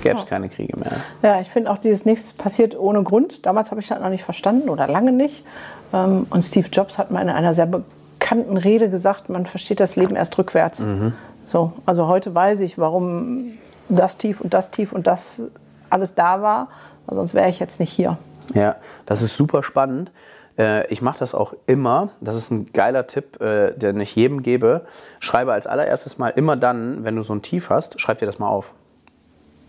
gäbe 0.00 0.18
es 0.18 0.26
keine 0.26 0.48
Kriege 0.48 0.78
mehr. 0.78 0.92
Ja, 1.22 1.40
ich 1.40 1.50
finde 1.50 1.70
auch, 1.70 1.78
dieses 1.78 2.04
nichts 2.04 2.32
passiert 2.32 2.78
ohne 2.78 3.02
Grund. 3.02 3.46
Damals 3.46 3.70
habe 3.70 3.80
ich 3.80 3.88
das 3.88 4.00
noch 4.00 4.08
nicht 4.08 4.24
verstanden 4.24 4.68
oder 4.68 4.86
lange 4.86 5.12
nicht. 5.12 5.44
Ähm, 5.92 6.26
und 6.30 6.42
Steve 6.42 6.68
Jobs 6.72 6.98
hat 6.98 7.10
mal 7.10 7.20
in 7.20 7.28
einer 7.28 7.54
sehr 7.54 7.66
bekannten 7.66 8.56
Rede 8.56 8.88
gesagt, 8.90 9.28
man 9.28 9.46
versteht 9.46 9.80
das 9.80 9.96
Leben 9.96 10.16
erst 10.16 10.36
rückwärts. 10.38 10.80
Mhm. 10.80 11.12
So, 11.44 11.72
also 11.86 12.06
heute 12.06 12.34
weiß 12.34 12.60
ich, 12.60 12.78
warum 12.78 13.58
das 13.88 14.16
tief 14.16 14.40
und 14.40 14.54
das 14.54 14.70
tief 14.70 14.92
und 14.92 15.06
das 15.06 15.42
alles 15.90 16.14
da 16.14 16.40
war, 16.40 16.68
weil 17.06 17.16
sonst 17.16 17.34
wäre 17.34 17.48
ich 17.48 17.58
jetzt 17.58 17.80
nicht 17.80 17.90
hier. 17.90 18.16
Ja, 18.54 18.76
das 19.06 19.22
ist 19.22 19.36
super 19.36 19.62
spannend. 19.62 20.10
Äh, 20.58 20.86
ich 20.88 21.02
mache 21.02 21.18
das 21.18 21.34
auch 21.34 21.54
immer. 21.66 22.10
Das 22.20 22.36
ist 22.36 22.50
ein 22.50 22.72
geiler 22.72 23.06
Tipp, 23.06 23.40
äh, 23.40 23.72
den 23.72 24.00
ich 24.00 24.14
jedem 24.14 24.42
gebe. 24.42 24.86
Schreibe 25.20 25.52
als 25.52 25.66
allererstes 25.66 26.18
mal 26.18 26.28
immer 26.28 26.56
dann, 26.56 27.04
wenn 27.04 27.16
du 27.16 27.22
so 27.22 27.34
ein 27.34 27.42
Tief 27.42 27.70
hast, 27.70 28.00
schreib 28.00 28.18
dir 28.20 28.26
das 28.26 28.38
mal 28.38 28.48
auf. 28.48 28.74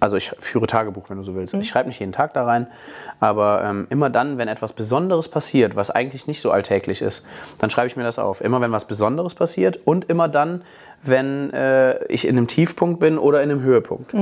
Also 0.04 0.18
ich 0.18 0.32
führe 0.40 0.68
Tagebuch, 0.68 1.10
wenn 1.10 1.16
du 1.16 1.24
so 1.24 1.34
willst. 1.34 1.54
Ich 1.54 1.70
schreibe 1.70 1.88
nicht 1.88 2.02
jeden 2.02 2.12
Tag 2.12 2.34
da 2.34 2.44
rein, 2.44 2.68
aber 3.22 3.64
ähm, 3.64 3.88
immer 3.90 4.10
dann, 4.10 4.38
wenn 4.38 4.50
etwas 4.50 4.74
Besonderes 4.74 5.30
passiert, 5.30 5.78
was 5.78 5.90
eigentlich 5.90 6.28
nicht 6.28 6.42
so 6.42 6.52
alltäglich 6.52 7.02
ist, 7.02 7.26
dann 7.60 7.70
schreibe 7.70 7.88
ich 7.88 7.96
mir 7.96 8.04
das 8.04 8.20
auf. 8.20 8.42
Immer 8.42 8.60
wenn 8.60 8.74
was 8.74 8.86
Besonderes 8.86 9.34
passiert 9.34 9.80
und 9.86 10.10
immer 10.10 10.28
dann, 10.28 10.64
wenn 11.04 11.54
äh, 11.54 12.04
ich 12.08 12.28
in 12.28 12.38
einem 12.38 12.48
Tiefpunkt 12.48 13.00
bin 13.00 13.18
oder 13.18 13.42
in 13.42 13.50
einem 13.50 13.62
Höhepunkt. 13.62 14.14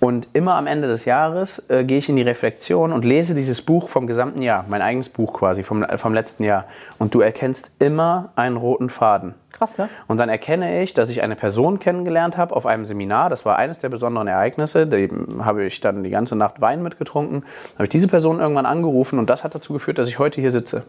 Und 0.00 0.28
immer 0.32 0.54
am 0.54 0.66
Ende 0.66 0.88
des 0.88 1.04
Jahres 1.04 1.68
äh, 1.68 1.84
gehe 1.84 1.98
ich 1.98 2.08
in 2.08 2.16
die 2.16 2.22
Reflexion 2.22 2.90
und 2.90 3.04
lese 3.04 3.34
dieses 3.34 3.60
Buch 3.60 3.90
vom 3.90 4.06
gesamten 4.06 4.40
Jahr, 4.40 4.64
mein 4.66 4.80
eigenes 4.80 5.10
Buch 5.10 5.34
quasi 5.34 5.62
vom, 5.62 5.82
äh, 5.82 5.98
vom 5.98 6.14
letzten 6.14 6.42
Jahr. 6.42 6.64
Und 6.98 7.14
du 7.14 7.20
erkennst 7.20 7.70
immer 7.78 8.30
einen 8.34 8.56
roten 8.56 8.88
Faden. 8.88 9.34
Krass, 9.52 9.76
ne? 9.76 9.90
Und 10.08 10.16
dann 10.16 10.30
erkenne 10.30 10.82
ich, 10.82 10.94
dass 10.94 11.10
ich 11.10 11.22
eine 11.22 11.36
Person 11.36 11.80
kennengelernt 11.80 12.38
habe 12.38 12.56
auf 12.56 12.64
einem 12.64 12.86
Seminar. 12.86 13.28
Das 13.28 13.44
war 13.44 13.56
eines 13.56 13.78
der 13.78 13.90
besonderen 13.90 14.26
Ereignisse. 14.26 14.86
Da 14.86 14.96
habe 15.44 15.64
ich 15.64 15.80
dann 15.82 16.02
die 16.02 16.10
ganze 16.10 16.34
Nacht 16.34 16.62
Wein 16.62 16.82
mitgetrunken. 16.82 17.44
Habe 17.74 17.82
ich 17.82 17.90
diese 17.90 18.08
Person 18.08 18.40
irgendwann 18.40 18.64
angerufen 18.64 19.18
und 19.18 19.28
das 19.28 19.44
hat 19.44 19.54
dazu 19.54 19.74
geführt, 19.74 19.98
dass 19.98 20.08
ich 20.08 20.18
heute 20.18 20.40
hier 20.40 20.50
sitze. 20.50 20.84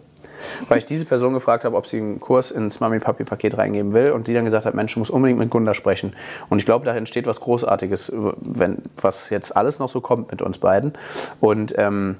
Weil 0.67 0.77
ich 0.77 0.85
diese 0.85 1.05
Person 1.05 1.33
gefragt 1.33 1.65
habe, 1.65 1.75
ob 1.75 1.87
sie 1.87 1.97
einen 1.97 2.19
Kurs 2.19 2.51
ins 2.51 2.79
Mami-Papi-Paket 2.79 3.57
reingeben 3.57 3.93
will 3.93 4.11
und 4.11 4.27
die 4.27 4.33
dann 4.33 4.45
gesagt 4.45 4.65
hat, 4.65 4.73
Mensch, 4.73 4.93
du 4.93 4.99
musst 4.99 5.11
unbedingt 5.11 5.39
mit 5.39 5.49
Gunda 5.49 5.73
sprechen. 5.73 6.13
Und 6.49 6.59
ich 6.59 6.65
glaube, 6.65 6.85
da 6.85 6.95
entsteht 6.95 7.27
was 7.27 7.39
Großartiges, 7.39 8.13
wenn, 8.39 8.77
was 9.01 9.29
jetzt 9.29 9.55
alles 9.55 9.79
noch 9.79 9.89
so 9.89 10.01
kommt 10.01 10.31
mit 10.31 10.41
uns 10.41 10.57
beiden. 10.59 10.93
Und 11.39 11.73
ähm, 11.77 12.17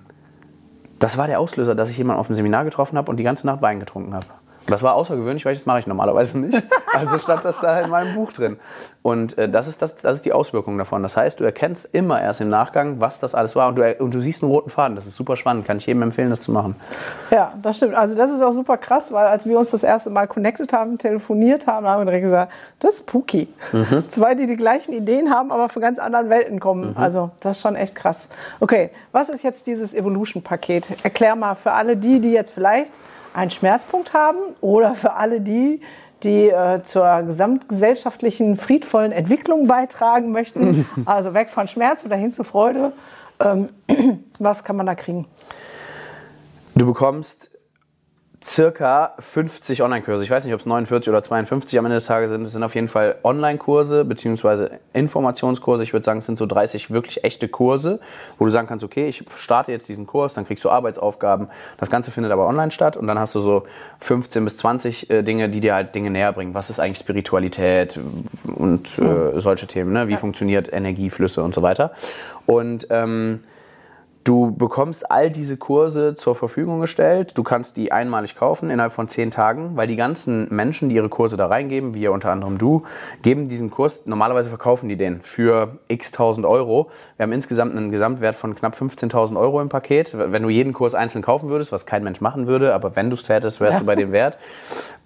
das 0.99 1.17
war 1.17 1.27
der 1.27 1.39
Auslöser, 1.39 1.73
dass 1.73 1.89
ich 1.89 1.97
jemanden 1.97 2.19
auf 2.19 2.27
dem 2.27 2.35
Seminar 2.35 2.63
getroffen 2.63 2.97
habe 2.97 3.09
und 3.09 3.17
die 3.17 3.23
ganze 3.23 3.47
Nacht 3.47 3.61
Wein 3.61 3.79
getrunken 3.79 4.13
habe. 4.13 4.27
Das 4.67 4.83
war 4.83 4.93
außergewöhnlich, 4.93 5.45
weil 5.45 5.53
das 5.53 5.65
mache 5.65 5.79
ich 5.79 5.87
normalerweise 5.87 6.37
nicht. 6.39 6.61
Also 6.93 7.19
stand 7.19 7.45
das 7.45 7.61
da 7.61 7.79
in 7.79 7.89
meinem 7.89 8.15
Buch 8.15 8.33
drin. 8.33 8.59
Und 9.01 9.37
äh, 9.37 9.47
das, 9.47 9.69
ist 9.69 9.81
das, 9.81 9.95
das 9.95 10.17
ist 10.17 10.25
die 10.25 10.33
Auswirkung 10.33 10.77
davon. 10.77 11.01
Das 11.03 11.15
heißt, 11.15 11.39
du 11.39 11.45
erkennst 11.45 11.95
immer 11.95 12.21
erst 12.21 12.41
im 12.41 12.49
Nachgang, 12.49 12.99
was 12.99 13.21
das 13.21 13.33
alles 13.33 13.55
war. 13.55 13.69
Und 13.69 13.77
du, 13.77 13.95
und 13.99 14.13
du 14.13 14.19
siehst 14.19 14.43
einen 14.43 14.51
roten 14.51 14.69
Faden. 14.69 14.97
Das 14.97 15.07
ist 15.07 15.15
super 15.15 15.37
spannend. 15.37 15.65
Kann 15.65 15.77
ich 15.77 15.85
jedem 15.85 16.01
empfehlen, 16.01 16.29
das 16.29 16.41
zu 16.41 16.51
machen. 16.51 16.75
Ja, 17.31 17.53
das 17.61 17.77
stimmt. 17.77 17.95
Also 17.95 18.15
das 18.15 18.29
ist 18.29 18.41
auch 18.41 18.51
super 18.51 18.75
krass, 18.75 19.09
weil 19.09 19.25
als 19.25 19.45
wir 19.45 19.57
uns 19.57 19.71
das 19.71 19.83
erste 19.83 20.09
Mal 20.09 20.27
connected 20.27 20.73
haben, 20.73 20.97
telefoniert 20.97 21.65
haben, 21.65 21.87
haben 21.87 22.01
wir 22.01 22.05
direkt 22.05 22.25
gesagt, 22.25 22.51
das 22.79 22.95
ist 22.95 23.09
spooky. 23.09 23.47
Mhm. 23.71 24.09
Zwei, 24.09 24.35
die 24.35 24.45
die 24.45 24.57
gleichen 24.57 24.91
Ideen 24.91 25.33
haben, 25.33 25.53
aber 25.53 25.69
von 25.69 25.81
ganz 25.81 25.97
anderen 25.97 26.29
Welten 26.29 26.59
kommen. 26.59 26.89
Mhm. 26.89 26.97
Also 26.97 27.31
das 27.39 27.55
ist 27.55 27.61
schon 27.61 27.77
echt 27.77 27.95
krass. 27.95 28.27
Okay, 28.59 28.89
was 29.13 29.29
ist 29.29 29.43
jetzt 29.43 29.65
dieses 29.65 29.93
Evolution-Paket? 29.93 31.03
Erklär 31.03 31.37
mal 31.37 31.55
für 31.55 31.71
alle 31.71 31.95
die, 31.95 32.19
die 32.19 32.33
jetzt 32.33 32.51
vielleicht 32.51 32.91
einen 33.33 33.51
Schmerzpunkt 33.51 34.13
haben 34.13 34.39
oder 34.61 34.95
für 34.95 35.13
alle 35.13 35.41
die, 35.41 35.81
die 36.23 36.49
äh, 36.49 36.83
zur 36.83 37.23
gesamtgesellschaftlichen 37.23 38.57
friedvollen 38.57 39.11
Entwicklung 39.11 39.67
beitragen 39.67 40.31
möchten. 40.31 40.87
Also 41.05 41.33
weg 41.33 41.49
von 41.49 41.67
Schmerz 41.67 42.05
oder 42.05 42.15
hin 42.15 42.33
zu 42.33 42.43
Freude. 42.43 42.93
Ähm, 43.39 43.69
was 44.39 44.63
kann 44.63 44.75
man 44.75 44.85
da 44.85 44.95
kriegen? 44.95 45.25
Du 46.75 46.85
bekommst 46.85 47.50
circa 48.43 49.13
50 49.19 49.83
Online-Kurse. 49.83 50.23
Ich 50.23 50.31
weiß 50.31 50.45
nicht, 50.45 50.53
ob 50.53 50.61
es 50.61 50.65
49 50.65 51.09
oder 51.09 51.21
52 51.21 51.77
am 51.77 51.85
Ende 51.85 51.95
des 51.95 52.05
Tages 52.05 52.31
sind. 52.31 52.41
Es 52.41 52.51
sind 52.51 52.63
auf 52.63 52.73
jeden 52.73 52.87
Fall 52.87 53.15
Online-Kurse 53.23 54.03
bzw. 54.03 54.69
Informationskurse. 54.93 55.83
Ich 55.83 55.93
würde 55.93 56.03
sagen, 56.03 56.19
es 56.19 56.25
sind 56.25 56.37
so 56.37 56.47
30 56.47 56.89
wirklich 56.89 57.23
echte 57.23 57.47
Kurse, 57.47 57.99
wo 58.39 58.45
du 58.45 58.51
sagen 58.51 58.67
kannst, 58.67 58.83
okay, 58.83 59.07
ich 59.07 59.23
starte 59.35 59.71
jetzt 59.71 59.87
diesen 59.89 60.07
Kurs, 60.07 60.33
dann 60.33 60.45
kriegst 60.45 60.63
du 60.63 60.71
Arbeitsaufgaben. 60.71 61.49
Das 61.77 61.91
Ganze 61.91 62.09
findet 62.09 62.31
aber 62.31 62.47
online 62.47 62.71
statt 62.71 62.97
und 62.97 63.05
dann 63.05 63.19
hast 63.19 63.35
du 63.35 63.41
so 63.41 63.63
15 63.99 64.43
bis 64.43 64.57
20 64.57 65.09
äh, 65.09 65.21
Dinge, 65.21 65.49
die 65.49 65.61
dir 65.61 65.75
halt 65.75 65.93
Dinge 65.93 66.09
näher 66.09 66.33
bringen. 66.33 66.55
Was 66.55 66.71
ist 66.71 66.79
eigentlich 66.79 66.97
Spiritualität 66.97 67.99
und 68.55 68.97
äh, 68.97 69.39
solche 69.39 69.67
Themen? 69.67 69.93
Ne? 69.93 70.07
Wie 70.07 70.17
funktioniert 70.17 70.73
Energieflüsse 70.73 71.43
und 71.43 71.53
so 71.53 71.61
weiter. 71.61 71.91
Und 72.47 72.87
ähm, 72.89 73.41
Du 74.23 74.55
bekommst 74.55 75.09
all 75.09 75.31
diese 75.31 75.57
Kurse 75.57 76.15
zur 76.15 76.35
Verfügung 76.35 76.79
gestellt. 76.79 77.35
Du 77.35 77.43
kannst 77.43 77.75
die 77.75 77.91
einmalig 77.91 78.35
kaufen 78.35 78.69
innerhalb 78.69 78.93
von 78.93 79.07
zehn 79.07 79.31
Tagen, 79.31 79.75
weil 79.75 79.87
die 79.87 79.95
ganzen 79.95 80.47
Menschen, 80.53 80.89
die 80.89 80.95
ihre 80.95 81.09
Kurse 81.09 81.37
da 81.37 81.47
reingeben, 81.47 81.95
wie 81.95 82.07
unter 82.07 82.31
anderem 82.31 82.59
du, 82.59 82.83
geben 83.23 83.47
diesen 83.47 83.71
Kurs, 83.71 84.05
normalerweise 84.05 84.49
verkaufen 84.49 84.89
die 84.89 84.95
den 84.95 85.21
für 85.21 85.79
x 85.87 86.11
tausend 86.11 86.45
Euro. 86.45 86.91
Wir 87.17 87.23
haben 87.23 87.31
insgesamt 87.31 87.75
einen 87.75 87.89
Gesamtwert 87.89 88.35
von 88.35 88.53
knapp 88.53 88.75
15.000 88.75 89.39
Euro 89.39 89.59
im 89.59 89.69
Paket. 89.69 90.15
Wenn 90.15 90.43
du 90.43 90.49
jeden 90.49 90.73
Kurs 90.73 90.93
einzeln 90.93 91.23
kaufen 91.23 91.49
würdest, 91.49 91.71
was 91.71 91.87
kein 91.87 92.03
Mensch 92.03 92.21
machen 92.21 92.45
würde, 92.45 92.75
aber 92.75 92.95
wenn 92.95 93.09
du 93.09 93.15
es 93.15 93.23
tätest, 93.23 93.59
wärst 93.59 93.81
du 93.81 93.85
bei 93.85 93.95
dem 93.95 94.11
Wert. 94.11 94.37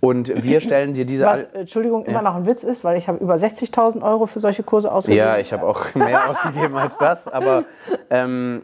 Und 0.01 0.43
wir 0.43 0.60
stellen 0.60 0.93
dir 0.93 1.06
diese... 1.06 1.25
Was, 1.25 1.45
Entschuldigung, 1.45 2.04
immer 2.06 2.21
noch 2.21 2.36
ein 2.36 2.45
Witz 2.45 2.63
ist, 2.63 2.84
weil 2.84 2.97
ich 2.97 3.08
habe 3.08 3.19
über 3.19 3.36
60.000 3.36 4.04
Euro 4.04 4.25
für 4.25 4.41
solche 4.41 4.63
Kurse 4.63 4.91
ausgegeben. 4.91 5.25
Ja, 5.25 5.38
ich 5.38 5.54
habe 5.54 5.65
auch 5.65 5.95
mehr 5.95 6.30
ausgegeben 6.30 6.75
als 6.75 6.97
das, 6.97 7.30
aber... 7.30 7.63
Ähm, 8.10 8.63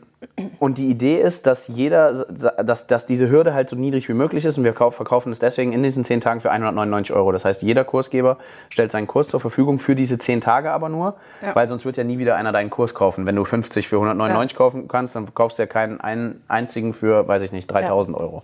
und 0.59 0.77
die 0.77 0.87
Idee 0.87 1.19
ist, 1.19 1.47
dass 1.47 1.67
jeder, 1.67 2.25
dass, 2.25 2.85
dass 2.85 3.05
diese 3.07 3.29
Hürde 3.29 3.53
halt 3.53 3.69
so 3.69 3.75
niedrig 3.75 4.07
wie 4.07 4.13
möglich 4.13 4.45
ist 4.45 4.57
und 4.57 4.63
wir 4.63 4.73
verkaufen 4.73 5.31
es 5.31 5.39
deswegen 5.39 5.73
in 5.73 5.81
diesen 5.81 6.03
zehn 6.03 6.21
Tagen 6.21 6.41
für 6.41 6.51
199 6.51 7.15
Euro. 7.15 7.31
Das 7.31 7.43
heißt, 7.43 7.63
jeder 7.63 7.83
Kursgeber 7.83 8.37
stellt 8.69 8.91
seinen 8.91 9.07
Kurs 9.07 9.29
zur 9.29 9.39
Verfügung 9.39 9.79
für 9.79 9.95
diese 9.95 10.19
zehn 10.19 10.39
Tage 10.39 10.71
aber 10.71 10.89
nur, 10.89 11.15
Ja. 11.41 11.55
weil 11.55 11.67
sonst 11.67 11.85
wird 11.85 11.97
ja 11.97 12.03
nie 12.03 12.19
wieder 12.19 12.35
einer 12.35 12.51
deinen 12.51 12.69
Kurs 12.69 12.93
kaufen. 12.93 13.25
Wenn 13.25 13.35
du 13.35 13.45
50 13.45 13.87
für 13.87 13.95
199 13.95 14.55
kaufen 14.55 14.87
kannst, 14.87 15.15
dann 15.15 15.33
kaufst 15.33 15.57
du 15.57 15.63
ja 15.63 15.67
keinen 15.67 15.99
einen 15.99 16.43
einzigen 16.47 16.93
für, 16.93 17.27
weiß 17.27 17.41
ich 17.41 17.51
nicht, 17.51 17.65
3000 17.71 18.15
Euro. 18.15 18.43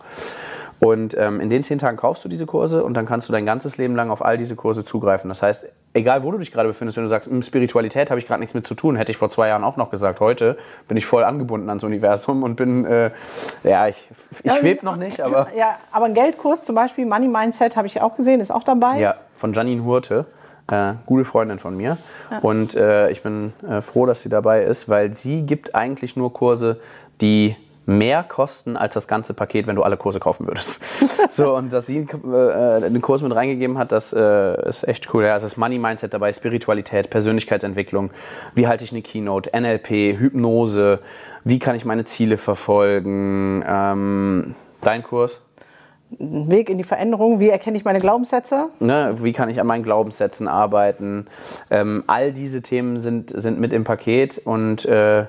Und 0.80 1.18
ähm, 1.18 1.40
in 1.40 1.50
den 1.50 1.64
zehn 1.64 1.80
Tagen 1.80 1.98
kaufst 1.98 2.24
du 2.24 2.30
diese 2.30 2.46
Kurse 2.46 2.84
und 2.84 2.94
dann 2.94 3.08
kannst 3.08 3.28
du 3.28 3.34
dein 3.34 3.48
ganzes 3.48 3.78
Leben 3.78 3.96
lang 3.96 4.12
auf 4.12 4.24
all 4.24 4.38
diese 4.38 4.56
Kurse 4.56 4.86
zugreifen. 4.86 5.28
Das 5.28 5.42
heißt, 5.42 5.66
egal 5.94 6.22
wo 6.22 6.32
du 6.32 6.38
dich 6.38 6.52
gerade 6.52 6.68
befindest, 6.68 6.98
wenn 6.98 7.04
du 7.04 7.10
sagst, 7.10 7.28
"Hm, 7.28 7.42
Spiritualität 7.42 8.12
habe 8.12 8.20
ich 8.20 8.28
gerade 8.28 8.40
nichts 8.40 8.54
mit 8.54 8.68
zu 8.68 8.76
tun, 8.76 8.96
hätte 8.96 9.12
ich 9.12 9.18
vor 9.18 9.32
zwei 9.32 9.48
Jahren 9.48 9.64
auch 9.64 9.76
noch 9.78 9.90
gesagt. 9.90 10.20
Heute 10.20 10.56
bin 10.88 10.96
ich 10.96 11.08
voll 11.08 11.24
angebunden 11.24 11.68
ans 11.70 11.84
Universum 11.84 12.44
und 12.44 12.56
bin, 12.58 12.86
äh, 12.86 13.10
ja, 13.64 13.88
ich, 13.88 14.08
ich 14.44 14.52
schwebe 14.54 14.86
noch 14.86 14.98
nicht, 14.98 15.20
aber 15.22 15.48
Ja, 15.58 15.78
aber 15.92 16.06
ein 16.06 16.14
Geldkurs 16.14 16.64
zum 16.64 16.76
Beispiel, 16.76 17.08
Money 17.08 17.28
Mindset, 17.28 17.76
habe 17.76 17.88
ich 17.88 18.00
auch 18.00 18.16
gesehen, 18.16 18.40
ist 18.40 18.52
auch 18.52 18.64
dabei. 18.64 19.00
ja, 19.00 19.16
von 19.34 19.54
Janine 19.54 19.84
Hurte. 19.84 20.26
Äh, 20.70 20.94
gute 21.06 21.24
Freundin 21.24 21.60
von 21.60 21.78
mir. 21.78 21.98
Und 22.42 22.76
äh, 22.76 23.10
ich 23.10 23.24
bin 23.24 23.54
äh, 23.68 23.80
froh, 23.82 24.06
dass 24.06 24.22
sie 24.22 24.28
dabei 24.30 24.64
ist, 24.64 24.90
weil 24.90 25.14
sie 25.14 25.44
gibt 25.44 25.74
eigentlich 25.76 26.18
nur 26.18 26.34
Kurse, 26.34 26.82
die 27.22 27.56
mehr 27.88 28.22
kosten 28.24 28.76
als 28.76 28.94
das 28.94 29.08
ganze 29.08 29.34
Paket, 29.34 29.66
wenn 29.66 29.78
du 29.78 29.84
alle 29.84 29.96
Kurse 29.96 30.20
kaufen 30.20 30.46
würdest. 30.46 30.84
so, 31.32 31.56
und 31.56 31.72
dass 31.72 31.88
sie 31.88 32.00
äh, 32.00 32.86
einen 32.86 33.02
Kurs 33.02 33.22
mit 33.22 33.34
reingegeben 33.34 33.78
hat, 33.78 33.94
das 33.94 34.14
äh, 34.14 34.70
ist 34.70 34.88
echt 34.88 35.14
cool. 35.14 35.24
Ja, 35.24 35.38
es 35.38 35.44
ist 35.44 35.58
Money 35.58 35.80
Mindset 35.80 36.14
dabei, 36.14 36.32
Spiritualität, 36.34 37.10
Persönlichkeitsentwicklung, 37.10 38.12
wie 38.54 38.68
halte 38.68 38.84
ich 38.84 38.92
eine 38.92 39.02
Keynote, 39.02 39.50
NLP, 39.58 40.20
Hypnose, 40.20 41.00
wie 41.46 41.60
kann 41.60 41.76
ich 41.76 41.86
meine 41.86 42.04
Ziele 42.04 42.38
verfolgen. 42.38 43.64
Ähm, 43.66 44.56
dein 44.82 45.02
Kurs? 45.02 45.40
Weg 46.10 46.70
in 46.70 46.78
die 46.78 46.84
Veränderung, 46.84 47.40
wie 47.40 47.50
erkenne 47.50 47.78
ich 47.78 47.86
meine 47.86 48.00
Glaubenssätze? 48.00 48.70
Ne, 48.80 49.16
wie 49.18 49.32
kann 49.32 49.50
ich 49.50 49.62
an 49.62 49.68
meinen 49.68 49.84
Glaubenssätzen 49.84 50.50
arbeiten? 50.50 51.28
Ähm, 51.70 52.04
all 52.08 52.34
diese 52.34 52.62
Themen 52.62 53.00
sind, 53.00 53.30
sind 53.30 53.60
mit 53.60 53.72
im 53.72 53.86
Paket 53.86 54.42
und 54.44 54.86
äh, 54.86 55.26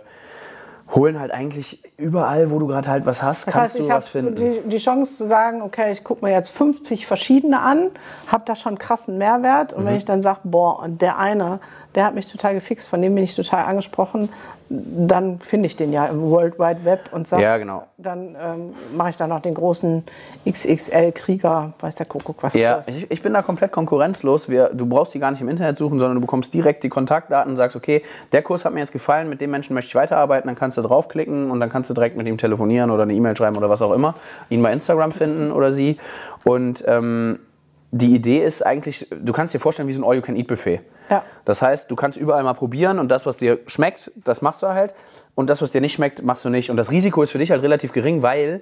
holen 0.94 1.20
halt 1.20 1.32
eigentlich 1.32 1.82
überall, 1.98 2.50
wo 2.50 2.58
du 2.58 2.66
gerade 2.66 2.88
halt 2.88 3.04
was 3.06 3.22
hast, 3.22 3.46
Das 3.46 3.54
kannst 3.54 3.74
heißt, 3.74 3.84
du 3.84 3.88
was 3.92 4.08
finden. 4.08 4.36
die, 4.36 4.60
die 4.68 4.78
Chance 4.78 5.16
zu 5.16 5.26
sagen, 5.26 5.60
okay, 5.62 5.92
ich 5.92 6.02
gucke 6.02 6.24
mir 6.24 6.32
jetzt 6.32 6.50
50 6.50 7.06
verschiedene 7.06 7.60
an, 7.60 7.90
habe 8.26 8.44
da 8.46 8.54
schon 8.56 8.78
krassen 8.78 9.18
Mehrwert. 9.18 9.72
Und 9.74 9.84
wenn 9.84 9.92
Mhm. 9.92 9.98
ich 9.98 10.04
dann 10.06 10.22
sage, 10.22 10.40
boah, 10.44 10.80
und 10.82 11.02
der 11.02 11.18
eine, 11.18 11.60
der 11.94 12.04
hat 12.06 12.14
mich 12.14 12.26
total 12.30 12.54
gefixt, 12.54 12.88
von 12.88 13.02
dem 13.02 13.14
bin 13.14 13.24
ich 13.24 13.36
total 13.36 13.64
angesprochen, 13.66 14.30
dann 14.70 15.38
finde 15.40 15.66
ich 15.66 15.76
den 15.76 15.92
ja 15.92 16.06
im 16.06 16.20
World 16.20 16.58
Wide 16.58 16.84
Web 16.84 17.08
und 17.12 17.26
sage, 17.26 17.42
Ja, 17.42 17.56
genau. 17.56 17.84
dann 17.96 18.36
ähm, 18.40 18.74
mache 18.94 19.10
ich 19.10 19.16
da 19.16 19.26
noch 19.26 19.40
den 19.40 19.54
großen 19.54 20.04
XXL-Krieger, 20.46 21.72
weiß 21.80 21.94
der 21.96 22.06
Kuckuck 22.06 22.42
was 22.42 22.52
Ja, 22.54 22.82
ich, 22.86 23.10
ich 23.10 23.22
bin 23.22 23.32
da 23.32 23.40
komplett 23.40 23.72
konkurrenzlos. 23.72 24.48
Wir, 24.50 24.70
du 24.72 24.84
brauchst 24.84 25.14
die 25.14 25.18
gar 25.18 25.30
nicht 25.30 25.40
im 25.40 25.48
Internet 25.48 25.78
suchen, 25.78 25.98
sondern 25.98 26.16
du 26.16 26.20
bekommst 26.20 26.52
direkt 26.52 26.84
die 26.84 26.90
Kontaktdaten 26.90 27.50
und 27.52 27.56
sagst, 27.56 27.76
okay, 27.76 28.02
der 28.32 28.42
Kurs 28.42 28.66
hat 28.66 28.74
mir 28.74 28.80
jetzt 28.80 28.92
gefallen, 28.92 29.30
mit 29.30 29.40
dem 29.40 29.50
Menschen 29.50 29.72
möchte 29.72 29.88
ich 29.88 29.94
weiterarbeiten, 29.94 30.48
dann 30.48 30.56
kannst 30.56 30.76
du 30.76 30.82
draufklicken 30.82 31.50
und 31.50 31.60
dann 31.60 31.70
kannst 31.70 31.88
du 31.88 31.94
direkt 31.94 32.16
mit 32.16 32.26
ihm 32.26 32.36
telefonieren 32.36 32.90
oder 32.90 33.04
eine 33.04 33.14
E-Mail 33.14 33.36
schreiben 33.36 33.56
oder 33.56 33.70
was 33.70 33.80
auch 33.80 33.92
immer, 33.92 34.14
ihn 34.50 34.62
bei 34.62 34.72
Instagram 34.72 35.12
finden 35.12 35.50
oder 35.50 35.72
sie. 35.72 35.98
Und 36.44 36.84
ähm, 36.86 37.38
die 37.90 38.14
Idee 38.14 38.44
ist 38.44 38.64
eigentlich, 38.64 39.06
du 39.10 39.32
kannst 39.32 39.54
dir 39.54 39.60
vorstellen 39.60 39.88
wie 39.88 39.92
so 39.92 40.00
ein 40.02 40.04
All-You-Can-Eat-Buffet. 40.04 40.80
Ja. 41.10 41.22
Das 41.46 41.62
heißt, 41.62 41.90
du 41.90 41.96
kannst 41.96 42.18
überall 42.18 42.42
mal 42.42 42.52
probieren 42.54 42.98
und 42.98 43.08
das, 43.08 43.24
was 43.24 43.38
dir 43.38 43.60
schmeckt, 43.66 44.10
das 44.16 44.42
machst 44.42 44.62
du 44.62 44.66
halt. 44.68 44.94
Und 45.34 45.48
das, 45.48 45.62
was 45.62 45.72
dir 45.72 45.80
nicht 45.80 45.94
schmeckt, 45.94 46.22
machst 46.22 46.44
du 46.44 46.50
nicht. 46.50 46.70
Und 46.70 46.76
das 46.76 46.90
Risiko 46.90 47.22
ist 47.22 47.30
für 47.30 47.38
dich 47.38 47.50
halt 47.50 47.62
relativ 47.62 47.92
gering, 47.92 48.22
weil 48.22 48.60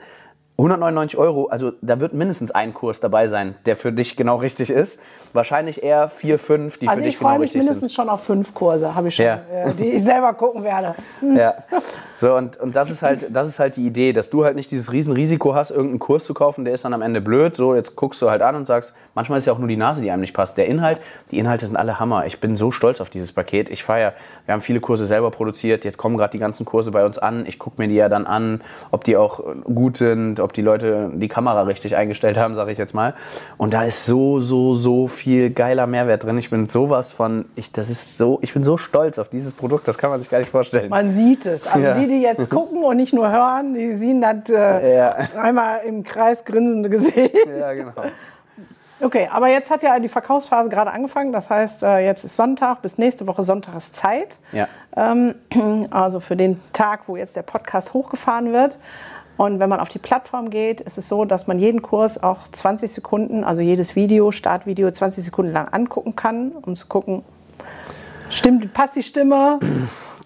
199 0.59 1.19
Euro, 1.19 1.47
also 1.49 1.73
da 1.83 2.01
wird 2.01 2.15
mindestens 2.15 2.51
ein 2.51 2.73
Kurs 2.73 3.01
dabei 3.01 3.29
sein, 3.29 3.57
der 3.67 3.77
für 3.77 3.93
dich 3.93 4.17
genau 4.17 4.37
richtig 4.37 4.71
ist. 4.71 5.03
Wahrscheinlich 5.35 5.83
eher 5.83 6.09
vier, 6.09 6.39
fünf, 6.39 6.79
die 6.79 6.89
Also 6.89 7.03
für 7.03 7.07
ich 7.09 7.15
dich 7.15 7.19
genau 7.19 7.31
freue 7.31 7.39
mich 7.41 7.49
richtig 7.49 7.63
mindestens 7.65 7.93
schon 7.93 8.09
auf 8.09 8.23
fünf 8.25 8.55
Kurse, 8.55 8.95
habe 8.95 9.09
ich 9.09 9.17
schon, 9.17 9.27
Ja. 9.27 9.41
äh, 9.51 9.75
die 9.75 9.85
ich 9.93 10.03
selber 10.05 10.33
gucken 10.33 10.65
werde. 10.65 10.95
sind. 11.21 11.37
Ja. 11.37 11.57
So, 12.17 12.35
und, 12.37 12.59
und 12.59 12.75
das, 12.75 12.91
ist 12.91 13.03
halt, 13.03 13.27
das 13.37 13.49
ist 13.49 13.59
halt 13.59 13.77
die 13.77 13.87
Idee, 13.87 14.15
dass 14.15 14.31
du 14.31 14.47
halt 14.47 14.57
nicht 14.57 14.71
dieses 14.71 14.91
Riesenrisiko 14.93 15.55
hast, 15.55 15.73
irgendeinen 15.73 15.99
Kurs 15.99 16.25
zu 16.25 16.33
kaufen, 16.33 16.65
der 16.65 16.73
ist 16.73 16.87
dann 16.87 16.95
am 16.95 17.03
Ende 17.03 17.21
blöd. 17.21 17.55
So, 17.55 17.75
jetzt 17.75 17.95
guckst 17.95 18.23
du 18.23 18.31
halt 18.31 18.41
an 18.41 18.55
und 18.57 18.67
sagst, 18.67 18.95
Manchmal 19.17 19.39
ist 19.39 19.47
ja 19.47 19.53
auch 19.55 19.59
nur 19.59 19.67
die 19.67 19.77
Nase, 19.79 20.03
die 20.03 20.11
einem 20.13 20.21
nicht 20.21 20.35
passt. 20.35 20.57
Der 20.59 20.67
Inhalt, 20.67 21.01
die 21.33 21.39
Inhalte 21.39 21.67
sind 21.67 21.75
alle 21.77 21.99
Hammer. 21.99 22.27
Ich 22.27 22.39
bin 22.39 22.57
so 22.57 22.71
stolz 22.71 23.01
auf 23.01 23.11
dieses 23.11 23.33
Paket. 23.33 23.71
Ich 23.71 23.83
feiere, 23.83 24.13
wir 24.45 24.53
haben 24.53 24.61
viele 24.61 24.79
Kurse 24.79 25.07
selber 25.07 25.31
produziert. 25.31 25.85
Jetzt 25.85 25.97
kommen 25.97 26.17
gerade 26.19 26.31
die 26.33 26.39
ganzen 26.39 26.65
Kurse 26.67 26.91
bei 26.93 27.05
uns 27.05 27.19
an. 27.19 27.47
Ich 27.47 27.59
gucke 27.59 27.81
mir 27.81 27.89
die 27.89 27.95
ja 27.95 28.09
dann 28.09 28.27
an, 28.27 28.61
ob 28.91 29.03
die 29.05 29.17
auch 29.17 29.41
gut 29.65 29.97
sind, 29.97 30.39
ob 30.39 30.53
die 30.53 30.61
Leute 30.63 31.11
die 31.15 31.29
Kamera 31.29 31.63
richtig 31.63 31.97
eingestellt 31.97 32.37
haben, 32.37 32.55
sage 32.55 32.71
ich 32.73 32.79
jetzt 32.79 32.95
mal. 32.95 33.15
Und 33.57 33.73
da 33.75 33.85
ist 33.85 34.05
so, 34.05 34.39
so, 34.41 34.75
so 34.75 35.09
viel 35.09 35.49
geiler 35.51 35.87
Mehrwert 35.87 36.23
drin. 36.25 36.37
Ich 36.37 36.51
bin 36.51 36.69
sowas 36.69 37.13
von, 37.13 37.47
ich, 37.57 37.73
das 37.73 37.89
ist 37.89 38.19
so, 38.19 38.39
ich 38.43 38.53
bin 38.53 38.63
so 38.65 38.77
stolz 38.77 39.19
auf 39.19 39.31
dieses 39.31 39.53
Produkt, 39.55 39.89
das 39.89 39.97
kann 39.97 40.11
man 40.11 40.21
sich 40.21 40.29
gar 40.31 40.39
nicht 40.39 40.51
vorstellen. 40.51 40.91
Man 40.91 41.15
sieht 41.15 41.47
es. 41.47 41.67
Also 41.67 41.87
Ja. 41.87 41.95
die, 41.99 42.07
die 42.07 42.21
jetzt 42.21 42.51
gucken 42.51 42.85
und 42.85 42.97
nicht 42.99 43.15
nur 43.15 43.31
hören, 43.31 43.73
die 43.73 43.95
sehen 43.95 44.21
das 44.21 44.51
äh, 44.51 44.97
Ja. 44.97 45.17
einmal 45.41 45.81
im 45.87 46.05
Kreis 46.05 46.45
grinsende 46.45 46.91
Gesicht. 46.91 47.35
Ja, 47.59 47.73
genau. 47.73 47.93
Okay, 48.99 49.29
aber 49.31 49.49
jetzt 49.49 49.71
hat 49.71 49.83
ja 49.83 49.99
die 49.99 50.09
Verkaufsphase 50.09 50.71
gerade 50.71 50.91
angefangen. 50.91 51.33
Das 51.33 51.51
heißt, 51.51 51.83
äh, 51.83 51.99
jetzt 51.99 52.25
ist 52.25 52.37
Sonntag, 52.37 52.81
bis 52.81 52.97
nächste 52.97 53.27
Woche 53.27 53.43
Sonntag 53.43 53.77
ist 53.77 53.95
Zeit. 53.95 54.39
Ja. 54.53 54.69
Ähm, 54.97 55.35
also 55.91 56.21
für 56.21 56.37
den 56.37 56.61
Tag, 56.73 57.07
wo 57.07 57.17
jetzt 57.17 57.37
der 57.37 57.43
Podcast 57.43 57.93
hochgefahren 57.93 58.53
wird. 58.53 58.79
Und 59.37 59.61
wenn 59.61 59.69
man 59.69 59.81
auf 59.81 59.91
die 59.91 59.99
Plattform 59.99 60.49
geht, 60.49 60.81
ist 60.81 60.97
es 60.97 61.09
so, 61.09 61.27
dass 61.27 61.47
man 61.47 61.59
jeden 61.59 61.83
Kurs 61.83 62.23
auch 62.23 62.49
20 62.49 62.91
Sekunden, 62.91 63.45
also 63.45 63.61
jedes 63.61 63.95
Video, 63.95 64.31
Startvideo 64.31 64.91
20 64.91 65.25
Sekunden 65.25 65.53
lang 65.53 65.69
angucken 65.69 66.17
kann, 66.17 66.53
um 66.53 66.75
zu 66.75 66.87
gucken, 66.87 67.23
stimmt, 68.31 68.73
passt 68.73 68.97
die 68.97 69.03
Stimme, 69.03 69.59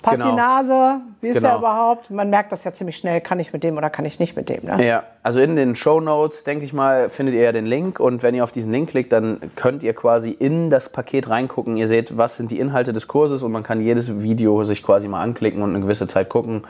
passt 0.02 0.16
Genau. 0.18 0.30
die 0.30 0.36
Nase, 0.36 1.00
wie 1.20 1.28
ist 1.28 1.34
Genau. 1.36 1.48
der 1.48 1.58
überhaupt? 1.58 2.10
Man 2.10 2.30
merkt 2.30 2.52
das 2.52 2.64
ja 2.64 2.72
ziemlich 2.72 2.96
schnell, 2.96 3.20
kann 3.20 3.38
ich 3.40 3.52
mit 3.52 3.62
dem 3.64 3.76
oder 3.76 3.90
kann 3.90 4.04
ich 4.04 4.18
nicht 4.18 4.36
mit 4.36 4.48
dem. 4.48 4.64
Ne? 4.64 4.86
Ja, 4.86 5.02
also 5.22 5.40
in 5.40 5.56
den 5.56 5.76
Show 5.76 6.00
Notes, 6.00 6.44
denke 6.44 6.64
ich 6.64 6.72
mal, 6.72 7.10
findet 7.10 7.34
ihr 7.34 7.42
ja 7.42 7.52
den 7.52 7.66
Link 7.66 8.00
und 8.00 8.22
wenn 8.22 8.34
ihr 8.34 8.44
auf 8.44 8.52
diesen 8.52 8.72
Link 8.72 8.90
klickt, 8.90 9.12
dann 9.12 9.38
könnt 9.56 9.82
ihr 9.82 9.92
quasi 9.94 10.30
in 10.30 10.70
das 10.70 10.90
Paket 10.90 11.28
reingucken. 11.28 11.76
Ihr 11.76 11.88
seht, 11.88 12.16
was 12.16 12.36
sind 12.36 12.50
die 12.50 12.58
Inhalte 12.58 12.92
des 12.92 13.08
Kurses 13.08 13.42
und 13.42 13.52
man 13.52 13.62
kann 13.62 13.80
jedes 13.80 14.20
Video 14.20 14.64
sich 14.64 14.82
quasi 14.82 15.08
mal 15.08 15.22
anklicken 15.22 15.62
und 15.62 15.70
eine 15.70 15.80
gewisse 15.80 16.06
Zeit 16.08 16.28
gucken. 16.28 16.62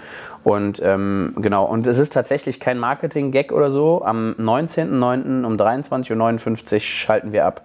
Und 0.42 0.80
ähm, 0.82 1.34
genau, 1.40 1.64
und 1.66 1.86
es 1.86 1.98
ist 1.98 2.12
tatsächlich 2.12 2.60
kein 2.60 2.78
Marketing-Gag 2.78 3.52
oder 3.52 3.70
so. 3.70 4.02
Am 4.04 4.34
19.09. 4.38 5.44
um 5.44 5.56
23.59 5.56 6.74
Uhr 6.74 6.80
schalten 6.80 7.32
wir 7.32 7.44
ab. 7.46 7.62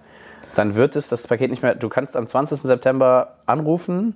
Dann 0.56 0.76
wird 0.76 0.96
es 0.96 1.10
das 1.10 1.28
Paket 1.28 1.50
nicht 1.50 1.64
mehr, 1.64 1.76
du 1.76 1.90
kannst 1.90 2.16
am 2.16 2.28
20. 2.28 2.60
September 2.62 3.34
anrufen. 3.46 4.16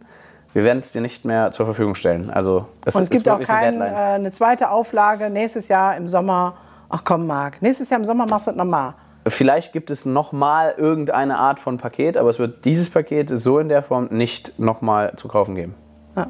Wir 0.53 0.63
werden 0.63 0.79
es 0.79 0.91
dir 0.91 1.01
nicht 1.01 1.25
mehr 1.25 1.51
zur 1.51 1.65
Verfügung 1.65 1.95
stellen. 1.95 2.29
Also 2.29 2.65
es, 2.85 2.95
Und 2.95 3.03
es 3.03 3.09
gibt 3.09 3.29
auch 3.29 3.39
wirklich 3.39 3.49
eine 3.49 3.79
keine, 3.79 3.91
äh, 3.91 3.97
eine 4.15 4.31
zweite 4.31 4.71
Auflage 4.71 5.29
nächstes 5.29 5.67
Jahr 5.67 5.95
im 5.95 6.07
Sommer. 6.07 6.57
Ach 6.89 7.03
komm, 7.03 7.27
Marc, 7.27 7.61
nächstes 7.61 7.89
Jahr 7.89 7.99
im 7.99 8.05
Sommer 8.05 8.25
machst 8.25 8.47
du 8.47 8.51
das 8.51 8.57
nochmal. 8.57 8.93
Vielleicht 9.27 9.73
gibt 9.73 9.91
es 9.91 10.05
nochmal 10.05 10.73
irgendeine 10.77 11.37
Art 11.37 11.59
von 11.59 11.77
Paket, 11.77 12.17
aber 12.17 12.29
es 12.29 12.39
wird 12.39 12.65
dieses 12.65 12.89
Paket 12.89 13.29
so 13.29 13.59
in 13.59 13.69
der 13.69 13.83
Form 13.83 14.07
nicht 14.09 14.57
nochmal 14.57 15.13
zu 15.17 15.27
kaufen 15.27 15.55
geben. 15.55 15.75
Ja, 16.15 16.27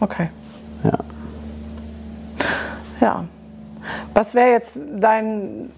okay. 0.00 0.28
Ja. 0.84 0.98
Ja. 3.00 3.24
Was 4.12 4.34
wäre 4.34 4.50
jetzt 4.50 4.78
dein 4.96 5.72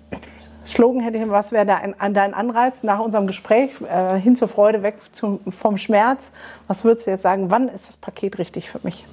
Slogan, 0.75 1.01
hätte 1.01 1.19
ich, 1.19 1.31
was 1.31 1.53
wäre 1.53 1.65
dein, 1.65 1.95
dein 2.15 2.35
Anreiz 2.35 2.83
nach 2.83 2.99
unserem 2.99 3.29
Gespräch 3.29 3.71
äh, 3.89 4.19
hin 4.19 4.35
zur 4.35 4.49
Freude, 4.49 4.83
weg 4.83 4.97
zum, 5.13 5.39
vom 5.53 5.79
Schmerz? 5.79 6.33
Was 6.67 6.83
würdest 6.83 7.07
du 7.07 7.13
jetzt 7.13 7.23
sagen, 7.23 7.49
wann 7.53 7.69
ist 7.69 7.87
das 7.87 7.97
Paket 7.97 8.39
richtig 8.39 8.71
für 8.71 8.81
mich? 8.83 9.07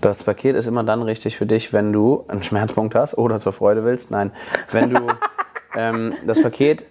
Das 0.00 0.24
Paket 0.24 0.56
ist 0.56 0.66
immer 0.66 0.82
dann 0.82 1.02
richtig 1.02 1.36
für 1.36 1.46
dich, 1.46 1.72
wenn 1.72 1.92
du 1.92 2.24
einen 2.26 2.42
Schmerzpunkt 2.42 2.96
hast 2.96 3.16
oder 3.16 3.38
zur 3.38 3.52
Freude 3.52 3.84
willst. 3.84 4.10
Nein, 4.10 4.32
wenn 4.72 4.90
du 4.90 5.06
ähm, 5.76 6.14
das 6.26 6.42
Paket 6.42 6.86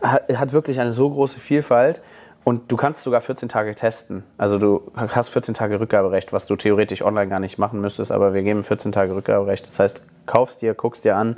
hat, 0.00 0.28
hat 0.32 0.52
wirklich 0.52 0.78
eine 0.78 0.92
so 0.92 1.10
große 1.10 1.40
Vielfalt 1.40 2.02
und 2.44 2.70
du 2.70 2.76
kannst 2.76 3.02
sogar 3.02 3.20
14 3.20 3.48
Tage 3.48 3.74
testen. 3.74 4.22
Also 4.38 4.58
du 4.58 4.92
hast 4.94 5.30
14 5.30 5.54
Tage 5.54 5.80
Rückgaberecht, 5.80 6.32
was 6.32 6.46
du 6.46 6.54
theoretisch 6.54 7.02
online 7.02 7.28
gar 7.28 7.40
nicht 7.40 7.58
machen 7.58 7.80
müsstest, 7.80 8.12
aber 8.12 8.32
wir 8.32 8.44
geben 8.44 8.62
14 8.62 8.92
Tage 8.92 9.16
Rückgaberecht. 9.16 9.66
Das 9.66 9.80
heißt, 9.80 10.04
kaufst 10.26 10.62
dir, 10.62 10.74
guckst 10.74 11.04
dir 11.04 11.16
an 11.16 11.36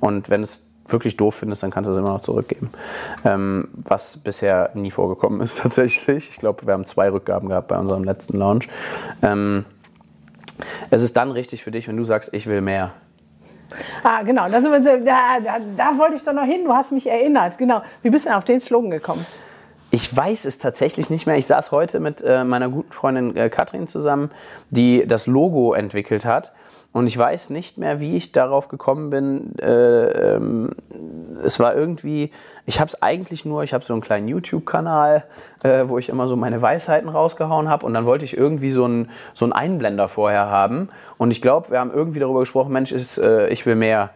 und 0.00 0.30
wenn 0.30 0.42
es 0.42 0.63
wirklich 0.86 1.16
doof 1.16 1.36
findest, 1.36 1.62
dann 1.62 1.70
kannst 1.70 1.88
du 1.88 1.92
es 1.92 1.98
immer 1.98 2.10
noch 2.10 2.20
zurückgeben. 2.20 2.70
Ähm, 3.24 3.68
was 3.74 4.16
bisher 4.18 4.70
nie 4.74 4.90
vorgekommen 4.90 5.40
ist 5.40 5.58
tatsächlich. 5.62 6.28
Ich 6.30 6.36
glaube, 6.38 6.66
wir 6.66 6.72
haben 6.74 6.84
zwei 6.84 7.10
Rückgaben 7.10 7.48
gehabt 7.48 7.68
bei 7.68 7.78
unserem 7.78 8.04
letzten 8.04 8.38
Launch. 8.38 8.68
Ähm, 9.22 9.64
es 10.90 11.02
ist 11.02 11.16
dann 11.16 11.30
richtig 11.30 11.62
für 11.64 11.70
dich, 11.70 11.88
wenn 11.88 11.96
du 11.96 12.04
sagst, 12.04 12.32
ich 12.32 12.46
will 12.46 12.60
mehr. 12.60 12.92
Ah, 14.04 14.22
genau, 14.22 14.48
da, 14.48 14.60
sind 14.60 14.70
wir, 14.70 14.82
so- 14.84 15.04
da, 15.04 15.40
da, 15.40 15.56
da 15.76 15.98
wollte 15.98 16.16
ich 16.16 16.24
doch 16.24 16.32
noch 16.34 16.44
hin, 16.44 16.64
du 16.64 16.72
hast 16.72 16.92
mich 16.92 17.08
erinnert. 17.08 17.58
Genau. 17.58 17.82
Wie 18.02 18.10
bist 18.10 18.24
du 18.24 18.28
denn 18.28 18.38
auf 18.38 18.44
den 18.44 18.60
Slogan 18.60 18.90
gekommen? 18.90 19.24
Ich 19.90 20.14
weiß 20.14 20.44
es 20.44 20.58
tatsächlich 20.58 21.08
nicht 21.08 21.26
mehr. 21.26 21.36
Ich 21.36 21.46
saß 21.46 21.70
heute 21.70 21.98
mit 22.00 22.20
äh, 22.22 22.44
meiner 22.44 22.68
guten 22.68 22.92
Freundin 22.92 23.36
äh, 23.36 23.48
Katrin 23.48 23.86
zusammen, 23.86 24.30
die 24.70 25.06
das 25.06 25.26
Logo 25.26 25.72
entwickelt 25.72 26.24
hat. 26.24 26.52
Und 26.94 27.08
ich 27.08 27.18
weiß 27.18 27.50
nicht 27.50 27.76
mehr, 27.76 27.98
wie 27.98 28.16
ich 28.16 28.30
darauf 28.30 28.68
gekommen 28.68 29.10
bin. 29.10 29.58
Äh, 29.58 30.36
ähm, 30.36 30.70
es 31.44 31.58
war 31.58 31.74
irgendwie, 31.74 32.30
ich 32.66 32.78
habe 32.78 32.86
es 32.86 33.02
eigentlich 33.02 33.44
nur, 33.44 33.64
ich 33.64 33.74
habe 33.74 33.84
so 33.84 33.92
einen 33.94 34.00
kleinen 34.00 34.28
YouTube-Kanal, 34.28 35.24
äh, 35.64 35.88
wo 35.88 35.98
ich 35.98 36.08
immer 36.08 36.28
so 36.28 36.36
meine 36.36 36.62
Weisheiten 36.62 37.08
rausgehauen 37.08 37.68
habe. 37.68 37.84
Und 37.84 37.94
dann 37.94 38.06
wollte 38.06 38.24
ich 38.24 38.36
irgendwie 38.36 38.70
so 38.70 38.84
einen, 38.84 39.10
so 39.32 39.44
einen 39.44 39.52
Einblender 39.52 40.06
vorher 40.06 40.46
haben. 40.46 40.88
Und 41.18 41.32
ich 41.32 41.42
glaube, 41.42 41.72
wir 41.72 41.80
haben 41.80 41.90
irgendwie 41.92 42.20
darüber 42.20 42.38
gesprochen, 42.38 42.72
Mensch, 42.72 42.92
ist, 42.92 43.18
äh, 43.18 43.48
ich 43.48 43.66
will 43.66 43.74
mehr. 43.74 44.10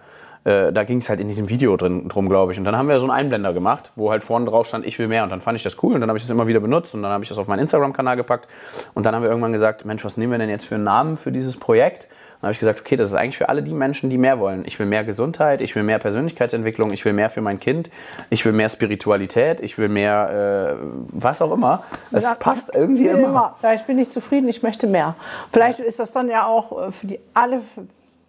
Äh, 0.44 0.72
da 0.72 0.84
ging 0.84 0.98
es 0.98 1.08
halt 1.08 1.18
in 1.18 1.26
diesem 1.26 1.48
Video 1.48 1.76
drin, 1.76 2.08
drum, 2.08 2.28
glaube 2.28 2.52
ich. 2.52 2.60
Und 2.60 2.64
dann 2.64 2.78
haben 2.78 2.88
wir 2.88 3.00
so 3.00 3.06
einen 3.06 3.10
Einblender 3.10 3.52
gemacht, 3.52 3.90
wo 3.96 4.12
halt 4.12 4.22
vorne 4.22 4.46
drauf 4.46 4.68
stand, 4.68 4.86
ich 4.86 4.96
will 5.00 5.08
mehr. 5.08 5.24
Und 5.24 5.30
dann 5.30 5.40
fand 5.40 5.56
ich 5.56 5.64
das 5.64 5.82
cool 5.82 5.94
und 5.94 6.00
dann 6.00 6.10
habe 6.10 6.18
ich 6.18 6.22
das 6.22 6.30
immer 6.30 6.46
wieder 6.46 6.60
benutzt 6.60 6.94
und 6.94 7.02
dann 7.02 7.10
habe 7.10 7.24
ich 7.24 7.28
das 7.28 7.38
auf 7.38 7.48
meinen 7.48 7.58
Instagram-Kanal 7.58 8.14
gepackt. 8.14 8.46
Und 8.94 9.04
dann 9.04 9.16
haben 9.16 9.22
wir 9.22 9.30
irgendwann 9.30 9.50
gesagt, 9.50 9.84
Mensch, 9.84 10.04
was 10.04 10.16
nehmen 10.16 10.30
wir 10.30 10.38
denn 10.38 10.48
jetzt 10.48 10.66
für 10.66 10.76
einen 10.76 10.84
Namen 10.84 11.16
für 11.16 11.32
dieses 11.32 11.56
Projekt? 11.56 12.06
Dann 12.40 12.48
habe 12.48 12.52
ich 12.52 12.58
gesagt, 12.60 12.80
okay, 12.80 12.94
das 12.96 13.10
ist 13.10 13.16
eigentlich 13.16 13.36
für 13.36 13.48
alle 13.48 13.62
die 13.62 13.72
Menschen, 13.72 14.10
die 14.10 14.18
mehr 14.18 14.38
wollen. 14.38 14.62
Ich 14.64 14.78
will 14.78 14.86
mehr 14.86 15.02
Gesundheit, 15.02 15.60
ich 15.60 15.74
will 15.74 15.82
mehr 15.82 15.98
Persönlichkeitsentwicklung, 15.98 16.92
ich 16.92 17.04
will 17.04 17.12
mehr 17.12 17.30
für 17.30 17.40
mein 17.40 17.58
Kind, 17.58 17.90
ich 18.30 18.44
will 18.44 18.52
mehr 18.52 18.68
Spiritualität, 18.68 19.60
ich 19.60 19.76
will 19.76 19.88
mehr 19.88 20.76
äh, 20.80 20.86
was 21.10 21.42
auch 21.42 21.52
immer. 21.52 21.82
Es 22.12 22.22
Ja, 22.22 22.34
passt 22.38 22.72
irgendwie 22.74 23.08
immer. 23.08 23.56
Ja, 23.62 23.74
ich 23.74 23.82
bin 23.82 23.96
nicht 23.96 24.12
zufrieden, 24.12 24.48
ich 24.48 24.62
möchte 24.62 24.86
mehr. 24.86 25.16
Vielleicht 25.52 25.80
ist 25.80 25.98
das 25.98 26.12
dann 26.12 26.28
ja 26.28 26.46
auch 26.46 26.88
äh, 26.88 26.92
für 26.92 27.06
die 27.08 27.18
alle 27.34 27.62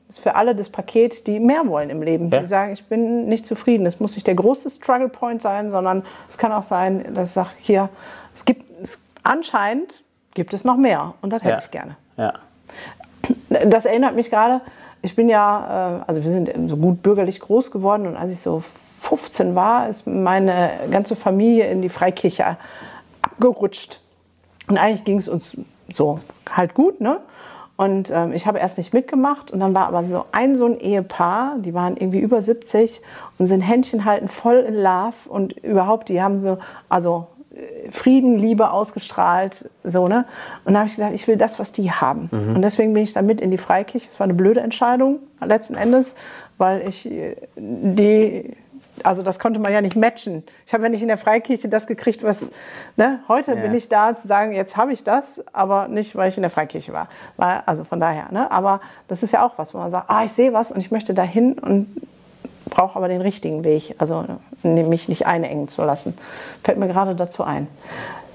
ist 0.10 0.20
für 0.22 0.34
alle 0.34 0.56
das 0.56 0.70
Paket, 0.70 1.28
die 1.28 1.40
mehr 1.40 1.68
wollen 1.68 1.92
im 1.92 2.02
Leben. 2.02 2.32
Ja. 2.32 2.40
Die 2.40 2.48
sagen, 2.48 2.74
ich 2.74 2.84
bin 2.86 3.28
nicht 3.28 3.46
zufrieden. 3.46 3.86
Es 3.86 4.00
muss 4.00 4.16
nicht 4.16 4.26
der 4.26 4.34
große 4.34 4.72
Struggle 4.72 5.08
Point 5.08 5.44
sein, 5.44 5.70
sondern 5.70 6.04
es 6.28 6.40
kann 6.40 6.52
auch 6.52 6.64
sein, 6.64 7.14
dass 7.14 7.28
ich 7.28 7.34
sage, 7.36 7.50
hier, 7.60 7.90
es 8.34 8.44
gibt 8.44 8.64
es, 8.82 9.00
anscheinend 9.22 10.02
gibt 10.34 10.56
es 10.56 10.64
noch 10.64 10.78
mehr 10.78 11.14
und 11.22 11.32
das 11.32 11.44
hätte 11.44 11.52
Ja. 11.52 11.60
ich 11.60 11.70
gerne. 11.70 11.96
Ja. 12.18 12.34
Das 13.50 13.86
erinnert 13.86 14.16
mich 14.16 14.30
gerade, 14.30 14.62
ich 15.02 15.16
bin 15.16 15.30
ja, 15.30 16.00
äh, 16.00 16.04
also 16.08 16.24
wir 16.24 16.32
sind 16.32 16.52
so 16.70 16.78
gut 16.78 17.02
bürgerlich 17.02 17.40
groß 17.40 17.72
geworden 17.72 18.08
und 18.08 18.16
als 18.16 18.32
ich 18.32 18.40
so 18.40 18.64
15 19.00 19.56
war, 19.56 19.88
ist 19.88 20.06
meine 20.08 20.72
ganze 20.92 21.16
Familie 21.16 21.70
in 21.70 21.82
die 21.82 21.90
Freikirche 21.90 22.58
abgerutscht. 23.22 24.02
Und 24.68 24.78
eigentlich 24.78 25.04
ging 25.04 25.18
es 25.18 25.28
uns 25.28 25.58
so 25.94 26.20
halt 26.50 26.74
gut, 26.74 27.02
ne? 27.02 27.20
Und 27.78 28.12
ähm, 28.12 28.34
ich 28.34 28.46
habe 28.46 28.60
erst 28.60 28.78
nicht 28.78 28.94
mitgemacht 28.94 29.52
und 29.52 29.62
dann 29.62 29.74
war 29.74 29.88
aber 29.88 30.04
so 30.04 30.26
ein 30.34 30.58
so 30.58 30.66
ein 30.66 30.82
Ehepaar, 30.82 31.56
die 31.60 31.74
waren 31.74 31.96
irgendwie 31.96 32.20
über 32.20 32.42
70 32.42 33.02
und 33.38 33.46
sind 33.46 33.62
Händchen 33.62 34.04
halten 34.04 34.28
voll 34.28 34.58
in 34.58 34.76
Love 34.76 35.14
und 35.30 35.54
überhaupt, 35.54 36.10
die 36.10 36.22
haben 36.22 36.40
so, 36.40 36.58
also 36.90 37.28
Frieden, 37.92 38.38
Liebe 38.38 38.72
ausgestrahlt, 38.72 39.70
so, 39.84 40.08
ne? 40.08 40.26
Und 40.66 40.74
da 40.74 40.80
habe 40.80 40.90
ich 40.90 40.96
gedacht, 40.96 41.14
ich 41.14 41.28
will 41.28 41.38
das, 41.38 41.60
was 41.60 41.72
die 41.72 41.92
haben. 41.92 42.30
Und 42.56 42.62
deswegen 42.62 42.94
bin 42.94 43.04
ich 43.04 43.14
dann 43.14 43.26
mit 43.26 43.42
in 43.42 43.52
die 43.52 43.58
Freikirche. 43.58 44.08
Es 44.10 44.20
war 44.20 44.26
eine 44.26 44.34
blöde 44.34 44.60
Entscheidung, 44.62 45.20
letzten 45.44 45.76
Endes, 45.76 46.16
weil 46.58 46.88
ich 46.88 47.10
äh, 47.10 47.36
die, 47.56 48.56
also 49.04 49.24
das 49.24 49.40
konnte 49.40 49.60
man 49.60 49.72
ja 49.72 49.82
nicht 49.82 49.96
matchen. 49.96 50.44
Ich 50.68 50.74
habe 50.74 50.84
ja 50.84 50.90
nicht 50.90 51.02
in 51.02 51.08
der 51.08 51.18
Freikirche 51.18 51.70
das 51.70 51.88
gekriegt, 51.88 52.24
was, 52.24 52.52
ne? 52.98 53.20
Heute 53.28 53.56
Ja. 53.56 53.62
bin 53.62 53.74
ich 53.74 53.90
da 53.90 54.14
zu 54.14 54.28
sagen, 54.28 54.52
jetzt 54.52 54.78
habe 54.78 54.92
ich 54.94 55.04
das, 55.04 55.42
aber 55.54 55.88
nicht, 55.88 56.16
weil 56.16 56.30
ich 56.30 56.38
in 56.38 56.44
der 56.44 56.52
Freikirche 56.52 56.94
war. 56.94 57.08
war 57.38 57.64
also 57.66 57.84
von 57.84 58.00
daher, 58.00 58.26
ne? 58.32 58.52
Aber 58.52 58.82
das 59.08 59.24
ist 59.24 59.34
ja 59.34 59.46
auch 59.46 59.58
was, 59.58 59.74
wo 59.74 59.78
man 59.80 59.90
sagt, 59.90 60.10
ah, 60.10 60.24
ich 60.24 60.32
sehe 60.34 60.54
was 60.54 60.72
und 60.72 60.80
ich 60.80 60.92
möchte 60.92 61.14
dahin 61.14 61.54
und 61.54 61.88
brauche 62.70 62.96
aber 62.98 63.08
den 63.08 63.22
richtigen 63.22 63.64
Weg, 63.64 63.96
also 63.98 64.26
ne, 64.64 64.84
mich 64.84 65.10
nicht 65.10 65.26
einengen 65.26 65.68
zu 65.68 65.84
lassen. 65.84 66.18
Fällt 66.64 66.78
mir 66.78 66.88
gerade 66.88 67.16
dazu 67.16 67.44
ein. 67.44 67.68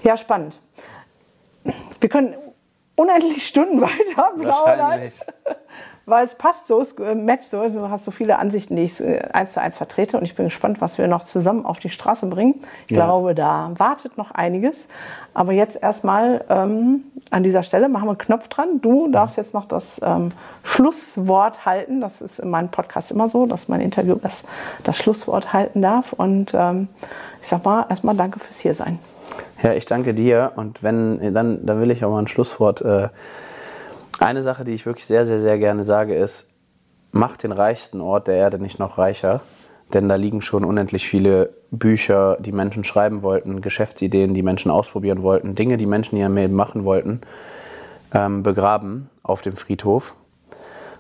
Ja, 0.03 0.17
spannend. 0.17 0.55
Wir 2.01 2.09
können 2.09 2.35
unendlich 2.97 3.47
Stunden 3.47 3.81
weiter 3.81 4.33
plaudern. 4.39 5.11
Weil 6.07 6.25
es 6.25 6.35
passt 6.35 6.67
so, 6.67 6.81
es 6.81 6.93
äh, 6.99 7.15
matcht 7.15 7.45
so. 7.45 7.67
Du 7.69 7.89
hast 7.89 8.05
so 8.05 8.11
viele 8.11 8.39
Ansichten, 8.39 8.77
die 8.77 8.83
ich 8.83 9.01
äh, 9.01 9.21
eins 9.33 9.55
zu 9.55 9.61
eins 9.61 9.77
vertrete. 9.77 10.19
Und 10.19 10.25
ich 10.25 10.35
bin 10.35 10.45
gespannt, 10.47 10.81
was 10.81 10.99
wir 10.99 11.07
noch 11.09 11.25
zusammen 11.25 11.65
auf 11.65 11.79
die 11.79 11.89
Straße 11.89 12.27
bringen. 12.27 12.57
Ich 12.87 12.97
Ja. 12.97 13.05
glaube, 13.07 13.35
da 13.35 13.71
wartet 13.79 14.19
noch 14.19 14.31
einiges. 14.31 14.87
Aber 15.33 15.53
jetzt 15.53 15.83
erstmal 15.83 16.45
ähm, 16.51 17.05
an 17.31 17.43
dieser 17.43 17.63
Stelle 17.63 17.89
machen 17.89 18.05
wir 18.05 18.11
einen 18.11 18.19
Knopf 18.19 18.49
dran. 18.49 18.81
Du 18.83 19.09
darfst 19.11 19.37
jetzt 19.39 19.55
noch 19.55 19.65
das 19.65 20.01
ähm, 20.05 20.29
Schlusswort 20.63 21.65
halten. 21.65 22.01
Das 22.01 22.21
ist 22.21 22.39
in 22.39 22.51
meinem 22.51 22.69
Podcast 22.69 23.11
immer 23.11 23.27
so, 23.29 23.47
dass 23.47 23.69
mein 23.69 23.81
Interview 23.81 24.17
das, 24.17 24.43
das 24.83 24.97
Schlusswort 24.99 25.53
halten 25.53 25.81
darf. 25.81 26.13
Und 26.13 26.53
ähm, 26.55 26.89
ich 27.41 27.49
sag 27.49 27.65
mal 27.65 27.87
erstmal 27.89 28.15
danke 28.15 28.41
fürs 28.41 28.59
Hiersein. 28.59 28.99
Ja, 29.63 29.73
ich 29.73 29.87
danke 29.87 30.13
dir. 30.13 30.53
Und 30.57 30.83
wenn, 30.83 31.33
dann, 31.33 31.65
dann 31.65 31.81
will 31.81 31.91
ich 31.91 32.05
auch 32.05 32.11
mal 32.11 32.19
ein 32.21 32.29
Schlusswort. 32.29 32.83
Äh, 32.83 33.09
eine 34.25 34.43
Sache, 34.43 34.65
die 34.65 34.73
ich 34.73 34.87
wirklich 34.87 35.07
sehr, 35.07 35.27
sehr, 35.27 35.41
sehr 35.41 35.59
gerne 35.59 35.83
sage, 35.85 36.15
ist, 36.15 36.51
mach 37.13 37.37
den 37.37 37.53
reichsten 37.53 38.01
Ort 38.01 38.27
der 38.27 38.37
Erde 38.37 38.59
nicht 38.59 38.79
noch 38.79 38.99
reicher. 38.99 39.43
Denn 39.93 40.09
da 40.09 40.17
liegen 40.17 40.41
schon 40.41 40.65
unendlich 40.65 41.07
viele 41.07 41.51
Bücher, 41.71 42.39
die 42.41 42.53
Menschen 42.53 42.85
schreiben 42.85 43.23
wollten, 43.23 43.61
Geschäftsideen, 43.61 44.35
die 44.35 44.43
Menschen 44.43 44.71
ausprobieren 44.71 45.23
wollten, 45.23 45.55
Dinge, 45.55 45.77
die 45.77 45.87
Menschen 45.87 46.17
ihrem 46.17 46.35
Leben 46.35 46.55
machen 46.55 46.85
wollten, 46.85 47.21
ähm, 48.13 48.43
begraben 48.43 49.11
auf 49.23 49.43
dem 49.43 49.57
Friedhof. 49.57 50.15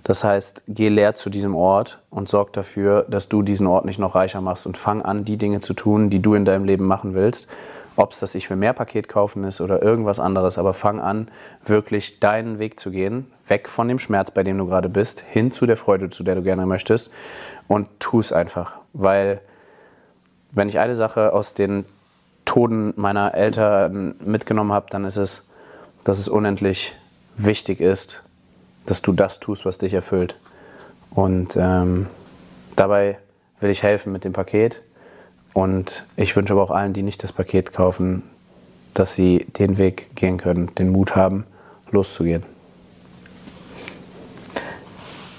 Das 0.02 0.22
heißt, 0.22 0.64
geh 0.68 0.90
leer 0.90 1.14
zu 1.14 1.30
diesem 1.30 1.56
Ort 1.56 2.02
und 2.10 2.28
sorg 2.28 2.52
dafür, 2.52 3.06
dass 3.08 3.30
du 3.30 3.42
diesen 3.42 3.66
Ort 3.66 3.86
nicht 3.86 3.98
noch 3.98 4.14
reicher 4.14 4.42
machst 4.42 4.66
und 4.66 4.76
fang 4.76 5.00
an, 5.00 5.24
die 5.24 5.38
Dinge 5.38 5.60
zu 5.60 5.72
tun, 5.72 6.10
die 6.10 6.20
du 6.20 6.34
in 6.34 6.44
deinem 6.44 6.66
Leben 6.66 6.84
machen 6.84 7.14
willst. 7.14 7.48
Ob 7.96 8.12
es 8.12 8.20
das 8.20 8.34
Ich 8.34 8.50
will 8.50 8.56
mehr 8.56 8.72
Paket 8.72 9.08
kaufen 9.08 9.44
ist 9.44 9.60
oder 9.60 9.82
irgendwas 9.82 10.18
anderes, 10.18 10.58
aber 10.58 10.74
fang 10.74 11.00
an, 11.00 11.28
wirklich 11.64 12.18
deinen 12.18 12.58
Weg 12.58 12.80
zu 12.80 12.90
gehen, 12.90 13.30
weg 13.46 13.68
von 13.68 13.86
dem 13.86 13.98
Schmerz, 13.98 14.30
bei 14.32 14.42
dem 14.42 14.58
du 14.58 14.66
gerade 14.66 14.88
bist, 14.88 15.20
hin 15.20 15.52
zu 15.52 15.66
der 15.66 15.76
Freude, 15.76 16.10
zu 16.10 16.24
der 16.24 16.34
du 16.34 16.42
gerne 16.42 16.66
möchtest 16.66 17.12
und 17.68 17.88
tu 18.00 18.18
es 18.18 18.32
einfach. 18.32 18.78
Weil, 18.92 19.40
wenn 20.50 20.68
ich 20.68 20.78
eine 20.78 20.94
Sache 20.94 21.32
aus 21.32 21.54
den 21.54 21.84
Toden 22.44 22.94
meiner 22.96 23.34
Eltern 23.34 24.16
mitgenommen 24.24 24.72
habe, 24.72 24.86
dann 24.90 25.04
ist 25.04 25.16
es, 25.16 25.46
dass 26.02 26.18
es 26.18 26.28
unendlich 26.28 26.94
wichtig 27.36 27.80
ist, 27.80 28.24
dass 28.86 29.02
du 29.02 29.12
das 29.12 29.40
tust, 29.40 29.64
was 29.64 29.78
dich 29.78 29.94
erfüllt. 29.94 30.36
Und 31.10 31.56
ähm, 31.56 32.06
dabei 32.76 33.18
will 33.60 33.70
ich 33.70 33.82
helfen 33.82 34.12
mit 34.12 34.24
dem 34.24 34.32
Paket. 34.32 34.82
Und 35.54 36.04
ich 36.16 36.36
wünsche 36.36 36.52
aber 36.52 36.64
auch 36.64 36.70
allen, 36.70 36.92
die 36.92 37.02
nicht 37.02 37.22
das 37.22 37.32
Paket 37.32 37.72
kaufen, 37.72 38.22
dass 38.92 39.14
sie 39.14 39.46
den 39.58 39.78
Weg 39.78 40.14
gehen 40.14 40.36
können, 40.36 40.74
den 40.74 40.90
Mut 40.90 41.16
haben, 41.16 41.44
loszugehen. 41.90 42.42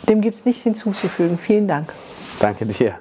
Dem 0.07 0.21
gibt 0.21 0.37
es 0.37 0.45
nichts 0.45 0.63
hinzuzufügen. 0.63 1.37
Vielen 1.37 1.67
Dank. 1.67 1.91
Danke 2.39 2.65
dir. 2.65 2.95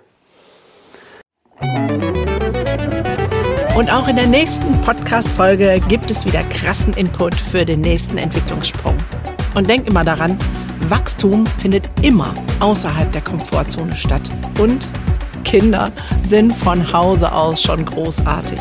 Und 3.76 3.92
auch 3.92 4.08
in 4.08 4.16
der 4.16 4.26
nächsten 4.26 4.80
Podcast-Folge 4.80 5.80
gibt 5.88 6.10
es 6.10 6.24
wieder 6.24 6.42
krassen 6.44 6.94
Input 6.94 7.34
für 7.34 7.64
den 7.64 7.80
nächsten 7.80 8.18
Entwicklungssprung. 8.18 8.96
Und 9.54 9.68
denk 9.68 9.86
immer 9.86 10.04
daran, 10.04 10.38
Wachstum 10.88 11.46
findet 11.46 11.90
immer 12.02 12.34
außerhalb 12.60 13.10
der 13.12 13.22
Komfortzone 13.22 13.94
statt. 13.94 14.22
Und 14.58 14.88
Kinder 15.45 15.92
sind 16.22 16.53
von 16.53 16.92
Hause 16.92 17.32
aus 17.32 17.62
schon 17.62 17.84
großartig. 17.84 18.61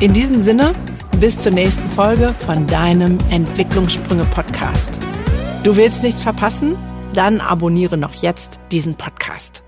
In 0.00 0.12
diesem 0.12 0.40
Sinne, 0.40 0.72
bis 1.20 1.38
zur 1.38 1.52
nächsten 1.52 1.88
Folge 1.90 2.34
von 2.40 2.66
deinem 2.66 3.18
Entwicklungssprünge-Podcast. 3.30 4.98
Du 5.62 5.76
willst 5.76 6.02
nichts 6.02 6.20
verpassen? 6.20 6.76
Dann 7.14 7.40
abonniere 7.40 7.96
noch 7.96 8.14
jetzt 8.14 8.58
diesen 8.72 8.96
Podcast. 8.96 9.62